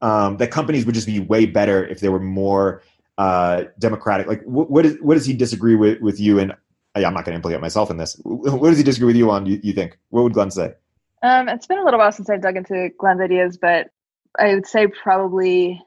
um, 0.00 0.36
that 0.38 0.50
companies 0.50 0.86
would 0.86 0.94
just 0.94 1.06
be 1.06 1.20
way 1.20 1.46
better 1.46 1.86
if 1.86 2.00
they 2.00 2.08
were 2.08 2.20
more 2.20 2.82
uh, 3.18 3.64
democratic. 3.78 4.26
Like, 4.26 4.42
what, 4.44 4.70
what, 4.70 4.86
is, 4.86 4.96
what 5.00 5.14
does 5.14 5.26
he 5.26 5.34
disagree 5.34 5.74
with, 5.74 6.00
with 6.00 6.18
you? 6.18 6.38
And 6.38 6.54
I'm 6.94 7.02
not 7.02 7.24
going 7.24 7.32
to 7.32 7.34
implicate 7.34 7.60
myself 7.60 7.90
in 7.90 7.96
this. 7.96 8.20
What 8.24 8.68
does 8.70 8.78
he 8.78 8.84
disagree 8.84 9.06
with 9.06 9.16
you 9.16 9.30
on? 9.30 9.46
You, 9.46 9.60
you 9.62 9.72
think? 9.72 9.98
What 10.08 10.22
would 10.22 10.32
Glen 10.32 10.50
say? 10.50 10.74
Um, 11.22 11.48
it's 11.48 11.66
been 11.66 11.78
a 11.78 11.84
little 11.84 11.98
while 11.98 12.12
since 12.12 12.30
I've 12.30 12.40
dug 12.40 12.56
into 12.56 12.90
Glen's 12.98 13.20
ideas, 13.20 13.58
but 13.58 13.88
I 14.38 14.54
would 14.54 14.66
say 14.66 14.86
probably. 14.86 15.80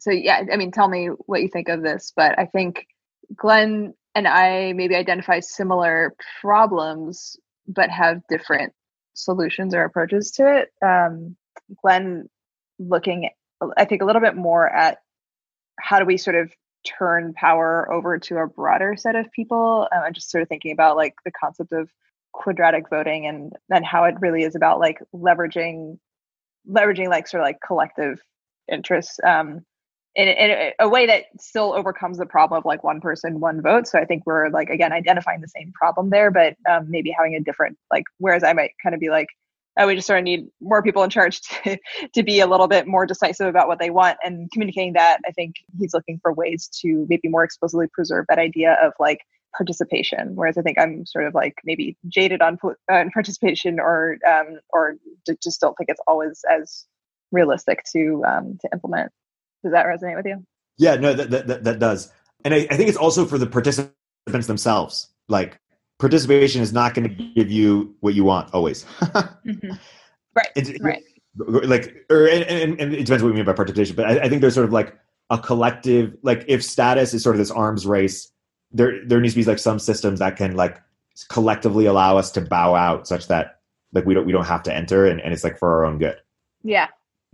So 0.00 0.10
yeah, 0.10 0.42
I 0.52 0.56
mean, 0.56 0.72
tell 0.72 0.88
me 0.88 1.06
what 1.26 1.40
you 1.40 1.48
think 1.48 1.68
of 1.68 1.82
this. 1.82 2.12
But 2.14 2.38
I 2.38 2.46
think 2.46 2.86
Glen 3.34 3.94
and 4.14 4.26
I 4.26 4.72
maybe 4.72 4.96
identify 4.96 5.40
similar 5.40 6.14
problems, 6.40 7.36
but 7.68 7.90
have 7.90 8.26
different 8.28 8.72
solutions 9.14 9.74
or 9.74 9.84
approaches 9.84 10.32
to 10.32 10.58
it. 10.58 10.72
Um, 10.84 11.36
Glen 11.82 12.28
looking, 12.78 13.30
I 13.76 13.84
think, 13.84 14.02
a 14.02 14.04
little 14.04 14.22
bit 14.22 14.36
more 14.36 14.68
at 14.68 14.98
how 15.78 15.98
do 15.98 16.04
we 16.04 16.16
sort 16.16 16.36
of 16.36 16.50
turn 16.84 17.34
power 17.34 17.90
over 17.92 18.18
to 18.18 18.38
a 18.38 18.46
broader 18.46 18.96
set 18.96 19.16
of 19.16 19.30
people. 19.32 19.88
Uh, 19.94 20.10
just 20.10 20.30
sort 20.30 20.42
of 20.42 20.48
thinking 20.48 20.72
about 20.72 20.96
like 20.96 21.14
the 21.24 21.32
concept 21.32 21.72
of 21.72 21.90
quadratic 22.36 22.88
voting 22.90 23.26
and 23.26 23.52
and 23.70 23.84
how 23.84 24.04
it 24.04 24.14
really 24.20 24.42
is 24.42 24.54
about 24.54 24.78
like 24.78 24.98
leveraging 25.14 25.98
leveraging 26.68 27.08
like 27.08 27.26
sort 27.26 27.40
of 27.40 27.46
like 27.46 27.58
collective 27.66 28.20
interests 28.70 29.18
um 29.24 29.64
in, 30.14 30.28
in 30.28 30.72
a 30.78 30.88
way 30.88 31.06
that 31.06 31.24
still 31.38 31.72
overcomes 31.74 32.18
the 32.18 32.26
problem 32.26 32.58
of 32.58 32.64
like 32.64 32.84
one 32.84 33.00
person 33.00 33.40
one 33.40 33.62
vote 33.62 33.86
so 33.86 33.98
i 33.98 34.04
think 34.04 34.22
we're 34.26 34.50
like 34.50 34.68
again 34.68 34.92
identifying 34.92 35.40
the 35.40 35.48
same 35.48 35.72
problem 35.72 36.10
there 36.10 36.30
but 36.30 36.56
um, 36.70 36.90
maybe 36.90 37.10
having 37.10 37.34
a 37.34 37.40
different 37.40 37.78
like 37.90 38.04
whereas 38.18 38.44
i 38.44 38.52
might 38.52 38.72
kind 38.82 38.94
of 38.94 39.00
be 39.00 39.08
like 39.08 39.28
uh, 39.76 39.84
we 39.86 39.94
just 39.94 40.06
sort 40.06 40.18
of 40.18 40.24
need 40.24 40.46
more 40.60 40.82
people 40.82 41.02
in 41.02 41.10
charge 41.10 41.40
to, 41.64 41.78
to 42.14 42.22
be 42.22 42.40
a 42.40 42.46
little 42.46 42.68
bit 42.68 42.86
more 42.86 43.06
decisive 43.06 43.46
about 43.46 43.68
what 43.68 43.78
they 43.78 43.90
want 43.90 44.18
and 44.24 44.50
communicating 44.52 44.94
that 44.94 45.18
i 45.26 45.30
think 45.32 45.56
he's 45.78 45.94
looking 45.94 46.18
for 46.22 46.32
ways 46.32 46.68
to 46.68 47.06
maybe 47.08 47.28
more 47.28 47.44
explicitly 47.44 47.86
preserve 47.92 48.24
that 48.28 48.38
idea 48.38 48.76
of 48.82 48.92
like 48.98 49.20
participation 49.56 50.32
whereas 50.34 50.58
i 50.58 50.62
think 50.62 50.78
i'm 50.78 51.06
sort 51.06 51.26
of 51.26 51.34
like 51.34 51.54
maybe 51.64 51.96
jaded 52.08 52.42
on, 52.42 52.58
uh, 52.92 53.04
participation 53.12 53.80
or 53.80 54.18
um, 54.28 54.58
or 54.70 54.96
just 55.42 55.60
don't 55.60 55.74
think 55.76 55.88
it's 55.88 56.00
always 56.06 56.42
as 56.50 56.86
realistic 57.32 57.84
to 57.92 58.22
um, 58.26 58.58
to 58.60 58.68
implement. 58.72 59.12
Does 59.62 59.72
that 59.72 59.86
resonate 59.86 60.16
with 60.16 60.26
you? 60.26 60.44
Yeah 60.78 60.96
no 60.96 61.14
that, 61.14 61.30
that, 61.30 61.64
that 61.64 61.78
does. 61.78 62.12
And 62.44 62.54
I, 62.54 62.66
I 62.70 62.76
think 62.76 62.88
it's 62.88 62.98
also 62.98 63.24
for 63.24 63.38
the 63.38 63.46
participants 63.46 64.46
themselves. 64.46 65.08
Like 65.28 65.58
participation 65.98 66.62
is 66.62 66.72
not 66.72 66.94
going 66.94 67.08
to 67.08 67.14
give 67.34 67.50
you 67.50 67.94
what 68.00 68.14
you 68.14 68.24
want 68.24 68.52
always. 68.52 68.84
mm-hmm. 69.00 69.72
Right. 70.34 70.48
It's, 70.54 70.80
right. 70.80 71.02
Like, 71.36 72.04
or 72.10 72.26
and, 72.26 72.44
and, 72.44 72.80
and, 72.80 72.94
it 72.94 73.04
depends 73.04 73.22
what 73.22 73.28
you 73.30 73.34
mean 73.34 73.44
by 73.44 73.52
participation, 73.52 73.96
but 73.96 74.06
I, 74.06 74.20
I, 74.20 74.28
think 74.28 74.40
there's 74.40 74.54
sort 74.54 74.66
of 74.66 74.72
like 74.72 74.94
a 75.30 75.38
collective, 75.38 76.16
like 76.22 76.44
if 76.48 76.64
status 76.64 77.12
is 77.12 77.22
sort 77.22 77.36
of 77.36 77.38
this 77.38 77.50
arms 77.50 77.86
race, 77.86 78.30
there 78.72 79.06
there 79.06 79.20
needs 79.20 79.34
to 79.34 79.40
be 79.40 79.44
like 79.44 79.58
some 79.58 79.78
systems 79.78 80.18
that 80.18 80.36
can 80.36 80.56
like 80.56 80.80
collectively 81.28 81.86
allow 81.86 82.16
us 82.16 82.30
to 82.32 82.40
bow 82.40 82.74
out, 82.74 83.06
such 83.06 83.28
that 83.28 83.60
like 83.92 84.04
we 84.06 84.14
don't 84.14 84.26
we 84.26 84.32
don't 84.32 84.46
have 84.46 84.62
to 84.64 84.74
enter, 84.74 85.06
and, 85.06 85.20
and 85.20 85.32
it's 85.32 85.44
like 85.44 85.58
for 85.58 85.70
our 85.70 85.84
own 85.84 85.98
good. 85.98 86.16
Yeah. 86.62 86.88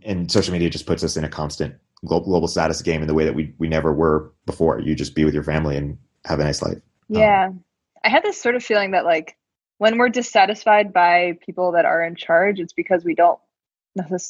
And 0.04 0.30
social 0.30 0.52
media 0.52 0.68
just 0.68 0.86
puts 0.86 1.04
us 1.04 1.16
in 1.16 1.24
a 1.24 1.28
constant 1.28 1.74
global, 2.04 2.26
global 2.26 2.48
status 2.48 2.82
game 2.82 3.02
in 3.02 3.08
the 3.08 3.14
way 3.14 3.24
that 3.24 3.34
we 3.34 3.54
we 3.58 3.68
never 3.68 3.92
were 3.92 4.32
before. 4.46 4.80
You 4.80 4.94
just 4.94 5.14
be 5.14 5.24
with 5.24 5.34
your 5.34 5.44
family 5.44 5.76
and 5.76 5.98
have 6.24 6.40
a 6.40 6.44
nice 6.44 6.62
life. 6.62 6.78
Yeah, 7.08 7.46
um, 7.48 7.64
I 8.04 8.08
had 8.08 8.22
this 8.22 8.40
sort 8.40 8.56
of 8.56 8.64
feeling 8.64 8.92
that 8.92 9.04
like 9.04 9.36
when 9.78 9.98
we're 9.98 10.08
dissatisfied 10.08 10.92
by 10.92 11.38
people 11.44 11.72
that 11.72 11.84
are 11.84 12.04
in 12.04 12.14
charge, 12.14 12.60
it's 12.60 12.72
because 12.72 13.04
we 13.04 13.14
don't 13.14 13.38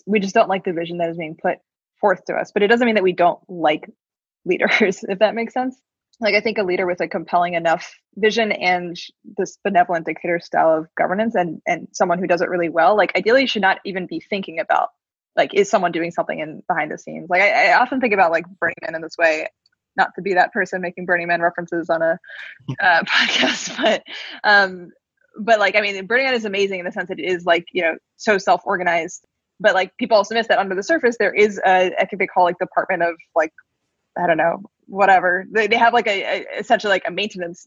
we 0.06 0.18
just 0.18 0.34
don't 0.34 0.48
like 0.48 0.64
the 0.64 0.72
vision 0.72 0.98
that 0.98 1.10
is 1.10 1.16
being 1.16 1.36
put 1.40 1.58
forth 2.00 2.24
to 2.26 2.34
us. 2.34 2.50
But 2.52 2.62
it 2.62 2.68
doesn't 2.68 2.84
mean 2.84 2.96
that 2.96 3.04
we 3.04 3.12
don't 3.12 3.38
like 3.48 3.88
leaders, 4.44 5.04
if 5.08 5.20
that 5.20 5.34
makes 5.34 5.54
sense. 5.54 5.76
Like 6.20 6.34
I 6.34 6.40
think 6.40 6.58
a 6.58 6.62
leader 6.62 6.86
with 6.86 7.00
a 7.00 7.08
compelling 7.08 7.54
enough 7.54 7.94
vision 8.16 8.52
and 8.52 8.96
this 9.36 9.58
benevolent 9.64 10.06
dictator 10.06 10.40
style 10.40 10.70
of 10.78 10.86
governance 10.96 11.34
and 11.34 11.60
and 11.66 11.88
someone 11.92 12.18
who 12.18 12.26
does 12.26 12.40
it 12.40 12.48
really 12.48 12.68
well, 12.68 12.96
like 12.96 13.16
ideally 13.16 13.46
should 13.46 13.62
not 13.62 13.78
even 13.84 14.06
be 14.06 14.20
thinking 14.20 14.58
about 14.58 14.90
like 15.36 15.54
is 15.54 15.70
someone 15.70 15.92
doing 15.92 16.10
something 16.10 16.38
in 16.38 16.62
behind 16.68 16.90
the 16.90 16.98
scenes. 16.98 17.30
Like 17.30 17.42
I, 17.42 17.70
I 17.70 17.80
often 17.80 18.00
think 18.00 18.12
about 18.12 18.30
like 18.30 18.44
Burning 18.60 18.76
Man 18.82 18.94
in 18.94 19.02
this 19.02 19.16
way 19.18 19.48
not 19.96 20.14
to 20.16 20.22
be 20.22 20.34
that 20.34 20.52
person 20.52 20.80
making 20.80 21.06
Burning 21.06 21.28
Man 21.28 21.40
references 21.40 21.90
on 21.90 22.02
a 22.02 22.18
uh, 22.80 23.02
podcast, 23.04 23.76
but 23.76 24.02
um, 24.44 24.90
but 25.38 25.58
like 25.58 25.76
I 25.76 25.80
mean, 25.80 26.06
Burning 26.06 26.26
Man 26.26 26.34
is 26.34 26.44
amazing 26.44 26.80
in 26.80 26.84
the 26.84 26.92
sense 26.92 27.08
that 27.08 27.18
it 27.18 27.24
is 27.24 27.44
like 27.44 27.66
you 27.72 27.82
know 27.82 27.96
so 28.16 28.38
self 28.38 28.62
organized. 28.64 29.26
But 29.60 29.74
like 29.74 29.96
people 29.96 30.16
also 30.16 30.34
miss 30.34 30.48
that 30.48 30.58
under 30.58 30.74
the 30.74 30.82
surface 30.82 31.16
there 31.18 31.32
is 31.32 31.60
a 31.64 31.92
I 31.98 32.04
think 32.06 32.18
they 32.18 32.26
call 32.26 32.44
like 32.44 32.58
department 32.58 33.02
of 33.02 33.14
like 33.36 33.52
I 34.18 34.26
don't 34.26 34.36
know 34.36 34.62
whatever 34.86 35.46
they 35.50 35.68
they 35.68 35.76
have 35.76 35.92
like 35.92 36.08
a, 36.08 36.22
a 36.22 36.58
essentially 36.58 36.90
like 36.90 37.04
a 37.06 37.10
maintenance 37.10 37.66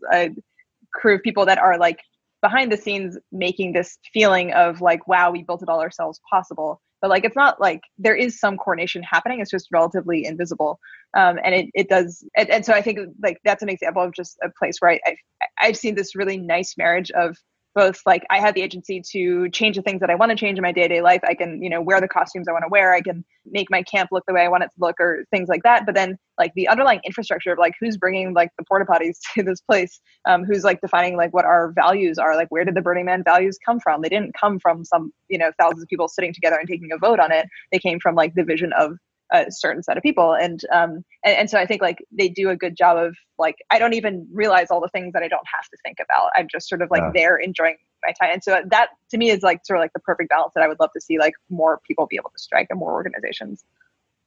crew 0.93 1.15
of 1.15 1.23
people 1.23 1.45
that 1.45 1.57
are 1.57 1.77
like 1.77 1.99
behind 2.41 2.71
the 2.71 2.77
scenes 2.77 3.17
making 3.31 3.73
this 3.73 3.97
feeling 4.13 4.51
of 4.53 4.81
like 4.81 5.07
wow 5.07 5.31
we 5.31 5.41
built 5.43 5.63
it 5.63 5.69
all 5.69 5.81
ourselves 5.81 6.19
possible 6.29 6.81
but 7.05 7.11
like 7.11 7.23
it's 7.23 7.35
not 7.35 7.61
like 7.61 7.81
there 7.99 8.15
is 8.15 8.39
some 8.39 8.57
coordination 8.57 9.03
happening 9.03 9.39
it's 9.39 9.51
just 9.51 9.67
relatively 9.71 10.25
invisible. 10.25 10.79
Um, 11.15 11.37
and 11.43 11.53
it, 11.53 11.67
it 11.75 11.87
does 11.87 12.27
and, 12.35 12.49
and, 12.49 12.65
so 12.65 12.73
i 12.73 12.81
think 12.81 12.97
like 13.21 13.39
that's 13.45 13.61
an 13.61 13.69
example 13.69 14.01
of 14.01 14.11
just 14.11 14.37
a 14.43 14.49
place 14.57 14.77
where 14.79 14.91
I, 14.91 14.99
I've, 15.05 15.17
I've 15.61 15.77
seen 15.77 15.93
this 15.93 16.15
really 16.15 16.37
nice 16.37 16.73
marriage 16.79 17.11
of 17.11 17.37
both 17.75 18.01
like 18.05 18.25
I 18.29 18.39
have 18.39 18.55
the 18.55 18.61
agency 18.61 19.01
to 19.11 19.49
change 19.49 19.75
the 19.75 19.81
things 19.81 19.99
that 19.99 20.09
I 20.09 20.15
want 20.15 20.29
to 20.31 20.35
change 20.35 20.57
in 20.57 20.61
my 20.61 20.71
day-to-day 20.71 21.01
life. 21.01 21.19
I 21.27 21.33
can, 21.33 21.61
you 21.61 21.69
know, 21.69 21.81
wear 21.81 21.99
the 21.99 22.07
costumes 22.07 22.47
I 22.47 22.53
want 22.53 22.63
to 22.63 22.69
wear. 22.69 22.93
I 22.93 23.01
can 23.01 23.25
make 23.45 23.69
my 23.69 23.83
camp 23.83 24.09
look 24.11 24.23
the 24.27 24.33
way 24.33 24.41
I 24.41 24.47
want 24.47 24.63
it 24.63 24.67
to 24.67 24.79
look 24.79 24.95
or 24.99 25.25
things 25.29 25.49
like 25.49 25.61
that. 25.63 25.85
But 25.85 25.93
then 25.93 26.17
like 26.37 26.53
the 26.55 26.69
underlying 26.69 27.01
infrastructure 27.05 27.51
of 27.51 27.59
like 27.59 27.73
who's 27.79 27.97
bringing 27.97 28.33
like 28.33 28.49
the 28.57 28.63
porta 28.65 28.85
potties 28.85 29.17
to 29.35 29.43
this 29.43 29.59
place, 29.61 29.99
um, 30.25 30.45
who's 30.45 30.63
like 30.63 30.79
defining 30.79 31.17
like 31.17 31.33
what 31.33 31.45
our 31.45 31.73
values 31.73 32.17
are, 32.17 32.35
like 32.35 32.47
where 32.49 32.63
did 32.63 32.75
the 32.75 32.81
Burning 32.81 33.05
Man 33.05 33.23
values 33.23 33.57
come 33.63 33.79
from? 33.81 34.01
They 34.01 34.09
didn't 34.09 34.35
come 34.39 34.57
from 34.59 34.85
some, 34.85 35.11
you 35.27 35.37
know, 35.37 35.51
thousands 35.59 35.83
of 35.83 35.89
people 35.89 36.07
sitting 36.07 36.33
together 36.33 36.57
and 36.57 36.67
taking 36.67 36.91
a 36.93 36.97
vote 36.97 37.19
on 37.19 37.31
it. 37.31 37.47
They 37.71 37.79
came 37.79 37.99
from 37.99 38.15
like 38.15 38.33
the 38.35 38.43
vision 38.43 38.71
of 38.73 38.97
a 39.35 39.51
certain 39.51 39.83
set 39.83 39.97
of 39.97 40.03
people. 40.03 40.33
And 40.33 40.61
um 40.71 41.03
and, 41.23 41.37
and 41.37 41.49
so 41.49 41.57
i 41.57 41.65
think 41.65 41.81
like 41.81 41.97
they 42.11 42.29
do 42.29 42.49
a 42.49 42.55
good 42.55 42.75
job 42.75 42.97
of 42.97 43.15
like 43.37 43.55
i 43.71 43.79
don't 43.79 43.93
even 43.93 44.27
realize 44.31 44.67
all 44.69 44.79
the 44.79 44.89
things 44.89 45.13
that 45.13 45.23
i 45.23 45.27
don't 45.27 45.47
have 45.53 45.65
to 45.69 45.77
think 45.83 45.97
about. 45.99 46.31
I'm 46.35 46.47
just 46.51 46.69
sort 46.69 46.81
of 46.81 46.91
like 46.91 47.01
yeah. 47.01 47.11
there 47.13 47.37
enjoying 47.37 47.77
my 48.05 48.13
time. 48.19 48.33
And 48.33 48.43
so 48.43 48.61
that 48.67 48.89
to 49.11 49.17
me 49.17 49.29
is 49.29 49.41
like 49.41 49.65
sort 49.65 49.77
of 49.77 49.81
like 49.81 49.93
the 49.93 49.99
perfect 49.99 50.29
balance 50.29 50.53
that 50.55 50.63
i 50.63 50.67
would 50.67 50.79
love 50.79 50.91
to 50.93 51.01
see 51.01 51.19
like 51.19 51.33
more 51.49 51.81
people 51.85 52.07
be 52.07 52.17
able 52.17 52.29
to 52.31 52.39
strike 52.39 52.67
and 52.69 52.79
more 52.79 52.93
organizations. 52.93 53.63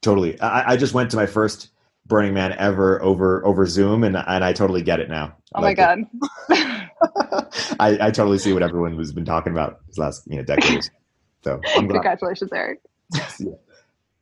Totally. 0.02 0.40
I, 0.40 0.72
I 0.72 0.76
just 0.76 0.94
went 0.94 1.11
to 1.11 1.16
my 1.16 1.26
first 1.26 1.70
burning 2.06 2.32
man 2.32 2.52
ever 2.52 3.02
over 3.02 3.44
over 3.44 3.66
zoom 3.66 4.02
and 4.02 4.16
and 4.16 4.44
i 4.44 4.52
totally 4.52 4.82
get 4.82 5.00
it 5.00 5.09
now. 5.09 5.36
Oh 5.54 5.61
my 5.61 5.74
god. 5.74 6.00
I, 7.80 7.98
I 8.00 8.11
totally 8.11 8.38
see 8.38 8.52
what 8.52 8.62
everyone 8.62 8.96
has 8.96 9.12
been 9.12 9.24
talking 9.24 9.52
about 9.52 9.80
these 9.86 9.98
last 9.98 10.22
you 10.26 10.36
know 10.36 10.42
decades 10.42 10.90
so. 11.44 11.61
Congratulations 11.74 12.52
Erik. 12.52 12.80
Yeah 13.38 13.52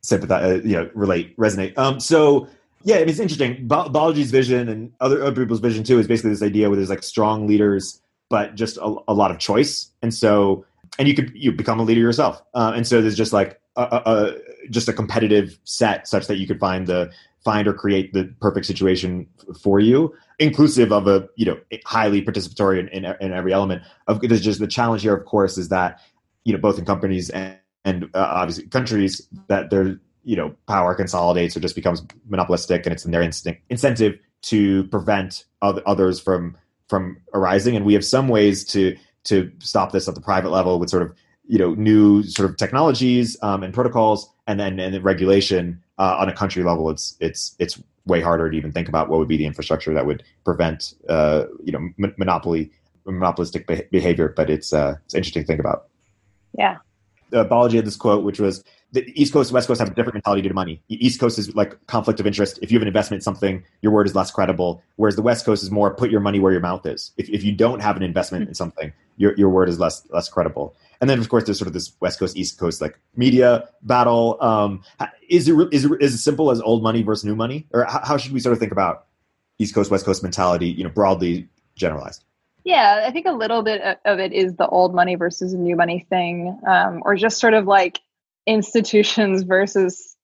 sympathize, 0.06 0.44
uh, 0.44 0.62
you 0.62 0.76
know, 0.76 0.88
relate, 0.94 1.36
resonate. 1.36 1.76
Um, 1.76 1.98
so 1.98 2.48
yeah, 2.84 2.96
I 2.96 2.98
mean, 3.00 3.08
it's 3.08 3.18
interesting. 3.18 3.66
Ba- 3.66 3.90
vision 4.14 4.68
and 4.68 4.92
other, 5.00 5.22
other 5.22 5.42
people's 5.42 5.60
vision 5.60 5.82
too 5.82 5.98
is 5.98 6.06
basically 6.06 6.30
this 6.30 6.42
idea 6.42 6.68
where 6.68 6.76
there's 6.76 6.90
like 6.90 7.02
strong 7.02 7.46
leaders, 7.48 8.00
but 8.28 8.54
just 8.54 8.76
a, 8.76 8.96
a 9.08 9.14
lot 9.14 9.32
of 9.32 9.38
choice. 9.38 9.90
And 10.02 10.14
so, 10.14 10.64
and 10.98 11.08
you 11.08 11.14
could 11.14 11.32
you 11.34 11.50
become 11.50 11.80
a 11.80 11.82
leader 11.82 12.00
yourself. 12.00 12.40
Uh, 12.54 12.72
and 12.76 12.86
so 12.86 13.02
there's 13.02 13.16
just 13.16 13.32
like 13.32 13.60
a, 13.74 13.82
a, 13.82 14.12
a, 14.12 14.70
just 14.70 14.88
a 14.88 14.92
competitive 14.92 15.58
set 15.64 16.06
such 16.06 16.28
that 16.28 16.36
you 16.36 16.46
could 16.46 16.60
find 16.60 16.86
the 16.86 17.10
find 17.44 17.66
or 17.66 17.74
create 17.74 18.12
the 18.12 18.32
perfect 18.40 18.66
situation 18.66 19.26
for 19.60 19.80
you, 19.80 20.14
inclusive 20.38 20.92
of 20.92 21.08
a 21.08 21.28
you 21.34 21.44
know 21.44 21.58
highly 21.84 22.22
participatory 22.22 22.78
in, 22.78 22.88
in, 22.88 23.16
in 23.20 23.32
every 23.32 23.52
element. 23.52 23.82
Of 24.06 24.20
there's 24.20 24.40
just 24.40 24.60
the 24.60 24.68
challenge 24.68 25.02
here, 25.02 25.14
of 25.16 25.24
course, 25.24 25.58
is 25.58 25.70
that 25.70 26.00
you 26.44 26.52
know 26.52 26.60
both 26.60 26.78
in 26.78 26.84
companies 26.84 27.30
and 27.30 27.58
and 27.86 28.04
uh, 28.14 28.28
obviously 28.30 28.66
countries 28.66 29.26
that 29.48 29.70
their 29.70 29.98
you 30.24 30.36
know 30.36 30.54
power 30.66 30.94
consolidates 30.94 31.56
or 31.56 31.60
just 31.60 31.74
becomes 31.74 32.02
monopolistic, 32.28 32.84
and 32.84 32.92
it's 32.92 33.06
in 33.06 33.12
their 33.12 33.22
instinct 33.22 33.62
incentive 33.70 34.18
to 34.42 34.84
prevent 34.88 35.44
other, 35.62 35.80
others 35.86 36.20
from 36.20 36.56
from 36.88 37.16
arising. 37.32 37.76
And 37.76 37.86
we 37.86 37.94
have 37.94 38.04
some 38.04 38.28
ways 38.28 38.64
to 38.66 38.94
to 39.24 39.50
stop 39.60 39.92
this 39.92 40.08
at 40.08 40.14
the 40.14 40.20
private 40.20 40.50
level 40.50 40.78
with 40.78 40.90
sort 40.90 41.02
of 41.02 41.14
you 41.46 41.58
know 41.58 41.74
new 41.74 42.22
sort 42.24 42.50
of 42.50 42.56
technologies 42.56 43.36
um, 43.40 43.62
and 43.62 43.72
protocols, 43.72 44.28
and 44.46 44.60
then 44.60 44.78
and 44.78 45.02
regulation 45.02 45.82
uh, 45.98 46.16
on 46.18 46.28
a 46.28 46.34
country 46.34 46.62
level. 46.64 46.90
It's 46.90 47.16
it's 47.20 47.54
it's 47.58 47.80
way 48.04 48.20
harder 48.20 48.50
to 48.50 48.56
even 48.56 48.72
think 48.72 48.88
about 48.88 49.08
what 49.08 49.18
would 49.18 49.28
be 49.28 49.36
the 49.36 49.46
infrastructure 49.46 49.94
that 49.94 50.06
would 50.06 50.24
prevent 50.44 50.94
uh, 51.08 51.44
you 51.62 51.72
know 51.72 51.88
monopoly 52.18 52.72
monopolistic 53.06 53.66
behavior. 53.92 54.34
But 54.36 54.50
it's 54.50 54.72
uh, 54.72 54.96
it's 55.04 55.14
interesting 55.14 55.44
to 55.44 55.46
think 55.46 55.60
about. 55.60 55.86
Yeah, 56.58 56.78
uh, 57.36 57.44
Balaji 57.44 57.74
had 57.74 57.86
this 57.86 57.96
quote, 57.96 58.24
which 58.24 58.40
was 58.40 58.64
the 58.92 59.12
East 59.20 59.32
Coast 59.32 59.52
West 59.52 59.68
Coast 59.68 59.78
have 59.80 59.90
a 59.90 59.94
different 59.94 60.14
mentality 60.14 60.42
due 60.42 60.48
to 60.48 60.54
money. 60.54 60.82
The 60.88 61.04
East 61.04 61.20
Coast 61.20 61.38
is 61.38 61.54
like 61.54 61.86
conflict 61.86 62.18
of 62.20 62.26
interest. 62.26 62.58
If 62.62 62.70
you 62.72 62.76
have 62.78 62.82
an 62.82 62.88
investment 62.88 63.20
in 63.20 63.22
something, 63.22 63.62
your 63.82 63.92
word 63.92 64.06
is 64.06 64.14
less 64.14 64.30
credible. 64.30 64.82
Whereas 64.96 65.16
the 65.16 65.22
West 65.22 65.44
Coast 65.44 65.62
is 65.62 65.70
more 65.70 65.94
put 65.94 66.10
your 66.10 66.20
money 66.20 66.40
where 66.40 66.52
your 66.52 66.60
mouth 66.60 66.86
is. 66.86 67.12
If, 67.16 67.28
if 67.28 67.42
you 67.44 67.52
don't 67.52 67.80
have 67.80 67.96
an 67.96 68.02
investment 68.02 68.48
in 68.48 68.54
something, 68.54 68.92
your, 69.16 69.34
your 69.36 69.50
word 69.50 69.68
is 69.68 69.78
less 69.78 70.06
less 70.10 70.28
credible. 70.28 70.74
And 71.00 71.10
then 71.10 71.18
of 71.18 71.28
course 71.28 71.44
there's 71.44 71.58
sort 71.58 71.68
of 71.68 71.74
this 71.74 71.92
West 72.00 72.18
Coast 72.18 72.36
East 72.36 72.58
Coast 72.58 72.80
like 72.80 72.98
media 73.16 73.68
battle. 73.82 74.38
Um, 74.40 74.82
is 75.28 75.48
it 75.48 75.54
is 75.72 75.84
it, 75.84 75.92
is 76.00 76.14
it 76.14 76.18
simple 76.18 76.50
as 76.50 76.60
old 76.60 76.82
money 76.82 77.02
versus 77.02 77.24
new 77.24 77.36
money, 77.36 77.66
or 77.72 77.84
how 77.84 78.16
should 78.16 78.32
we 78.32 78.40
sort 78.40 78.54
of 78.54 78.58
think 78.58 78.72
about 78.72 79.06
East 79.58 79.74
Coast 79.74 79.90
West 79.90 80.06
Coast 80.06 80.22
mentality? 80.22 80.68
You 80.68 80.84
know, 80.84 80.90
broadly 80.90 81.48
generalized. 81.74 82.24
Yeah, 82.66 83.04
I 83.06 83.12
think 83.12 83.26
a 83.26 83.32
little 83.32 83.62
bit 83.62 83.80
of 84.04 84.18
it 84.18 84.32
is 84.32 84.56
the 84.56 84.66
old 84.66 84.92
money 84.92 85.14
versus 85.14 85.54
new 85.54 85.76
money 85.76 86.04
thing, 86.10 86.58
um, 86.66 87.00
or 87.04 87.14
just 87.14 87.38
sort 87.38 87.54
of 87.54 87.66
like 87.66 88.00
institutions 88.44 89.42
versus 89.44 90.16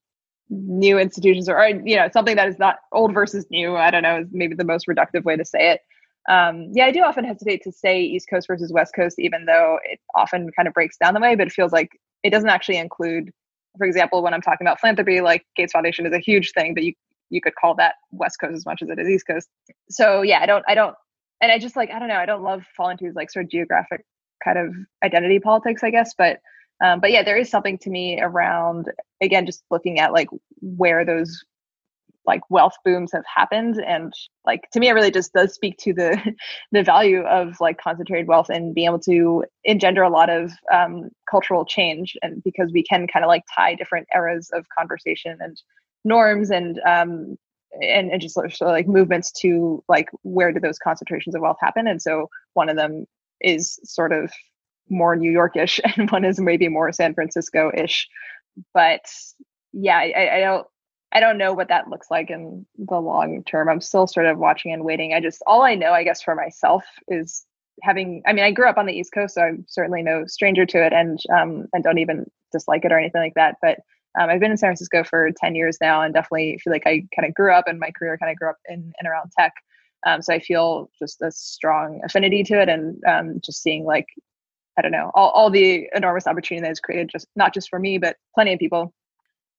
new 0.50 0.98
institutions, 0.98 1.48
or 1.48 1.64
you 1.68 1.94
know 1.94 2.08
something 2.12 2.34
that 2.34 2.48
is 2.48 2.58
not 2.58 2.78
old 2.90 3.14
versus 3.14 3.46
new. 3.48 3.76
I 3.76 3.92
don't 3.92 4.02
know 4.02 4.18
is 4.22 4.26
maybe 4.32 4.56
the 4.56 4.64
most 4.64 4.88
reductive 4.88 5.22
way 5.22 5.36
to 5.36 5.44
say 5.44 5.70
it. 5.70 5.82
Um, 6.28 6.72
yeah, 6.74 6.86
I 6.86 6.90
do 6.90 7.02
often 7.02 7.24
hesitate 7.24 7.62
to 7.62 7.70
say 7.70 8.02
East 8.02 8.26
Coast 8.28 8.48
versus 8.48 8.72
West 8.72 8.92
Coast, 8.92 9.20
even 9.20 9.44
though 9.44 9.78
it 9.84 10.00
often 10.16 10.50
kind 10.56 10.66
of 10.66 10.74
breaks 10.74 10.96
down 10.96 11.14
the 11.14 11.20
way. 11.20 11.36
But 11.36 11.46
it 11.46 11.52
feels 11.52 11.70
like 11.70 11.90
it 12.24 12.30
doesn't 12.30 12.50
actually 12.50 12.78
include, 12.78 13.30
for 13.78 13.86
example, 13.86 14.20
when 14.20 14.34
I'm 14.34 14.42
talking 14.42 14.66
about 14.66 14.80
philanthropy, 14.80 15.20
like 15.20 15.46
Gates 15.54 15.72
Foundation 15.72 16.06
is 16.06 16.12
a 16.12 16.18
huge 16.18 16.50
thing, 16.50 16.74
but 16.74 16.82
you 16.82 16.92
you 17.30 17.40
could 17.40 17.54
call 17.54 17.76
that 17.76 17.94
West 18.10 18.40
Coast 18.40 18.56
as 18.56 18.66
much 18.66 18.82
as 18.82 18.90
it 18.90 18.98
is 18.98 19.08
East 19.08 19.28
Coast. 19.28 19.48
So 19.90 20.22
yeah, 20.22 20.40
I 20.40 20.46
don't 20.46 20.64
I 20.66 20.74
don't 20.74 20.96
and 21.42 21.52
I 21.52 21.58
just 21.58 21.76
like 21.76 21.90
I 21.90 21.98
don't 21.98 22.08
know 22.08 22.16
I 22.16 22.26
don't 22.26 22.42
love 22.42 22.64
falling 22.76 22.96
into 23.00 23.12
like 23.14 23.30
sort 23.30 23.44
of 23.44 23.50
geographic 23.50 24.04
kind 24.42 24.58
of 24.58 24.74
identity 25.04 25.38
politics 25.38 25.82
I 25.84 25.90
guess 25.90 26.14
but 26.16 26.38
um, 26.82 27.00
but 27.00 27.12
yeah 27.12 27.22
there 27.22 27.36
is 27.36 27.50
something 27.50 27.76
to 27.78 27.90
me 27.90 28.20
around 28.20 28.90
again 29.20 29.44
just 29.44 29.64
looking 29.70 29.98
at 29.98 30.12
like 30.12 30.28
where 30.60 31.04
those 31.04 31.44
like 32.24 32.40
wealth 32.50 32.74
booms 32.84 33.10
have 33.12 33.24
happened 33.34 33.82
and 33.84 34.12
like 34.46 34.70
to 34.72 34.78
me 34.78 34.88
it 34.88 34.92
really 34.92 35.10
just 35.10 35.32
does 35.32 35.52
speak 35.52 35.76
to 35.78 35.92
the 35.92 36.34
the 36.72 36.82
value 36.82 37.22
of 37.22 37.60
like 37.60 37.78
concentrated 37.78 38.28
wealth 38.28 38.48
and 38.48 38.74
being 38.74 38.86
able 38.86 38.98
to 38.98 39.44
engender 39.64 40.02
a 40.02 40.10
lot 40.10 40.30
of 40.30 40.52
um, 40.72 41.10
cultural 41.28 41.64
change 41.64 42.16
and 42.22 42.42
because 42.44 42.70
we 42.72 42.82
can 42.82 43.06
kind 43.06 43.24
of 43.24 43.28
like 43.28 43.42
tie 43.54 43.74
different 43.74 44.06
eras 44.14 44.50
of 44.52 44.64
conversation 44.76 45.36
and 45.40 45.60
norms 46.04 46.50
and 46.50 46.80
um, 46.86 47.36
and, 47.80 48.10
and 48.10 48.20
just 48.20 48.34
sort 48.34 48.46
of 48.46 48.60
like 48.60 48.86
movements 48.86 49.30
to 49.40 49.82
like 49.88 50.08
where 50.22 50.52
do 50.52 50.60
those 50.60 50.78
concentrations 50.78 51.34
of 51.34 51.42
wealth 51.42 51.58
happen? 51.60 51.86
And 51.86 52.00
so 52.00 52.28
one 52.54 52.68
of 52.68 52.76
them 52.76 53.06
is 53.40 53.78
sort 53.84 54.12
of 54.12 54.32
more 54.88 55.16
new 55.16 55.32
yorkish 55.32 55.80
and 55.96 56.10
one 56.10 56.24
is 56.24 56.38
maybe 56.40 56.68
more 56.68 56.92
san 56.92 57.14
francisco-ish. 57.14 58.08
But 58.74 59.04
yeah 59.72 59.96
I, 59.96 60.36
I 60.36 60.40
don't 60.40 60.66
i 61.12 61.20
don't 61.20 61.38
know 61.38 61.54
what 61.54 61.68
that 61.68 61.88
looks 61.88 62.08
like 62.10 62.30
in 62.30 62.66
the 62.76 63.00
long 63.00 63.42
term. 63.44 63.68
I'm 63.68 63.80
still 63.80 64.06
sort 64.06 64.26
of 64.26 64.38
watching 64.38 64.72
and 64.72 64.84
waiting. 64.84 65.14
I 65.14 65.20
just 65.20 65.42
all 65.46 65.62
i 65.62 65.74
know 65.74 65.92
i 65.92 66.04
guess 66.04 66.22
for 66.22 66.34
myself 66.34 66.84
is 67.08 67.46
having 67.82 68.22
i 68.26 68.32
mean 68.32 68.44
i 68.44 68.50
grew 68.50 68.68
up 68.68 68.76
on 68.76 68.86
the 68.86 68.92
east 68.92 69.14
coast 69.14 69.34
so 69.34 69.42
i'm 69.42 69.64
certainly 69.66 70.02
no 70.02 70.26
stranger 70.26 70.66
to 70.66 70.84
it 70.84 70.92
and 70.92 71.18
um 71.34 71.66
and 71.72 71.82
don't 71.82 71.98
even 71.98 72.26
dislike 72.52 72.84
it 72.84 72.92
or 72.92 72.98
anything 72.98 73.22
like 73.22 73.34
that. 73.34 73.56
But 73.60 73.78
um, 74.18 74.28
I've 74.28 74.40
been 74.40 74.50
in 74.50 74.56
San 74.56 74.68
Francisco 74.68 75.04
for 75.04 75.30
10 75.38 75.54
years 75.54 75.78
now 75.80 76.02
and 76.02 76.12
definitely 76.12 76.58
feel 76.58 76.72
like 76.72 76.86
I 76.86 77.06
kind 77.14 77.26
of 77.26 77.34
grew 77.34 77.52
up 77.52 77.66
and 77.66 77.78
my 77.78 77.90
career 77.90 78.18
kind 78.18 78.30
of 78.30 78.36
grew 78.36 78.50
up 78.50 78.58
in 78.68 78.92
and 78.98 79.08
around 79.08 79.32
tech. 79.38 79.52
Um, 80.06 80.20
so 80.20 80.34
I 80.34 80.40
feel 80.40 80.90
just 80.98 81.22
a 81.22 81.30
strong 81.30 82.00
affinity 82.04 82.42
to 82.44 82.60
it 82.60 82.68
and 82.68 83.02
um, 83.06 83.40
just 83.42 83.62
seeing 83.62 83.84
like, 83.84 84.06
I 84.78 84.82
don't 84.82 84.92
know, 84.92 85.10
all, 85.14 85.30
all 85.30 85.50
the 85.50 85.88
enormous 85.94 86.26
opportunity 86.26 86.64
that 86.64 86.72
is 86.72 86.80
created 86.80 87.08
just 87.10 87.26
not 87.36 87.54
just 87.54 87.70
for 87.70 87.78
me, 87.78 87.98
but 87.98 88.16
plenty 88.34 88.52
of 88.52 88.58
people. 88.58 88.92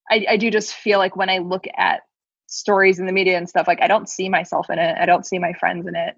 I, 0.09 0.25
I 0.31 0.37
do 0.37 0.51
just 0.51 0.73
feel 0.73 0.99
like 0.99 1.15
when 1.15 1.29
I 1.29 1.37
look 1.37 1.65
at 1.77 2.01
stories 2.47 2.99
in 2.99 3.05
the 3.05 3.13
media 3.13 3.37
and 3.37 3.49
stuff, 3.49 3.67
like 3.67 3.81
I 3.81 3.87
don't 3.87 4.09
see 4.09 4.29
myself 4.29 4.69
in 4.69 4.79
it. 4.79 4.97
I 4.99 5.05
don't 5.05 5.25
see 5.25 5.39
my 5.39 5.53
friends 5.53 5.87
in 5.87 5.95
it. 5.95 6.15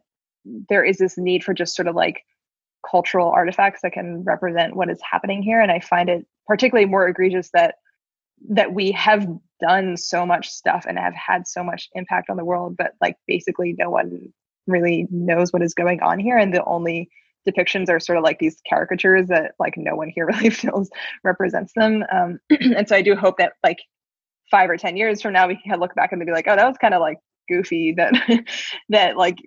There 0.69 0.83
is 0.83 0.97
this 0.97 1.17
need 1.17 1.43
for 1.43 1.53
just 1.53 1.75
sort 1.75 1.87
of 1.87 1.95
like 1.95 2.23
cultural 2.89 3.29
artifacts 3.29 3.81
that 3.83 3.93
can 3.93 4.23
represent 4.23 4.75
what 4.75 4.89
is 4.89 4.99
happening 5.09 5.43
here. 5.43 5.61
And 5.61 5.71
I 5.71 5.79
find 5.79 6.09
it 6.09 6.25
particularly 6.47 6.89
more 6.89 7.07
egregious 7.07 7.49
that 7.53 7.75
that 8.49 8.73
we 8.73 8.91
have 8.91 9.27
done 9.61 9.97
so 9.97 10.25
much 10.25 10.49
stuff 10.49 10.85
and 10.87 10.99
have 10.99 11.13
had 11.13 11.47
so 11.47 11.63
much 11.63 11.89
impact 11.93 12.29
on 12.29 12.37
the 12.37 12.45
world, 12.45 12.75
but 12.77 12.93
like 13.01 13.15
basically 13.27 13.75
no 13.77 13.89
one 13.89 14.33
really 14.67 15.07
knows 15.09 15.53
what 15.53 15.61
is 15.61 15.73
going 15.73 16.01
on 16.01 16.19
here. 16.19 16.37
And 16.37 16.53
the 16.53 16.63
only 16.65 17.09
depictions 17.47 17.89
are 17.89 17.99
sort 17.99 18.17
of 18.17 18.23
like 18.23 18.39
these 18.39 18.61
caricatures 18.67 19.27
that 19.27 19.53
like 19.59 19.75
no 19.77 19.95
one 19.95 20.09
here 20.13 20.25
really 20.33 20.49
feels 20.49 20.89
represents 21.23 21.73
them. 21.75 22.03
Um, 22.11 22.39
and 22.49 22.87
so 22.87 22.95
I 22.95 23.01
do 23.01 23.15
hope 23.15 23.37
that 23.37 23.53
like 23.63 23.79
five 24.51 24.69
or 24.69 24.77
ten 24.77 24.97
years 24.97 25.21
from 25.21 25.33
now 25.33 25.47
we 25.47 25.59
can 25.61 25.79
look 25.79 25.95
back 25.95 26.11
and 26.11 26.23
be 26.25 26.31
like, 26.31 26.47
oh, 26.47 26.55
that 26.55 26.67
was 26.67 26.77
kind 26.77 26.93
of 26.93 27.01
like 27.01 27.17
goofy 27.47 27.93
that 27.95 28.13
that 28.89 29.17
like 29.17 29.37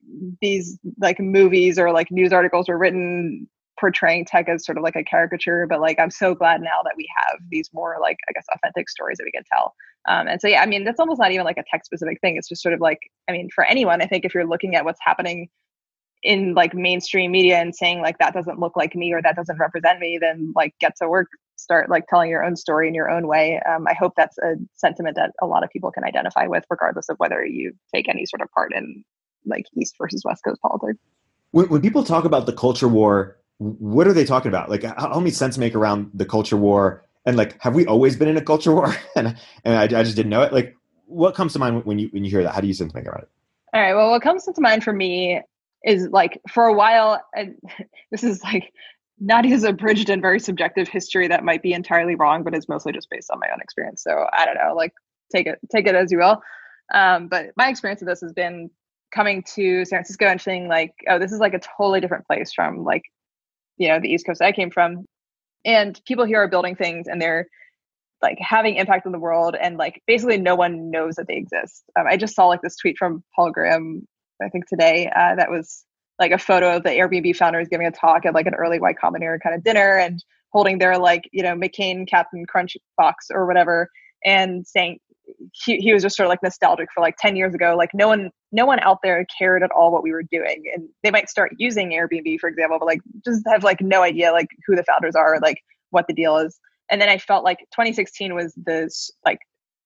these 0.40 0.78
like 1.00 1.18
movies 1.18 1.78
or 1.78 1.92
like 1.92 2.10
news 2.10 2.32
articles 2.32 2.68
were 2.68 2.78
written 2.78 3.48
portraying 3.78 4.24
tech 4.24 4.48
as 4.48 4.64
sort 4.64 4.76
of 4.76 4.84
like 4.84 4.96
a 4.96 5.04
caricature 5.04 5.66
but 5.66 5.80
like 5.80 5.98
i'm 5.98 6.10
so 6.10 6.34
glad 6.34 6.60
now 6.60 6.82
that 6.84 6.94
we 6.96 7.06
have 7.16 7.38
these 7.50 7.70
more 7.72 7.96
like 8.00 8.16
i 8.28 8.32
guess 8.32 8.46
authentic 8.54 8.88
stories 8.88 9.18
that 9.18 9.24
we 9.24 9.32
can 9.32 9.44
tell. 9.52 9.74
Um, 10.08 10.26
and 10.26 10.40
so 10.40 10.48
yeah 10.48 10.62
i 10.62 10.66
mean 10.66 10.84
that's 10.84 11.00
almost 11.00 11.20
not 11.20 11.32
even 11.32 11.44
like 11.44 11.58
a 11.58 11.64
tech 11.70 11.84
specific 11.84 12.20
thing. 12.20 12.36
It's 12.36 12.48
just 12.48 12.62
sort 12.62 12.74
of 12.74 12.80
like 12.80 12.98
i 13.28 13.32
mean 13.32 13.48
for 13.54 13.64
anyone 13.64 14.02
i 14.02 14.06
think 14.06 14.24
if 14.24 14.34
you're 14.34 14.46
looking 14.46 14.74
at 14.74 14.84
what's 14.84 15.00
happening 15.02 15.48
in 16.22 16.54
like 16.54 16.74
mainstream 16.74 17.30
media 17.30 17.58
and 17.58 17.74
saying 17.74 18.00
like 18.00 18.18
that 18.18 18.34
doesn't 18.34 18.58
look 18.58 18.76
like 18.76 18.96
me 18.96 19.12
or 19.12 19.22
that 19.22 19.36
doesn't 19.36 19.58
represent 19.58 20.00
me 20.00 20.18
then 20.20 20.52
like 20.56 20.74
get 20.80 20.94
to 21.00 21.08
work 21.08 21.28
start 21.58 21.90
like 21.90 22.06
telling 22.06 22.30
your 22.30 22.44
own 22.44 22.56
story 22.56 22.88
in 22.88 22.94
your 22.94 23.10
own 23.10 23.26
way. 23.26 23.60
Um, 23.68 23.86
i 23.86 23.94
hope 23.94 24.12
that's 24.16 24.38
a 24.38 24.54
sentiment 24.74 25.16
that 25.16 25.32
a 25.42 25.46
lot 25.46 25.64
of 25.64 25.70
people 25.70 25.90
can 25.90 26.04
identify 26.04 26.46
with 26.46 26.64
regardless 26.70 27.08
of 27.08 27.16
whether 27.18 27.44
you 27.44 27.72
take 27.94 28.08
any 28.08 28.24
sort 28.26 28.40
of 28.40 28.50
part 28.52 28.72
in 28.74 29.04
like 29.46 29.64
east 29.76 29.94
versus 29.98 30.22
west 30.24 30.42
coast 30.44 30.60
politics. 30.62 30.98
When, 31.50 31.68
when 31.68 31.80
people 31.80 32.04
talk 32.04 32.24
about 32.24 32.46
the 32.46 32.52
culture 32.52 32.88
war 32.88 33.38
what 33.58 34.06
are 34.06 34.12
they 34.12 34.24
talking 34.24 34.48
about? 34.48 34.70
Like 34.70 34.82
how 34.82 35.18
many 35.18 35.30
sense 35.30 35.58
make 35.58 35.74
around 35.74 36.10
the 36.14 36.24
culture 36.24 36.56
war? 36.56 37.04
And 37.26 37.36
like 37.36 37.60
have 37.60 37.74
we 37.74 37.86
always 37.86 38.16
been 38.16 38.28
in 38.28 38.36
a 38.36 38.42
culture 38.42 38.72
war? 38.72 38.94
And 39.16 39.36
and 39.64 39.74
I, 39.74 39.82
I 39.82 40.02
just 40.02 40.16
didn't 40.16 40.30
know 40.30 40.42
it. 40.42 40.52
Like 40.52 40.76
what 41.06 41.34
comes 41.34 41.52
to 41.54 41.58
mind 41.58 41.84
when 41.84 41.98
you 41.98 42.08
when 42.08 42.24
you 42.24 42.30
hear 42.30 42.42
that? 42.42 42.54
How 42.54 42.60
do 42.60 42.66
you 42.66 42.74
sense 42.74 42.94
make 42.94 43.06
around 43.06 43.22
it? 43.22 43.28
All 43.74 43.80
right. 43.80 43.94
Well 43.94 44.10
what 44.10 44.22
comes 44.22 44.44
to 44.44 44.60
mind 44.60 44.84
for 44.84 44.92
me 44.92 45.40
is 45.84 46.08
like 46.08 46.40
for 46.48 46.64
a 46.64 46.74
while 46.74 47.22
and 47.34 47.56
this 48.10 48.24
is 48.24 48.42
like 48.42 48.72
not 49.20 49.44
Nadia's 49.44 49.64
abridged 49.64 50.10
and 50.10 50.22
very 50.22 50.38
subjective 50.38 50.86
history 50.86 51.26
that 51.26 51.42
might 51.42 51.62
be 51.62 51.72
entirely 51.72 52.14
wrong, 52.14 52.44
but 52.44 52.54
it's 52.54 52.68
mostly 52.68 52.92
just 52.92 53.10
based 53.10 53.30
on 53.32 53.40
my 53.40 53.48
own 53.52 53.60
experience. 53.60 54.02
So 54.02 54.26
I 54.32 54.44
don't 54.44 54.54
know, 54.54 54.74
like 54.74 54.92
take 55.32 55.46
it 55.46 55.58
take 55.70 55.86
it 55.86 55.94
as 55.94 56.12
you 56.12 56.18
will. 56.18 56.40
Um, 56.94 57.28
but 57.28 57.46
my 57.56 57.68
experience 57.68 58.00
of 58.00 58.08
this 58.08 58.20
has 58.20 58.32
been 58.32 58.70
coming 59.12 59.42
to 59.54 59.84
San 59.84 59.98
Francisco 59.98 60.26
and 60.26 60.40
feeling 60.40 60.68
like, 60.68 60.94
oh, 61.08 61.18
this 61.18 61.32
is 61.32 61.40
like 61.40 61.54
a 61.54 61.60
totally 61.60 62.00
different 62.00 62.26
place 62.26 62.52
from 62.52 62.84
like, 62.84 63.02
you 63.78 63.88
know, 63.88 64.00
the 64.00 64.08
East 64.08 64.26
Coast 64.26 64.42
I 64.42 64.52
came 64.52 64.70
from. 64.70 65.04
And 65.64 66.00
people 66.06 66.24
here 66.24 66.42
are 66.42 66.48
building 66.48 66.76
things 66.76 67.08
and 67.08 67.20
they're 67.20 67.48
like 68.22 68.38
having 68.40 68.76
impact 68.76 69.06
on 69.06 69.12
the 69.12 69.18
world 69.18 69.56
and 69.60 69.76
like 69.76 70.02
basically 70.06 70.38
no 70.38 70.54
one 70.54 70.90
knows 70.90 71.16
that 71.16 71.26
they 71.28 71.36
exist. 71.36 71.84
Um, 71.98 72.06
I 72.08 72.16
just 72.16 72.34
saw 72.34 72.46
like 72.46 72.62
this 72.62 72.76
tweet 72.76 72.96
from 72.98 73.22
Paul 73.34 73.52
Graham, 73.52 74.06
I 74.42 74.48
think 74.48 74.66
today, 74.66 75.10
uh, 75.14 75.36
that 75.36 75.50
was 75.50 75.84
like 76.18 76.32
a 76.32 76.38
photo 76.38 76.76
of 76.76 76.82
the 76.82 76.90
Airbnb 76.90 77.36
founders 77.36 77.68
giving 77.68 77.86
a 77.86 77.92
talk 77.92 78.26
at 78.26 78.34
like 78.34 78.46
an 78.46 78.54
early 78.54 78.80
Y 78.80 78.92
Combinator 78.92 79.38
kind 79.40 79.54
of 79.54 79.62
dinner 79.62 79.98
and 79.98 80.22
holding 80.50 80.78
their 80.78 80.98
like, 80.98 81.28
you 81.32 81.42
know, 81.42 81.54
McCain 81.54 82.08
Captain 82.08 82.44
Crunch 82.46 82.76
box 82.96 83.28
or 83.30 83.46
whatever 83.46 83.88
and 84.24 84.66
saying 84.66 84.98
he, 85.64 85.78
he 85.78 85.92
was 85.92 86.02
just 86.02 86.16
sort 86.16 86.26
of 86.26 86.30
like 86.30 86.42
nostalgic 86.42 86.88
for 86.94 87.00
like 87.00 87.16
10 87.18 87.36
years 87.36 87.54
ago. 87.54 87.74
Like 87.76 87.90
no 87.94 88.08
one 88.08 88.30
no 88.52 88.64
one 88.64 88.80
out 88.80 88.98
there 89.02 89.26
cared 89.38 89.62
at 89.62 89.70
all 89.70 89.92
what 89.92 90.02
we 90.02 90.12
were 90.12 90.22
doing. 90.22 90.64
And 90.74 90.88
they 91.02 91.10
might 91.10 91.28
start 91.28 91.52
using 91.58 91.90
Airbnb, 91.90 92.38
for 92.40 92.48
example, 92.48 92.78
but 92.78 92.86
like 92.86 93.00
just 93.24 93.42
have 93.46 93.64
like 93.64 93.80
no 93.80 94.02
idea 94.02 94.32
like 94.32 94.48
who 94.66 94.74
the 94.74 94.84
founders 94.84 95.14
are, 95.14 95.38
like 95.40 95.58
what 95.90 96.06
the 96.06 96.14
deal 96.14 96.38
is. 96.38 96.58
And 96.90 97.00
then 97.00 97.08
I 97.08 97.18
felt 97.18 97.44
like 97.44 97.58
2016 97.72 98.34
was 98.34 98.54
this 98.56 99.10
like 99.24 99.38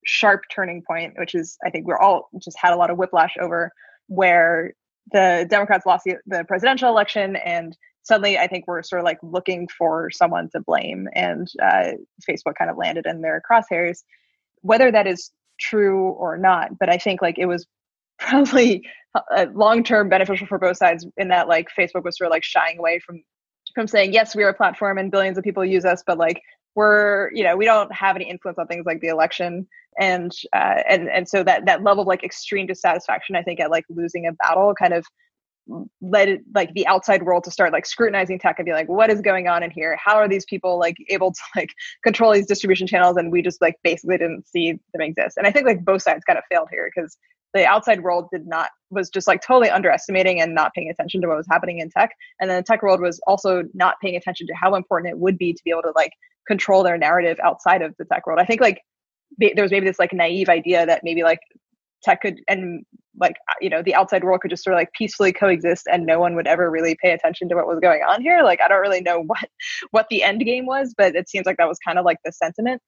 sharp 0.05 0.43
turning 0.55 0.82
point, 0.86 1.14
which 1.18 1.34
is 1.34 1.57
I 1.64 1.70
think 1.70 1.86
we're 1.86 1.99
all 1.99 2.28
just 2.43 2.59
had 2.59 2.72
a 2.72 2.76
lot 2.76 2.90
of 2.90 2.99
whiplash 2.99 3.34
over 3.40 3.72
where 4.09 4.74
the 5.11 5.47
Democrats 5.49 5.86
lost 5.86 6.05
the, 6.05 6.16
the 6.26 6.45
presidential 6.45 6.88
election, 6.88 7.36
and 7.36 7.76
suddenly 8.03 8.38
I 8.38 8.47
think 8.47 8.66
we're 8.66 8.82
sort 8.82 9.01
of 9.01 9.05
like 9.05 9.18
looking 9.22 9.68
for 9.76 10.11
someone 10.11 10.49
to 10.53 10.61
blame, 10.61 11.09
and 11.14 11.49
uh, 11.62 11.93
Facebook 12.28 12.55
kind 12.57 12.70
of 12.70 12.76
landed 12.76 13.07
in 13.07 13.20
their 13.20 13.43
crosshairs. 13.51 14.03
Whether 14.63 14.91
that 14.91 15.07
is 15.07 15.31
true 15.61 16.09
or 16.11 16.37
not, 16.37 16.79
but 16.79 16.89
I 16.89 16.99
think 16.99 17.23
like 17.23 17.39
it 17.39 17.47
was 17.47 17.67
probably 18.19 18.85
long 19.53 19.85
term 19.85 20.09
beneficial 20.09 20.47
for 20.47 20.59
both 20.59 20.77
sides 20.77 21.07
in 21.17 21.29
that 21.29 21.49
like 21.49 21.69
Facebook 21.79 22.05
was 22.05 22.17
sort 22.17 22.29
of 22.29 22.31
like 22.33 22.45
shying 22.45 22.79
away 22.79 22.99
from 22.99 23.23
from 23.75 23.87
saying 23.87 24.13
yes 24.13 24.35
we 24.35 24.43
are 24.43 24.51
a 24.51 24.55
platform 24.55 24.99
and 24.99 25.11
billions 25.11 25.39
of 25.39 25.45
people 25.45 25.65
use 25.65 25.85
us 25.85 26.03
but 26.07 26.19
like 26.19 26.41
we're 26.75 27.31
you 27.33 27.45
know 27.45 27.57
we 27.57 27.65
don't 27.65 27.93
have 27.93 28.17
any 28.17 28.29
influence 28.29 28.59
on 28.59 28.67
things 28.67 28.87
like 28.87 29.01
the 29.01 29.09
election. 29.09 29.67
And 30.01 30.33
uh, 30.55 30.83
and 30.89 31.11
and 31.11 31.29
so 31.29 31.45
that 31.45 31.67
that 31.67 31.83
level 31.83 32.01
of 32.01 32.09
like 32.09 32.25
extreme 32.25 32.67
dissatisfaction 32.67 33.37
i 33.37 33.43
think 33.43 33.61
at 33.61 33.71
like 33.71 33.85
losing 33.91 34.27
a 34.27 34.33
battle 34.33 34.73
kind 34.75 34.95
of 34.95 35.05
led 36.01 36.41
like 36.55 36.73
the 36.75 36.87
outside 36.87 37.23
world 37.23 37.45
to 37.45 37.51
start 37.51 37.73
like 37.73 37.87
scrutinizing 37.87 38.39
tech 38.39 38.59
and 38.59 38.67
be 38.67 38.73
like 38.73 38.89
what 38.89 39.11
is 39.11 39.21
going 39.21 39.49
on 39.49 39.63
in 39.63 39.71
here? 39.71 39.97
How 40.03 40.17
are 40.17 40.29
these 40.29 40.45
people 40.45 40.79
like 40.79 40.97
able 41.09 41.33
to 41.33 41.41
like 41.57 41.71
control 42.03 42.33
these 42.33 42.47
distribution 42.47 42.87
channels? 42.87 43.17
And 43.17 43.31
we 43.31 43.43
just 43.43 43.61
like 43.61 43.77
basically 43.83 44.19
didn't 44.19 44.47
see 44.49 44.73
them 44.93 45.03
exist. 45.03 45.37
And 45.37 45.47
i 45.47 45.53
think 45.53 45.67
like 45.67 45.85
both 45.85 46.03
sides 46.03 46.25
kind 46.25 46.39
of 46.39 46.45
failed 46.51 46.69
here 46.71 46.91
because 46.95 47.17
the 47.55 47.67
outside 47.67 48.03
world 48.03 48.29
did 48.33 48.47
not 48.47 48.71
was 48.91 49.11
just 49.11 49.29
like 49.29 49.43
totally 49.43 49.69
underestimating 49.69 50.41
and 50.41 50.55
not 50.55 50.73
paying 50.75 50.89
attention 50.89 51.21
to 51.21 51.29
what 51.29 51.37
was 51.37 51.47
happening 51.51 51.79
in 51.79 51.91
tech. 51.91 52.15
And 52.41 52.49
then 52.49 52.57
the 52.57 52.63
tech 52.63 52.83
world 52.83 53.01
was 53.01 53.21
also 53.27 53.65
not 53.75 53.97
paying 54.01 54.17
attention 54.17 54.47
to 54.47 54.55
how 54.55 54.75
important 54.75 55.13
it 55.13 55.19
would 55.19 55.39
be 55.39 55.53
to 55.53 55.63
be 55.65 55.71
able 55.71 55.83
to 55.83 55.93
like 55.95 56.13
control 56.47 56.83
their 56.83 56.99
narrative 56.99 57.39
outside 57.43 57.83
of 57.83 57.95
the 57.99 58.05
tech 58.07 58.27
world. 58.27 58.41
I 58.41 58.47
think 58.47 58.61
like 58.61 58.81
there 59.39 59.63
was 59.63 59.71
maybe 59.71 59.87
this 59.87 59.99
like 59.99 60.13
naive 60.13 60.49
idea 60.49 60.87
that 60.87 61.03
maybe 61.05 61.23
like 61.23 61.41
tech 62.03 62.23
could 62.23 62.41
and 62.49 62.85
like 63.19 63.37
you 63.61 63.69
know 63.69 63.83
the 63.83 63.95
outside 63.95 64.25
world 64.25 64.41
could 64.41 64.51
just 64.51 64.65
sort 64.65 64.75
of 64.75 64.79
like 64.79 64.93
peacefully 64.93 65.33
coexist 65.33 65.87
and 65.91 66.07
no 66.07 66.19
one 66.19 66.35
would 66.35 66.47
ever 66.47 66.71
really 66.71 66.97
pay 67.03 67.13
attention 67.13 67.49
to 67.49 67.55
what 67.55 67.67
was 67.67 67.79
going 67.81 68.03
on 68.03 68.23
here 68.23 68.43
like 68.43 68.61
i 68.61 68.69
don't 68.69 68.81
really 68.81 69.01
know 69.01 69.21
what 69.27 69.49
what 69.91 70.07
the 70.11 70.23
end 70.23 70.45
game 70.45 70.67
was 70.67 70.95
but 70.97 71.15
it 71.15 71.29
seems 71.29 71.47
like 71.47 71.57
that 71.57 71.69
was 71.69 71.79
kind 71.87 71.99
of 71.99 72.05
like 72.05 72.19
the 72.25 72.33
sentiment 72.33 72.81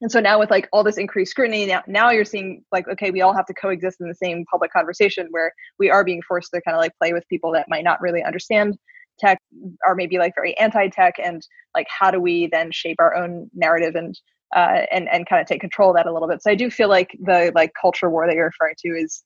and 0.00 0.10
so 0.10 0.18
now 0.18 0.38
with 0.38 0.50
like 0.50 0.68
all 0.72 0.82
this 0.82 0.98
increased 0.98 1.30
scrutiny 1.30 1.66
now, 1.66 1.82
now 1.86 2.10
you're 2.10 2.24
seeing 2.24 2.62
like 2.72 2.88
okay 2.88 3.10
we 3.10 3.20
all 3.20 3.34
have 3.34 3.46
to 3.46 3.54
coexist 3.54 4.00
in 4.00 4.08
the 4.08 4.14
same 4.14 4.44
public 4.50 4.72
conversation 4.72 5.26
where 5.30 5.52
we 5.78 5.90
are 5.90 6.04
being 6.04 6.22
forced 6.26 6.50
to 6.52 6.60
kind 6.62 6.76
of 6.76 6.80
like 6.80 6.92
play 6.98 7.12
with 7.12 7.26
people 7.28 7.52
that 7.52 7.66
might 7.68 7.84
not 7.84 8.00
really 8.00 8.22
understand 8.22 8.76
tech 9.18 9.38
are 9.86 9.94
maybe 9.94 10.18
like 10.18 10.34
very 10.34 10.56
anti-tech 10.58 11.14
and 11.22 11.46
like 11.74 11.86
how 11.88 12.10
do 12.10 12.20
we 12.20 12.48
then 12.50 12.70
shape 12.72 12.96
our 12.98 13.14
own 13.14 13.50
narrative 13.54 13.94
and 13.94 14.18
uh, 14.54 14.82
and 14.90 15.08
and 15.08 15.26
kind 15.26 15.40
of 15.40 15.46
take 15.46 15.60
control 15.60 15.90
of 15.90 15.96
that 15.96 16.06
a 16.06 16.12
little 16.12 16.28
bit. 16.28 16.42
So 16.42 16.50
I 16.50 16.54
do 16.54 16.70
feel 16.70 16.88
like 16.88 17.16
the 17.20 17.52
like 17.54 17.72
culture 17.80 18.10
war 18.10 18.26
that 18.26 18.34
you're 18.34 18.46
referring 18.46 18.74
to 18.80 18.88
is 18.88 19.24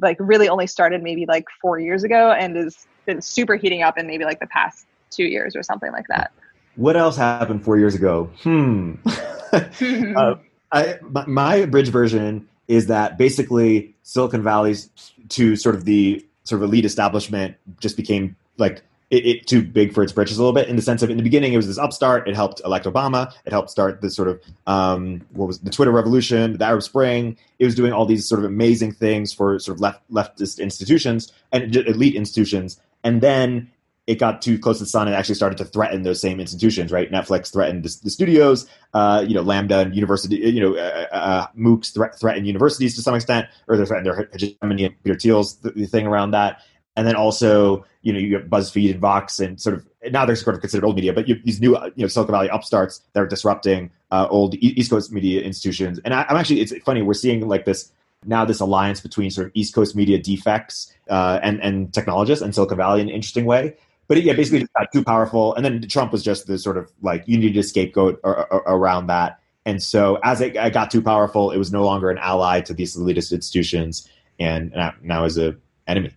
like 0.00 0.16
really 0.20 0.48
only 0.48 0.66
started 0.66 1.02
maybe 1.02 1.26
like 1.26 1.46
four 1.60 1.78
years 1.78 2.04
ago 2.04 2.32
and 2.32 2.56
has 2.56 2.86
been 3.06 3.20
super 3.20 3.56
heating 3.56 3.82
up 3.82 3.98
in 3.98 4.06
maybe 4.06 4.24
like 4.24 4.40
the 4.40 4.46
past 4.46 4.86
two 5.10 5.24
years 5.24 5.56
or 5.56 5.62
something 5.62 5.92
like 5.92 6.06
that. 6.08 6.32
What 6.76 6.96
else 6.96 7.16
happened 7.16 7.64
four 7.64 7.78
years 7.78 7.94
ago? 7.94 8.30
Hmm. 8.42 8.94
uh, 9.52 10.34
I, 10.72 10.98
my 11.02 11.66
bridge 11.66 11.88
version 11.88 12.48
is 12.68 12.86
that 12.86 13.18
basically 13.18 13.94
Silicon 14.02 14.42
Valley's 14.42 14.88
to 15.30 15.56
sort 15.56 15.74
of 15.74 15.84
the 15.84 16.24
sort 16.44 16.62
of 16.62 16.68
elite 16.68 16.84
establishment 16.84 17.56
just 17.80 17.96
became 17.96 18.36
like 18.58 18.82
it, 19.10 19.26
it, 19.26 19.46
too 19.46 19.62
big 19.62 19.92
for 19.92 20.02
its 20.02 20.12
britches 20.12 20.38
a 20.38 20.40
little 20.40 20.54
bit 20.54 20.68
in 20.68 20.76
the 20.76 20.82
sense 20.82 21.02
of 21.02 21.10
in 21.10 21.16
the 21.16 21.22
beginning 21.22 21.52
it 21.52 21.56
was 21.56 21.66
this 21.66 21.78
upstart. 21.78 22.28
It 22.28 22.34
helped 22.34 22.60
elect 22.64 22.86
obama. 22.86 23.32
It 23.44 23.52
helped 23.52 23.70
start 23.70 24.00
this 24.00 24.14
sort 24.14 24.28
of 24.28 24.40
um, 24.66 25.22
what 25.32 25.46
was 25.46 25.60
the 25.60 25.70
twitter 25.70 25.90
revolution 25.90 26.56
the 26.56 26.64
arab 26.64 26.82
spring. 26.82 27.36
It 27.58 27.64
was 27.64 27.74
doing 27.74 27.92
all 27.92 28.06
these 28.06 28.28
sort 28.28 28.38
of 28.38 28.44
amazing 28.44 28.92
things 28.92 29.32
for 29.32 29.58
sort 29.58 29.76
of 29.76 29.80
left 29.80 30.10
leftist 30.10 30.58
institutions 30.60 31.32
and 31.52 31.74
elite 31.74 32.14
institutions. 32.14 32.80
And 33.02 33.20
then 33.20 33.70
it 34.06 34.18
got 34.18 34.42
too 34.42 34.58
close 34.58 34.78
to 34.78 34.84
the 34.84 34.90
sun 34.90 35.06
and 35.06 35.14
actually 35.14 35.36
started 35.36 35.56
to 35.58 35.64
threaten 35.64 36.02
those 36.02 36.20
same 36.20 36.40
institutions, 36.40 36.90
right? 36.90 37.12
Netflix 37.12 37.52
threatened 37.52 37.84
the, 37.84 37.96
the 38.02 38.10
studios, 38.10 38.66
uh, 38.92 39.24
you 39.26 39.34
know, 39.34 39.42
Lambda 39.42 39.78
and 39.78 39.94
university, 39.94 40.36
you 40.36 40.60
know, 40.60 40.74
uh, 40.74 41.06
uh, 41.12 41.46
MOOCs 41.56 41.94
thre- 41.94 42.18
threatened 42.18 42.44
universities 42.44 42.96
to 42.96 43.02
some 43.02 43.14
extent, 43.14 43.46
or 43.68 43.76
they 43.76 43.84
threatened 43.84 44.06
their 44.06 44.28
hegemony 44.32 44.88
Peter 45.04 45.16
Thiel's 45.16 45.56
the, 45.58 45.86
thing 45.86 46.08
around 46.08 46.32
that 46.32 46.60
and 47.00 47.08
then 47.08 47.16
also 47.16 47.82
you 48.02 48.12
know 48.12 48.18
you 48.18 48.36
have 48.36 48.44
BuzzFeed 48.48 48.90
and 48.90 49.00
Vox 49.00 49.40
and 49.40 49.58
sort 49.58 49.74
of 49.74 49.86
now 50.10 50.26
they're 50.26 50.36
sort 50.36 50.54
of 50.54 50.60
considered 50.60 50.84
old 50.84 50.96
media, 50.96 51.14
but 51.14 51.26
you, 51.26 51.40
these 51.46 51.58
new 51.58 51.70
you 51.96 52.02
know 52.02 52.08
Silicon 52.08 52.32
Valley 52.34 52.50
upstarts 52.50 53.00
that 53.14 53.22
are 53.22 53.26
disrupting 53.26 53.90
uh, 54.10 54.28
old 54.28 54.54
East 54.56 54.90
Coast 54.90 55.10
media 55.10 55.40
institutions. 55.40 55.98
And 56.04 56.12
I, 56.12 56.26
am 56.28 56.36
actually 56.36 56.60
it's 56.60 56.76
funny 56.84 57.00
we're 57.00 57.14
seeing 57.14 57.48
like 57.48 57.64
this 57.64 57.90
now 58.26 58.44
this 58.44 58.60
alliance 58.60 59.00
between 59.00 59.30
sort 59.30 59.46
of 59.46 59.52
East 59.54 59.74
Coast 59.74 59.96
media 59.96 60.18
defects 60.18 60.94
uh, 61.08 61.40
and 61.42 61.58
and 61.62 61.90
technologists 61.94 62.44
and 62.44 62.54
Silicon 62.54 62.76
Valley 62.76 63.00
in 63.00 63.08
an 63.08 63.14
interesting 63.14 63.46
way. 63.46 63.74
But 64.06 64.22
yeah, 64.22 64.34
basically 64.34 64.58
just 64.60 64.74
got 64.74 64.92
too 64.92 65.02
powerful. 65.02 65.54
And 65.54 65.64
then 65.64 65.88
Trump 65.88 66.12
was 66.12 66.22
just 66.22 66.48
the 66.48 66.58
sort 66.58 66.76
of 66.76 66.92
like 67.00 67.24
you 67.26 67.38
needed 67.38 67.56
a 67.56 67.62
scapegoat 67.62 68.20
or, 68.22 68.52
or, 68.52 68.62
around 68.66 69.06
that. 69.06 69.40
And 69.64 69.82
so 69.82 70.18
as 70.22 70.42
it, 70.42 70.52
got 70.52 70.90
too 70.90 71.00
powerful, 71.00 71.50
it 71.50 71.56
was 71.56 71.72
no 71.72 71.82
longer 71.82 72.10
an 72.10 72.18
ally 72.18 72.60
to 72.60 72.74
these 72.74 72.94
elitist 72.94 73.32
institutions, 73.32 74.06
and 74.38 74.74
now 75.02 75.24
is 75.24 75.38
a 75.38 75.56
enemy. 75.86 76.10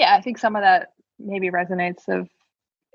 Yeah, 0.00 0.14
I 0.14 0.22
think 0.22 0.38
some 0.38 0.56
of 0.56 0.62
that 0.62 0.94
maybe 1.18 1.50
resonates. 1.50 2.08
Of 2.08 2.26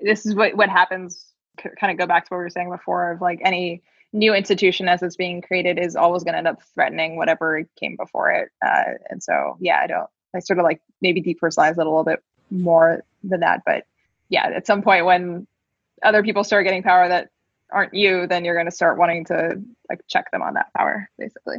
this 0.00 0.26
is 0.26 0.34
what 0.34 0.56
what 0.56 0.68
happens. 0.68 1.32
Kind 1.56 1.92
of 1.92 1.96
go 1.96 2.04
back 2.04 2.24
to 2.24 2.34
what 2.34 2.38
we 2.38 2.44
were 2.44 2.50
saying 2.50 2.68
before 2.68 3.12
of 3.12 3.20
like 3.20 3.40
any 3.44 3.80
new 4.12 4.34
institution 4.34 4.88
as 4.88 5.04
it's 5.04 5.14
being 5.14 5.40
created 5.40 5.78
is 5.78 5.94
always 5.94 6.24
going 6.24 6.32
to 6.32 6.38
end 6.38 6.48
up 6.48 6.60
threatening 6.74 7.16
whatever 7.16 7.62
came 7.78 7.96
before 7.96 8.32
it. 8.32 8.50
Uh, 8.60 8.94
and 9.08 9.22
so, 9.22 9.56
yeah, 9.60 9.78
I 9.80 9.86
don't. 9.86 10.10
I 10.34 10.40
sort 10.40 10.58
of 10.58 10.64
like 10.64 10.80
maybe 11.00 11.22
depersonalize 11.22 11.72
it 11.72 11.78
a 11.78 11.84
little 11.84 12.02
bit 12.02 12.24
more 12.50 13.04
than 13.22 13.40
that, 13.40 13.62
but 13.64 13.84
yeah, 14.28 14.46
at 14.46 14.66
some 14.66 14.82
point 14.82 15.06
when 15.06 15.46
other 16.02 16.24
people 16.24 16.42
start 16.42 16.64
getting 16.64 16.82
power 16.82 17.08
that 17.08 17.30
aren't 17.70 17.94
you, 17.94 18.26
then 18.26 18.44
you're 18.44 18.56
going 18.56 18.66
to 18.66 18.72
start 18.72 18.98
wanting 18.98 19.24
to 19.26 19.62
like 19.88 20.00
check 20.08 20.30
them 20.32 20.42
on 20.42 20.54
that 20.54 20.72
power, 20.76 21.08
basically. 21.18 21.58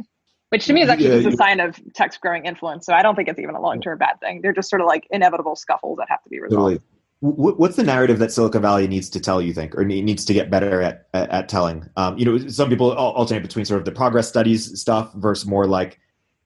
Which 0.50 0.66
to 0.66 0.72
me 0.72 0.82
is 0.82 0.88
actually 0.88 1.10
yeah, 1.10 1.20
just 1.20 1.34
a 1.34 1.36
sign 1.36 1.60
of 1.60 1.78
tech's 1.94 2.16
growing 2.16 2.46
influence. 2.46 2.86
So 2.86 2.94
I 2.94 3.02
don't 3.02 3.14
think 3.14 3.28
it's 3.28 3.38
even 3.38 3.54
a 3.54 3.60
long 3.60 3.80
term 3.80 3.98
bad 3.98 4.18
thing. 4.20 4.40
They're 4.40 4.52
just 4.52 4.70
sort 4.70 4.80
of 4.80 4.86
like 4.86 5.06
inevitable 5.10 5.56
scuffles 5.56 5.98
that 5.98 6.08
have 6.08 6.22
to 6.22 6.30
be 6.30 6.40
resolved. 6.40 6.80
Totally. 6.80 6.82
What's 7.20 7.74
the 7.74 7.82
narrative 7.82 8.20
that 8.20 8.30
Silicon 8.32 8.62
Valley 8.62 8.86
needs 8.86 9.10
to 9.10 9.20
tell? 9.20 9.42
You 9.42 9.52
think, 9.52 9.74
or 9.74 9.84
needs 9.84 10.24
to 10.24 10.32
get 10.32 10.50
better 10.50 10.80
at 10.80 11.08
at, 11.12 11.28
at 11.30 11.48
telling? 11.48 11.84
Um, 11.96 12.16
you 12.16 12.24
know, 12.24 12.38
some 12.48 12.68
people 12.68 12.92
alternate 12.92 13.42
between 13.42 13.64
sort 13.64 13.80
of 13.80 13.84
the 13.84 13.92
progress 13.92 14.28
studies 14.28 14.80
stuff 14.80 15.12
versus 15.14 15.46
more 15.46 15.66
like 15.66 15.98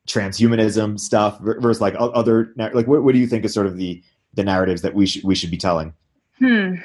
transhumanism 0.09 0.99
stuff 0.99 1.39
versus 1.41 1.81
like 1.81 1.95
other 1.99 2.53
like 2.57 2.87
what, 2.87 3.05
what 3.05 3.13
do 3.13 3.21
you 3.21 3.27
think 3.27 3.45
is 3.45 3.53
sort 3.53 3.67
of 3.67 3.77
the 3.77 4.03
the 4.35 4.43
narratives 4.43 4.83
that 4.83 4.95
we 4.95 5.07
should 5.07 5.23
we 5.25 5.35
should 5.35 5.51
be 5.51 5.59
telling? 5.59 5.93
Hmm. 6.39 6.77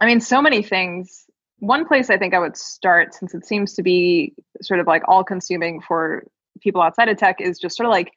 I 0.00 0.06
mean, 0.06 0.20
so 0.20 0.40
many 0.40 0.62
things. 0.62 1.26
One 1.58 1.86
place 1.86 2.10
I 2.10 2.16
think 2.16 2.34
I 2.34 2.38
would 2.38 2.56
start, 2.56 3.12
since 3.12 3.34
it 3.34 3.44
seems 3.44 3.74
to 3.74 3.82
be 3.82 4.34
sort 4.62 4.80
of 4.80 4.86
like 4.86 5.02
all 5.06 5.22
consuming 5.24 5.80
for 5.80 6.24
people 6.62 6.82
outside 6.82 7.08
of 7.08 7.16
tech, 7.16 7.40
is 7.40 7.58
just 7.58 7.76
sort 7.76 7.86
of 7.86 7.92
like, 7.92 8.12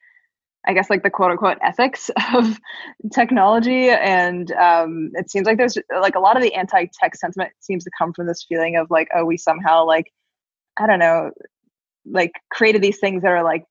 I 0.66 0.72
guess, 0.72 0.90
like 0.90 1.02
the 1.02 1.10
quote 1.10 1.30
unquote 1.30 1.58
ethics 1.62 2.10
of 2.34 2.58
technology. 3.12 3.90
And 3.90 4.50
um, 4.52 5.10
it 5.14 5.30
seems 5.30 5.46
like 5.46 5.58
there's 5.58 5.78
like 6.00 6.14
a 6.14 6.20
lot 6.20 6.36
of 6.36 6.42
the 6.42 6.54
anti 6.54 6.86
tech 7.00 7.14
sentiment 7.14 7.52
seems 7.60 7.84
to 7.84 7.90
come 7.98 8.12
from 8.12 8.26
this 8.26 8.44
feeling 8.48 8.76
of 8.76 8.90
like, 8.90 9.08
oh, 9.14 9.24
we 9.24 9.36
somehow 9.36 9.84
like, 9.84 10.12
I 10.76 10.86
don't 10.86 10.98
know, 10.98 11.30
like 12.04 12.32
created 12.50 12.82
these 12.82 12.98
things 12.98 13.22
that 13.22 13.32
are 13.32 13.44
like 13.44 13.64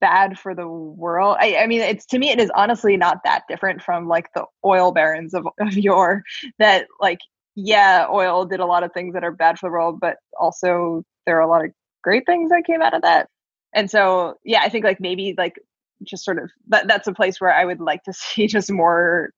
bad 0.00 0.38
for 0.38 0.54
the 0.54 0.68
world. 0.68 1.36
I, 1.40 1.56
I, 1.56 1.66
mean, 1.66 1.80
it's 1.80 2.06
to 2.06 2.18
me, 2.18 2.30
it 2.30 2.40
is 2.40 2.50
honestly 2.54 2.96
not 2.96 3.18
that 3.24 3.44
different 3.48 3.82
from 3.82 4.08
like 4.08 4.28
the 4.34 4.44
oil 4.64 4.92
barons 4.92 5.34
of, 5.34 5.46
of 5.60 5.76
yore 5.76 6.22
that 6.58 6.86
like, 7.00 7.18
yeah, 7.54 8.06
oil 8.10 8.44
did 8.44 8.60
a 8.60 8.66
lot 8.66 8.82
of 8.82 8.92
things 8.92 9.14
that 9.14 9.24
are 9.24 9.32
bad 9.32 9.58
for 9.58 9.68
the 9.68 9.72
world, 9.72 9.98
but 10.00 10.16
also 10.38 11.02
there 11.26 11.36
are 11.36 11.40
a 11.42 11.48
lot 11.48 11.64
of 11.64 11.70
great 12.04 12.26
things 12.26 12.50
that 12.50 12.64
came 12.66 12.82
out 12.82 12.94
of 12.94 13.02
that. 13.02 13.28
And 13.76 13.90
so, 13.90 14.38
yeah, 14.42 14.62
I 14.62 14.70
think 14.70 14.84
like 14.84 15.00
maybe 15.00 15.34
like 15.36 15.54
just 16.02 16.24
sort 16.24 16.38
of 16.38 16.50
that, 16.68 16.88
that's 16.88 17.06
a 17.06 17.12
place 17.12 17.40
where 17.40 17.54
I 17.54 17.64
would 17.64 17.80
like 17.80 18.02
to 18.04 18.12
see 18.14 18.48
just 18.48 18.72
more 18.72 19.30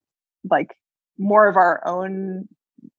like 0.48 0.74
more 1.18 1.48
of 1.48 1.56
our 1.56 1.86
own 1.86 2.48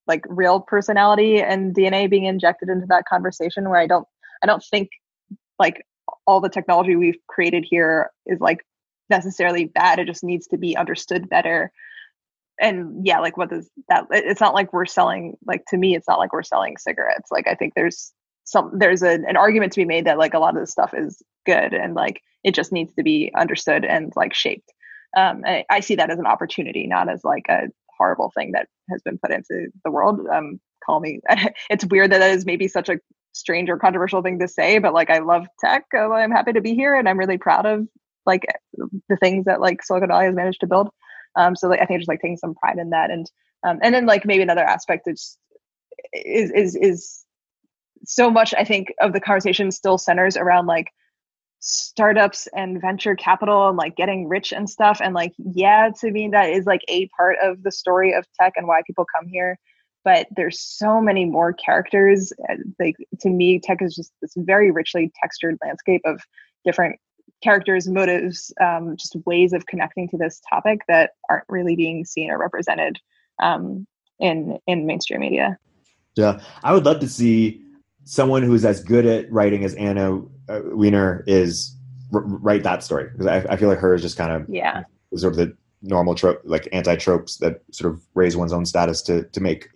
like 0.05 0.25
real 0.27 0.59
personality 0.59 1.41
and 1.41 1.73
DNA 1.73 2.09
being 2.09 2.25
injected 2.25 2.67
into 2.67 2.85
that 2.87 3.05
conversation 3.05 3.69
where 3.69 3.79
I 3.79 3.87
don't 3.87 4.07
I 4.43 4.47
don't 4.47 4.63
think 4.69 4.89
like 5.57 5.85
all 6.27 6.41
the 6.41 6.49
technology 6.49 6.95
we've 6.95 7.19
created 7.27 7.65
here 7.67 8.11
is 8.25 8.39
like 8.39 8.65
necessarily 9.09 9.65
bad. 9.65 9.99
It 9.99 10.07
just 10.07 10.23
needs 10.23 10.47
to 10.47 10.57
be 10.57 10.75
understood 10.75 11.29
better. 11.29 11.71
And 12.59 13.05
yeah, 13.05 13.19
like 13.19 13.37
what 13.37 13.49
does 13.49 13.69
that 13.87 14.05
it's 14.11 14.41
not 14.41 14.53
like 14.53 14.73
we're 14.73 14.85
selling 14.85 15.37
like 15.45 15.63
to 15.69 15.77
me, 15.77 15.95
it's 15.95 16.07
not 16.07 16.19
like 16.19 16.33
we're 16.33 16.43
selling 16.43 16.75
cigarettes. 16.77 17.31
Like 17.31 17.47
I 17.47 17.55
think 17.55 17.73
there's 17.75 18.11
some 18.49 18.71
there's 18.73 19.03
an 19.03 19.37
argument 19.37 19.73
to 19.73 19.81
be 19.81 19.85
made 19.85 20.05
that 20.05 20.17
like 20.17 20.33
a 20.33 20.39
lot 20.39 20.55
of 20.55 20.61
this 20.61 20.71
stuff 20.71 20.93
is 20.95 21.21
good 21.45 21.73
and 21.73 21.93
like 21.93 22.21
it 22.43 22.55
just 22.55 22.71
needs 22.71 22.91
to 22.95 23.03
be 23.03 23.31
understood 23.37 23.85
and 23.85 24.11
like 24.15 24.33
shaped. 24.33 24.73
Um, 25.15 25.43
and 25.45 25.63
I 25.69 25.81
see 25.81 25.95
that 25.95 26.09
as 26.09 26.17
an 26.17 26.25
opportunity, 26.25 26.87
not 26.87 27.09
as 27.09 27.23
like 27.23 27.45
a 27.47 27.67
horrible 27.95 28.31
thing 28.33 28.53
that 28.53 28.67
has 28.89 29.03
been 29.03 29.19
put 29.19 29.31
into 29.31 29.67
the 29.83 29.91
world. 29.91 30.21
Um, 30.31 30.59
call 30.83 30.99
me. 30.99 31.19
it's 31.69 31.85
weird 31.85 32.11
that 32.11 32.19
that 32.19 32.31
is 32.31 32.45
maybe 32.45 32.67
such 32.67 32.89
a 32.89 32.99
strange 33.33 33.69
or 33.69 33.77
controversial 33.77 34.23
thing 34.23 34.39
to 34.39 34.47
say, 34.47 34.79
but 34.79 34.93
like 34.93 35.11
I 35.11 35.19
love 35.19 35.45
tech. 35.59 35.85
I'm 35.93 36.31
happy 36.31 36.53
to 36.53 36.61
be 36.61 36.73
here, 36.73 36.95
and 36.95 37.07
I'm 37.07 37.19
really 37.19 37.37
proud 37.37 37.67
of 37.67 37.87
like 38.25 38.45
the 38.73 39.17
things 39.17 39.45
that 39.45 39.61
like 39.61 39.83
Silicon 39.83 40.09
Valley 40.09 40.25
has 40.25 40.35
managed 40.35 40.61
to 40.61 40.67
build. 40.67 40.89
Um, 41.35 41.55
so 41.55 41.67
like 41.67 41.81
I 41.81 41.85
think 41.85 41.99
just 41.99 42.09
like 42.09 42.21
taking 42.21 42.37
some 42.37 42.55
pride 42.55 42.79
in 42.79 42.89
that, 42.91 43.11
and 43.11 43.29
um, 43.63 43.77
and 43.83 43.93
then 43.93 44.07
like 44.07 44.25
maybe 44.25 44.41
another 44.41 44.63
aspect 44.63 45.07
is 45.07 45.37
is 46.13 46.51
is 46.51 46.75
is 46.75 47.25
so 48.05 48.29
much 48.29 48.53
I 48.57 48.63
think 48.63 48.93
of 49.01 49.13
the 49.13 49.19
conversation 49.19 49.71
still 49.71 49.97
centers 49.97 50.37
around 50.37 50.67
like 50.67 50.87
startups 51.59 52.47
and 52.55 52.79
venture 52.79 53.15
capital 53.15 53.67
and 53.67 53.77
like 53.77 53.95
getting 53.95 54.29
rich 54.29 54.53
and 54.53 54.69
stuff 54.69 55.01
and 55.03 55.13
like 55.13 55.33
yeah 55.37 55.89
to 55.99 56.09
me 56.09 56.29
that 56.29 56.49
is 56.49 56.65
like 56.65 56.81
a 56.87 57.07
part 57.17 57.35
of 57.43 57.61
the 57.63 57.71
story 57.71 58.13
of 58.13 58.25
tech 58.39 58.53
and 58.55 58.65
why 58.65 58.81
people 58.87 59.05
come 59.13 59.27
here 59.27 59.59
but 60.03 60.27
there's 60.35 60.59
so 60.59 61.01
many 61.01 61.25
more 61.25 61.53
characters. 61.53 62.31
Like 62.79 62.95
to 63.21 63.29
me, 63.29 63.59
tech 63.59 63.81
is 63.81 63.95
just 63.95 64.11
this 64.21 64.33
very 64.35 64.71
richly 64.71 65.11
textured 65.21 65.57
landscape 65.63 66.01
of 66.05 66.21
different 66.65 66.99
characters, 67.43 67.87
motives, 67.87 68.51
um, 68.61 68.95
just 68.97 69.15
ways 69.25 69.53
of 69.53 69.65
connecting 69.65 70.09
to 70.09 70.17
this 70.17 70.41
topic 70.49 70.81
that 70.87 71.11
aren't 71.29 71.45
really 71.47 71.75
being 71.75 72.05
seen 72.05 72.31
or 72.31 72.37
represented 72.37 72.97
um, 73.41 73.85
in 74.19 74.57
in 74.67 74.85
mainstream 74.85 75.19
media. 75.19 75.57
Yeah, 76.15 76.41
I 76.63 76.73
would 76.73 76.85
love 76.85 76.99
to 77.01 77.07
see 77.07 77.61
someone 78.03 78.43
who's 78.43 78.65
as 78.65 78.83
good 78.83 79.05
at 79.05 79.31
writing 79.31 79.63
as 79.63 79.75
Anna 79.75 80.21
uh, 80.47 80.61
Wiener 80.65 81.23
is 81.27 81.75
r- 82.13 82.21
write 82.21 82.63
that 82.63 82.83
story 82.83 83.09
because 83.11 83.27
I, 83.27 83.37
I, 83.53 83.55
feel 83.55 83.69
like 83.69 83.79
her 83.79 83.93
is 83.93 84.01
just 84.01 84.17
kind 84.17 84.31
of 84.31 84.49
yeah 84.49 84.83
sort 85.15 85.33
of 85.33 85.37
the 85.37 85.55
normal 85.81 86.15
trope 86.15 86.41
like 86.43 86.67
anti 86.71 86.95
tropes 86.95 87.37
that 87.37 87.61
sort 87.71 87.93
of 87.93 88.01
raise 88.15 88.35
one's 88.35 88.53
own 88.53 88.65
status 88.65 89.01
to 89.03 89.23
to 89.23 89.41
make 89.41 89.69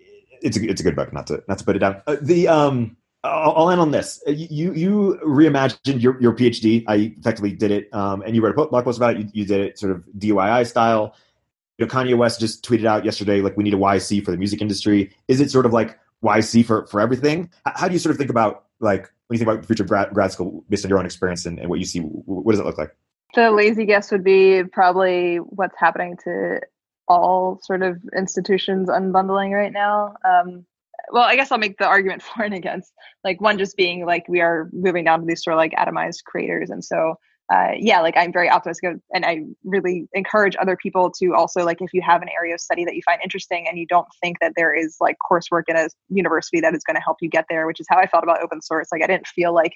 it's 0.44 0.58
a 0.58 0.70
it's 0.70 0.82
a 0.82 0.84
good 0.84 0.96
book. 0.96 1.12
Not 1.14 1.28
to 1.28 1.44
not 1.48 1.58
to 1.58 1.64
put 1.64 1.76
it 1.76 1.80
down. 1.80 2.02
Uh, 2.06 2.18
the 2.22 2.48
um, 2.48 2.96
I'll, 3.24 3.54
I'll, 3.56 3.70
end 3.72 3.82
on 3.82 3.92
this. 3.92 4.22
Uh, 4.28 4.32
you 4.32 4.74
you 4.74 5.20
reimagined 5.26 6.02
your 6.02 6.22
your 6.22 6.34
PhD. 6.34 6.84
I 6.88 7.14
effectively 7.18 7.54
did 7.54 7.72
it, 7.72 7.94
um, 7.94 8.22
and 8.22 8.36
you 8.36 8.44
wrote 8.44 8.58
a 8.58 8.68
blog 8.68 8.84
post 8.84 8.98
about 8.98 9.16
it. 9.16 9.22
You, 9.22 9.30
you 9.34 9.46
did 9.46 9.62
it 9.62 9.80
sort 9.80 9.94
of 9.94 10.04
DIY 10.18 10.68
style. 10.68 11.16
You 11.78 11.86
know, 11.86 11.92
Kanye 11.92 12.16
West 12.16 12.40
just 12.40 12.64
tweeted 12.64 12.86
out 12.86 13.04
yesterday 13.04 13.42
like 13.42 13.58
we 13.58 13.64
need 13.64 13.74
a 13.74 13.78
YC 13.78 14.24
for 14.24 14.32
the 14.32 14.38
music 14.38 14.62
industry. 14.62 15.16
Is 15.28 15.42
it 15.42 15.50
sort 15.50 15.66
of 15.66 15.74
like 15.74 15.98
YC 16.24 16.66
for 16.66 16.88
for 16.88 17.02
everything? 17.02 17.50
How 17.66 17.88
do 17.88 17.94
you 17.94 18.00
sort 18.00 18.12
of 18.12 18.18
think 18.18 18.30
about 18.30 18.66
like 18.80 19.12
when 19.28 19.38
you 19.38 19.46
think 19.46 19.50
about 19.50 19.66
future 19.66 19.84
grad, 19.84 20.14
grad 20.14 20.32
school 20.32 20.64
based 20.70 20.86
on 20.86 20.90
your 20.90 21.00
own 21.00 21.06
experience 21.06 21.46
and, 21.46 21.60
and 21.60 21.70
what 21.70 21.80
you 21.80 21.86
see? 21.86 22.00
What 22.00 22.54
does 22.54 22.60
it 22.60 22.66
look 22.66 22.78
like? 22.78 22.96
The 23.36 23.52
lazy 23.52 23.86
guess 23.86 24.12
would 24.12 24.24
be 24.24 24.64
probably 24.64 25.38
what's 25.38 25.78
happening 25.78 26.18
to 26.24 26.62
all 27.08 27.60
sort 27.64 27.82
of 27.82 28.00
institutions 28.16 28.90
unbundling 28.90 29.52
right 29.52 29.74
now. 29.74 30.16
Um, 30.24 30.66
well, 31.12 31.24
I 31.24 31.36
guess 31.36 31.52
I'll 31.52 31.58
make 31.58 31.78
the 31.78 31.86
argument 31.86 32.22
for 32.36 32.44
and 32.44 32.54
against. 32.54 32.94
Like 33.24 33.42
one 33.42 33.58
just 33.58 33.76
being 33.76 34.06
like 34.06 34.28
we 34.28 34.42
are 34.42 34.70
moving 34.72 35.04
down 35.04 35.20
to 35.22 35.26
these 35.26 35.44
sort 35.44 35.56
of 35.56 35.58
like 35.58 35.74
atomized 35.74 36.24
creators, 36.26 36.70
and 36.70 36.84
so 36.84 37.16
uh, 37.52 37.72
yeah, 37.78 38.00
like 38.02 38.16
I'm 38.16 38.32
very 38.32 38.50
optimistic, 38.50 38.96
and 39.14 39.26
I 39.26 39.42
really 39.64 40.08
encourage 40.14 40.56
other 40.60 40.78
people 40.78 41.12
to 41.20 41.34
also 41.34 41.66
like 41.66 41.82
if 41.82 41.94
you 41.94 42.02
have 42.02 42.22
an 42.22 42.30
area 42.30 42.54
of 42.54 42.62
study 42.62 42.86
that 42.86 42.96
you 42.96 43.02
find 43.06 43.20
interesting 43.24 43.68
and 43.68 43.78
you 43.78 43.86
don't 43.86 44.08
think 44.22 44.40
that 44.40 44.54
there 44.56 44.74
is 44.74 44.98
like 45.02 45.18
coursework 45.30 45.64
in 45.68 45.76
a 45.76 45.90
university 46.10 46.62
that 46.62 46.74
is 46.74 46.84
going 46.84 46.96
to 46.96 47.02
help 47.02 47.18
you 47.22 47.30
get 47.30 47.46
there, 47.50 47.68
which 47.68 47.80
is 47.80 47.88
how 47.90 47.98
I 47.98 48.08
felt 48.08 48.24
about 48.24 48.42
open 48.42 48.62
source. 48.62 48.88
Like 48.92 49.04
I 49.04 49.08
didn't 49.08 49.28
feel 49.28 49.54
like 49.54 49.74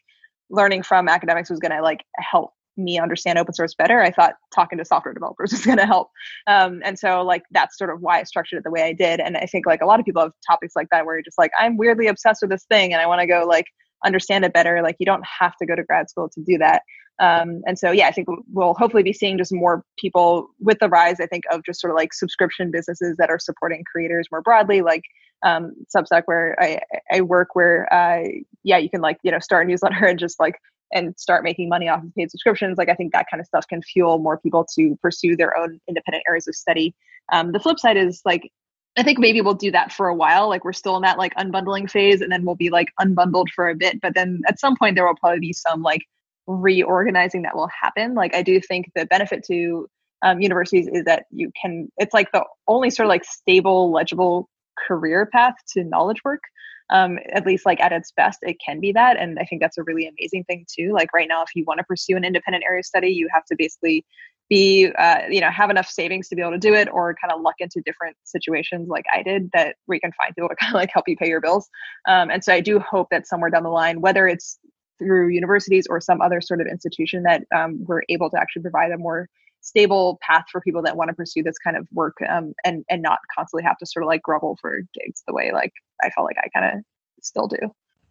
learning 0.50 0.84
from 0.84 1.10
academics 1.10 1.50
was 1.50 1.60
going 1.60 1.74
to 1.74 1.82
like 1.82 2.04
help 2.18 2.52
me 2.78 3.00
understand 3.00 3.40
open 3.40 3.54
source 3.54 3.74
better, 3.74 4.02
I 4.02 4.12
thought 4.12 4.36
talking 4.54 4.78
to 4.78 4.86
software 4.86 5.14
developers 5.14 5.52
was 5.52 5.66
going 5.66 5.80
to 5.80 5.86
help. 5.86 6.10
Um, 6.46 6.82
and 6.86 6.98
so, 6.98 7.22
like, 7.24 7.44
that's 7.52 7.78
sort 7.78 7.90
of 7.90 8.02
why 8.02 8.20
I 8.20 8.24
structured 8.24 8.60
it 8.60 8.64
the 8.64 8.72
way 8.72 8.84
I 8.84 8.94
did. 8.94 9.20
And 9.20 9.36
I 9.38 9.46
think, 9.46 9.66
like, 9.66 9.82
a 9.82 9.86
lot 9.86 10.00
of 10.00 10.06
people 10.06 10.22
have 10.22 10.32
topics 10.48 10.76
like 10.76 10.88
that 10.92 11.06
where 11.06 11.16
you're 11.16 11.24
just 11.24 11.38
like, 11.38 11.52
I'm 11.60 11.78
weirdly 11.78 12.08
obsessed 12.08 12.42
with 12.42 12.52
this 12.52 12.66
thing 12.66 12.94
and 12.94 13.02
I 13.02 13.08
want 13.08 13.22
to 13.22 13.28
go, 13.28 13.46
like, 13.48 13.66
understand 14.06 14.46
it 14.46 14.54
better. 14.54 14.82
Like, 14.82 14.96
you 15.00 15.06
don't 15.06 15.26
have 15.40 15.56
to 15.58 15.66
go 15.66 15.76
to 15.76 15.84
grad 15.84 16.10
school 16.10 16.30
to 16.30 16.42
do 16.42 16.58
that. 16.60 16.84
Um, 17.20 17.62
and 17.66 17.80
so, 17.80 17.92
yeah, 17.92 18.08
I 18.08 18.12
think 18.12 18.28
we'll 18.52 18.76
hopefully 18.76 19.04
be 19.04 19.14
seeing 19.14 19.38
just 19.38 19.54
more 19.54 19.84
people 19.98 20.50
with 20.60 20.80
the 20.80 20.90
rise, 20.90 21.20
I 21.20 21.26
think, 21.26 21.44
of 21.52 21.64
just 21.66 21.82
sort 21.82 21.92
of 21.92 21.96
like 21.96 22.14
subscription 22.14 22.72
businesses 22.72 23.18
that 23.18 23.30
are 23.30 23.40
supporting 23.40 23.84
creators 23.92 24.28
more 24.32 24.42
broadly, 24.42 24.82
like 24.82 25.04
um, 25.44 25.74
Substack, 25.96 26.24
where 26.26 26.56
I, 26.60 26.80
I 27.12 27.22
work, 27.22 27.50
where, 27.56 27.92
uh, 27.92 28.24
yeah, 28.64 28.78
you 28.78 28.90
can 28.90 29.02
like, 29.02 29.18
you 29.24 29.32
know, 29.32 29.40
start 29.40 29.66
a 29.66 29.70
newsletter 29.70 30.06
and 30.06 30.20
just 30.20 30.40
like 30.40 30.56
and 30.94 31.14
start 31.18 31.44
making 31.44 31.70
money 31.70 31.90
off 31.90 32.04
of 32.04 32.16
paid 32.16 32.32
subscriptions. 32.32 32.78
Like 32.78 32.90
i 32.90 32.94
think 32.94 33.14
that 33.14 33.26
kind 33.30 33.42
of 33.42 33.48
stuff 33.48 33.68
can 33.68 33.82
fuel 33.82 34.20
more 34.20 34.38
people 34.38 34.66
to 34.76 34.98
pursue 35.02 35.36
their 35.36 35.58
own 35.58 35.80
independent 35.88 36.24
areas 36.28 36.48
of 36.48 36.56
study. 36.56 36.96
Um, 37.32 37.52
the 37.52 37.60
flip 37.60 37.80
side 37.80 37.98
is 37.98 38.22
like 38.26 38.50
i 38.98 39.04
think 39.04 39.20
maybe 39.20 39.42
we'll 39.42 39.54
do 39.54 39.72
that 39.72 39.92
for 39.92 40.08
a 40.08 40.16
while. 40.16 40.50
Like 40.50 40.64
we're 40.64 40.74
still 40.74 40.96
in 40.96 41.02
that 41.04 41.18
like 41.18 41.36
unbundling 41.36 41.90
phase 41.90 42.22
and 42.22 42.32
then 42.32 42.46
we'll 42.46 42.56
be 42.56 42.70
like 42.70 42.88
unbundled 43.02 43.48
for 43.56 43.70
a 43.70 43.76
bit 43.76 44.00
but 44.02 44.14
then 44.16 44.42
at 44.48 44.60
some 44.60 44.76
point 44.78 44.96
there 44.96 45.06
will 45.06 45.16
probably 45.16 45.40
be 45.40 45.54
some 45.54 45.82
like 45.82 46.02
reorganizing 46.48 47.42
that 47.42 47.56
will 47.56 47.70
happen 47.70 48.14
like 48.14 48.34
i 48.34 48.42
do 48.42 48.60
think 48.60 48.90
the 48.96 49.06
benefit 49.06 49.44
to 49.44 49.88
um, 50.24 50.40
universities 50.40 50.88
is 50.92 51.04
that 51.06 51.26
you 51.30 51.52
can 51.62 51.90
it's 51.98 52.14
like 52.14 52.32
the 52.32 52.44
only 52.68 52.90
sort 52.90 53.06
of 53.06 53.10
like 53.10 53.24
stable 53.24 53.92
legible 53.92 54.50
career 54.78 55.26
path 55.26 55.56
to 55.68 55.84
knowledge 55.84 56.24
work 56.24 56.42
um, 56.90 57.20
at 57.34 57.46
least 57.46 57.66
like 57.66 57.82
at 57.82 57.92
its 57.92 58.14
best, 58.16 58.40
it 58.44 58.58
can 58.66 58.80
be 58.80 58.94
that. 58.94 59.18
And 59.18 59.40
I 59.40 59.44
think 59.44 59.62
that's 59.62 59.78
a 59.78 59.84
really 59.84 60.08
amazing 60.08 60.46
thing 60.46 60.66
too. 60.74 60.94
Like 60.94 61.12
right 61.14 61.28
now, 61.28 61.44
if 61.44 61.50
you 61.54 61.66
want 61.66 61.80
to 61.80 61.84
pursue 61.84 62.16
an 62.16 62.24
independent 62.24 62.64
area 62.64 62.82
study, 62.82 63.10
you 63.10 63.28
have 63.34 63.44
to 63.46 63.56
basically 63.58 64.06
be 64.50 64.90
uh, 64.98 65.22
you 65.30 65.42
know 65.42 65.50
have 65.50 65.70
enough 65.70 65.90
savings 65.90 66.30
to 66.30 66.36
be 66.36 66.42
able 66.42 66.52
to 66.52 66.58
do 66.58 66.74
it 66.74 66.88
or 66.92 67.16
kind 67.22 67.34
of 67.34 67.42
luck 67.42 67.56
into 67.60 67.82
different 67.82 68.16
situations 68.24 68.88
like 68.88 69.06
i 69.14 69.22
did 69.22 69.50
that 69.54 69.76
you 69.90 70.00
can 70.00 70.12
find 70.14 70.34
people 70.36 70.50
to 70.50 70.56
kind 70.62 70.74
of 70.74 70.76
like 70.76 70.90
help 70.94 71.08
you 71.08 71.18
pay 71.18 71.28
your 71.28 71.42
bills 71.42 71.70
um, 72.08 72.30
and 72.30 72.44
so 72.44 72.54
i 72.54 72.60
do 72.60 72.80
hope 72.80 73.08
that 73.12 73.28
somewhere 73.28 73.50
down 73.50 73.64
the 73.64 73.70
line 73.70 74.00
whether 74.02 74.28
it's 74.28 74.60
through 75.00 75.30
universities 75.30 75.88
or 75.90 76.02
some 76.02 76.22
other 76.22 76.42
sort 76.42 76.62
of 76.62 76.68
institution 76.68 77.24
that 77.24 77.44
um, 77.56 77.84
we're 77.86 78.02
able 78.10 78.30
to 78.30 78.40
actually 78.40 78.62
provide 78.62 78.92
a 78.92 78.98
more 78.98 79.28
stable 79.62 80.18
path 80.22 80.46
for 80.52 80.62
people 80.62 80.82
that 80.82 80.96
want 80.96 81.10
to 81.10 81.14
pursue 81.14 81.44
this 81.44 81.58
kind 81.58 81.76
of 81.76 81.88
work 81.92 82.16
um, 82.30 82.54
and 82.64 82.86
and 82.90 83.02
not 83.02 83.20
constantly 83.36 83.64
have 83.64 83.78
to 83.78 83.86
sort 83.86 84.04
of 84.04 84.08
like 84.08 84.22
grovel 84.22 84.58
for 84.62 84.82
gigs 84.94 85.24
the 85.28 85.34
way 85.34 85.52
like 85.52 85.74
I 86.04 86.10
felt 86.12 86.26
like 86.26 86.38
I 86.40 86.48
kind 86.58 86.78
of 86.78 86.84
still 87.22 87.48
do. 87.48 87.58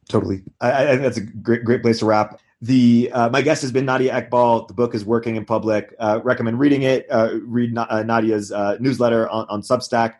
Totally, 0.09 0.43
I, 0.61 0.85
I, 0.85 0.87
think 0.89 1.03
that's 1.03 1.17
a 1.17 1.23
great 1.23 1.65
great 1.65 1.83
place 1.83 1.99
to 2.01 2.07
wrap. 2.07 2.41
The 2.63 3.11
uh, 3.13 3.29
my 3.29 3.43
guest 3.43 3.63
has 3.63 3.73
been 3.73 3.85
Nadia 3.85 4.13
Eghbal. 4.13 4.69
The 4.69 4.75
book 4.75 4.95
is 4.95 5.05
working 5.05 5.37
in 5.37 5.45
public. 5.45 5.95
Uh, 5.99 6.21
recommend 6.23 6.59
reading 6.59 6.83
it. 6.83 7.07
Uh, 7.11 7.39
read 7.43 7.75
Na- 7.75 7.87
uh, 7.91 8.03
Nadia's 8.03 8.53
uh, 8.53 8.77
newsletter 8.81 9.29
on, 9.29 9.47
on 9.49 9.63
Substack. 9.63 10.15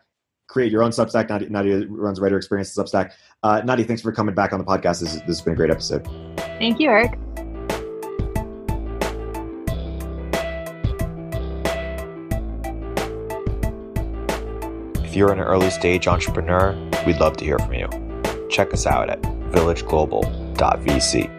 Create 0.47 0.71
your 0.71 0.83
own 0.83 0.91
Substack. 0.91 1.29
Nadia, 1.29 1.49
Nadia 1.49 1.85
runs 1.87 2.19
Writer 2.19 2.37
Experience 2.37 2.73
Substack. 2.73 3.11
Uh, 3.43 3.61
Nadia, 3.65 3.85
thanks 3.85 4.01
for 4.01 4.11
coming 4.11 4.33
back 4.33 4.53
on 4.53 4.59
the 4.59 4.65
podcast. 4.65 5.01
This, 5.01 5.13
this 5.13 5.23
has 5.25 5.41
been 5.41 5.53
a 5.53 5.57
great 5.57 5.71
episode. 5.71 6.07
Thank 6.57 6.79
you, 6.79 6.89
Erik. 6.89 7.17
If 15.03 15.15
you're 15.15 15.31
an 15.31 15.39
early 15.39 15.69
stage 15.69 16.07
entrepreneur, 16.07 16.75
we'd 17.05 17.17
love 17.17 17.37
to 17.37 17.45
hear 17.45 17.59
from 17.59 17.73
you. 17.73 17.87
Check 18.49 18.73
us 18.73 18.85
out 18.85 19.09
at 19.09 19.21
villageglobal.vc. 19.21 21.36